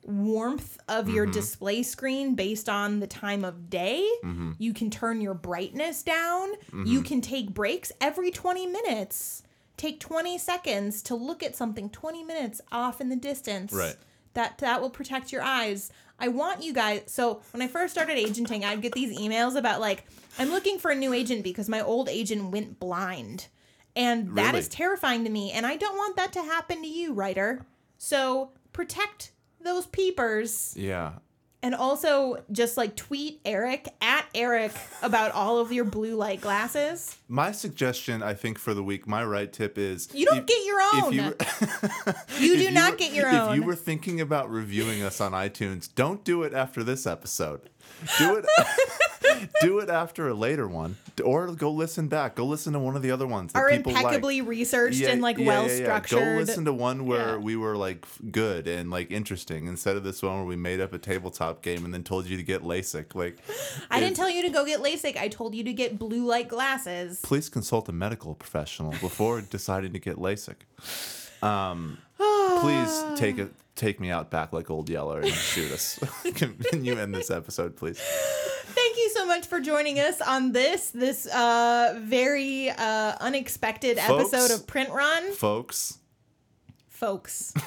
warmth 0.06 0.78
of 0.88 1.10
your 1.10 1.26
Mm-hmm. 1.26 1.34
display 1.34 1.84
screen 1.84 2.36
based 2.36 2.68
on 2.70 3.00
the 3.00 3.08
time 3.08 3.44
of 3.46 3.70
day. 3.70 4.08
Mm-hmm. 4.24 4.52
You 4.60 4.74
can 4.74 4.90
turn 4.90 5.22
your 5.22 5.34
brightness 5.34 6.04
down. 6.04 6.50
You 6.86 7.02
can 7.02 7.22
take 7.22 7.54
breaks 7.54 7.92
every 8.02 8.30
20 8.30 8.68
minutes. 8.68 9.44
Take 9.78 10.00
20 10.00 10.38
seconds 10.38 11.02
to 11.04 11.16
look 11.16 11.42
at 11.42 11.56
something 11.56 11.90
20 11.90 12.24
minutes 12.24 12.62
off 12.72 13.02
in 13.02 13.10
the 13.10 13.16
distance. 13.16 13.72
Right. 13.74 13.96
That 14.34 14.58
that 14.60 14.82
will 14.82 14.90
protect 14.90 15.32
your 15.32 15.42
eyes. 15.42 15.92
I 16.20 16.28
want 16.30 16.64
you 16.64 16.74
guys 16.74 17.04
so 17.08 17.42
when 17.52 17.62
I 17.62 17.68
first 17.68 17.94
started 17.94 18.18
agenting, 18.18 18.64
I'd 18.64 18.82
get 18.82 18.94
these 18.94 19.18
emails 19.18 19.56
about 19.56 19.82
like 19.82 20.06
I'm 20.40 20.50
looking 20.50 20.80
for 20.80 20.92
a 20.92 20.96
new 20.96 21.14
agent 21.14 21.44
because 21.44 21.68
my 21.70 21.82
old 21.82 22.10
agent 22.10 22.52
went 22.52 22.80
blind. 22.80 23.48
And 23.96 24.36
that 24.38 24.56
is 24.56 24.66
Really? 24.66 24.70
terrifying 24.76 25.24
to 25.26 25.30
me 25.30 25.52
and 25.52 25.66
I 25.66 25.76
don't 25.78 25.96
want 25.98 26.16
that 26.16 26.34
to 26.34 26.42
happen 26.42 26.82
to 26.82 26.88
you, 26.88 27.14
writer. 27.14 27.66
So 27.98 28.52
protect 28.72 29.32
those 29.62 29.86
peepers 29.88 30.74
Yeah. 30.78 31.14
And 31.64 31.74
also 31.74 32.44
just 32.52 32.76
like 32.76 32.98
tweet 32.98 33.40
Eric 33.46 33.88
at 34.02 34.26
Eric 34.36 34.74
about 35.02 35.32
all 35.32 35.60
of 35.60 35.72
your 35.72 35.86
blue 35.86 36.16
light 36.16 36.42
glasses. 36.42 37.16
My 37.30 37.54
suggestion, 37.54 38.22
I 38.22 38.34
think, 38.34 38.60
for 38.60 38.74
the 38.74 38.84
week, 38.84 39.08
my 39.08 39.24
right 39.24 39.52
tip 39.52 39.78
is 39.78 40.10
You 40.14 40.26
don't 40.26 40.40
if- 40.40 40.46
get 40.46 40.66
your 40.66 40.82
own. 40.94 41.14
you, 41.14 41.36
You 42.48 42.58
do 42.58 42.64
you 42.64 42.72
not 42.72 42.92
were- 42.92 42.98
get 42.98 43.14
your 43.14 43.30
own. 43.30 43.52
If 43.52 43.56
you 43.56 43.64
were 43.64 43.76
thinking 43.78 44.20
about 44.20 44.52
reviewing 44.52 45.02
us 45.04 45.22
on 45.22 45.32
iTunes, 45.32 45.90
don't 45.96 46.24
do 46.26 46.44
it 46.44 46.54
after 46.54 46.84
this 46.84 47.08
episode. 47.08 47.70
Do 48.18 48.36
it. 48.36 48.46
do 49.62 49.80
it 49.80 49.90
after 49.90 50.28
a 50.28 50.34
later 50.34 50.68
one, 50.68 50.98
or 51.24 51.48
go 51.54 51.72
listen 51.72 52.08
back. 52.08 52.36
Go 52.36 52.46
listen 52.46 52.74
to 52.74 52.80
one 52.80 52.96
of 52.96 53.02
the 53.02 53.12
other 53.12 53.28
ones 53.28 53.54
that 53.54 53.60
Are 53.60 53.70
people 53.70 53.92
like. 53.94 54.04
impeccably 54.04 54.42
researched 54.42 55.02
and 55.04 55.22
like 55.22 55.38
yeah, 55.38 55.46
well 55.48 55.64
yeah, 55.68 55.72
yeah. 55.72 55.84
structured. 55.84 56.20
Go 56.20 56.26
listen 56.40 56.66
to 56.66 56.74
one 56.74 57.06
where 57.06 57.30
Yeah. 57.32 57.38
we 57.38 57.56
were 57.56 57.76
like 57.78 58.06
good 58.32 58.68
and 58.68 58.90
like 58.90 59.12
interesting 59.12 59.68
instead 59.68 59.96
of 59.96 60.04
this 60.04 60.22
one 60.22 60.36
where 60.38 60.46
we 60.46 60.56
made 60.56 60.80
up 60.82 60.94
a 60.94 60.98
tabletop 60.98 61.62
game 61.62 61.86
and 61.86 61.94
then 61.94 62.04
told 62.04 62.26
you 62.28 62.38
to 62.38 62.44
get 62.44 62.62
LASIK. 62.64 63.16
Like, 63.16 63.38
I 63.92 64.00
didn't 64.00 64.16
tell 64.16 64.30
you 64.30 64.42
to 64.44 64.50
go 64.50 64.66
get 64.66 64.82
LASIK. 64.82 65.18
I 65.18 65.28
told 65.28 65.56
you 65.56 65.64
to 65.64 65.74
get 65.74 65.98
blue 66.00 66.26
light 66.26 66.48
glasses. 66.48 67.20
please 67.22 67.50
consult 67.50 67.88
a 67.90 67.94
medical 67.94 68.36
professional 68.36 68.92
before 69.02 69.42
deciding 69.50 69.94
to 69.94 70.00
get 70.00 70.18
LASIK. 70.18 70.56
Um, 71.42 71.98
please 72.18 73.04
take 73.20 73.38
it. 73.38 73.54
Take 73.76 74.00
me 74.00 74.12
out 74.12 74.30
back 74.30 74.54
like 74.54 74.70
old 74.70 74.88
Yeller 74.88 75.22
and 75.22 75.34
shoot 75.34 75.72
us. 75.72 75.98
Can 76.36 76.86
you 76.86 76.98
end 77.00 77.14
this 77.16 77.32
episode, 77.32 77.76
please? 77.76 77.98
Thank 78.00 78.98
you 78.98 79.03
so 79.24 79.28
much 79.28 79.48
for 79.48 79.62
joining 79.62 80.00
us 80.00 80.20
on 80.20 80.52
this 80.52 80.90
this 80.92 81.28
uh 81.28 81.98
very 82.02 82.70
uh 82.70 83.16
unexpected 83.22 83.98
Folks. 83.98 84.34
episode 84.34 84.54
of 84.54 84.68
Print 84.68 84.90
Run. 84.90 85.32
Folks, 85.32 86.00
Folks. 86.90 87.54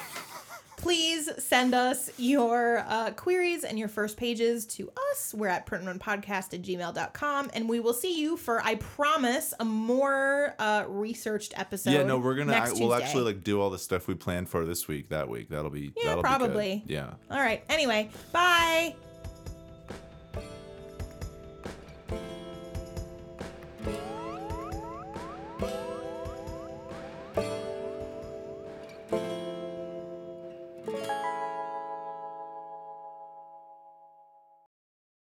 Please 0.77 1.27
send 1.39 1.73
us 1.73 2.11
your 2.19 2.85
uh, 2.87 3.09
queries 3.09 3.63
and 3.63 3.79
your 3.79 3.87
first 3.87 4.15
pages 4.15 4.63
to 4.67 4.91
us. 5.11 5.33
We're 5.33 5.47
at 5.47 5.65
printrunpodcast 5.65 6.53
at 6.53 6.61
gmail.com. 6.61 7.49
And 7.55 7.67
we 7.67 7.79
will 7.79 7.95
see 7.95 8.21
you 8.21 8.37
for, 8.37 8.61
I 8.63 8.75
promise, 8.75 9.55
a 9.59 9.65
more 9.65 10.53
uh, 10.59 10.85
researched 10.87 11.57
episode. 11.59 11.89
yeah, 11.89 12.03
no, 12.03 12.19
we're 12.19 12.35
gonna. 12.35 12.51
next 12.51 12.69
I, 12.69 12.73
we'll 12.73 12.89
Tuesday. 12.91 13.03
actually 13.05 13.23
like 13.23 13.43
do 13.43 13.59
all 13.59 13.71
the 13.71 13.79
stuff 13.79 14.07
we 14.07 14.13
planned 14.13 14.49
for 14.49 14.65
this 14.65 14.87
week. 14.87 15.09
That 15.09 15.27
week, 15.27 15.49
that'll 15.49 15.71
be. 15.71 15.93
Yeah, 15.97 16.09
that'll 16.09 16.23
probably. 16.23 16.83
Be. 16.85 16.93
Yeah. 16.93 17.15
All 17.31 17.39
right. 17.39 17.63
Anyway, 17.69 18.11
bye. 18.31 18.93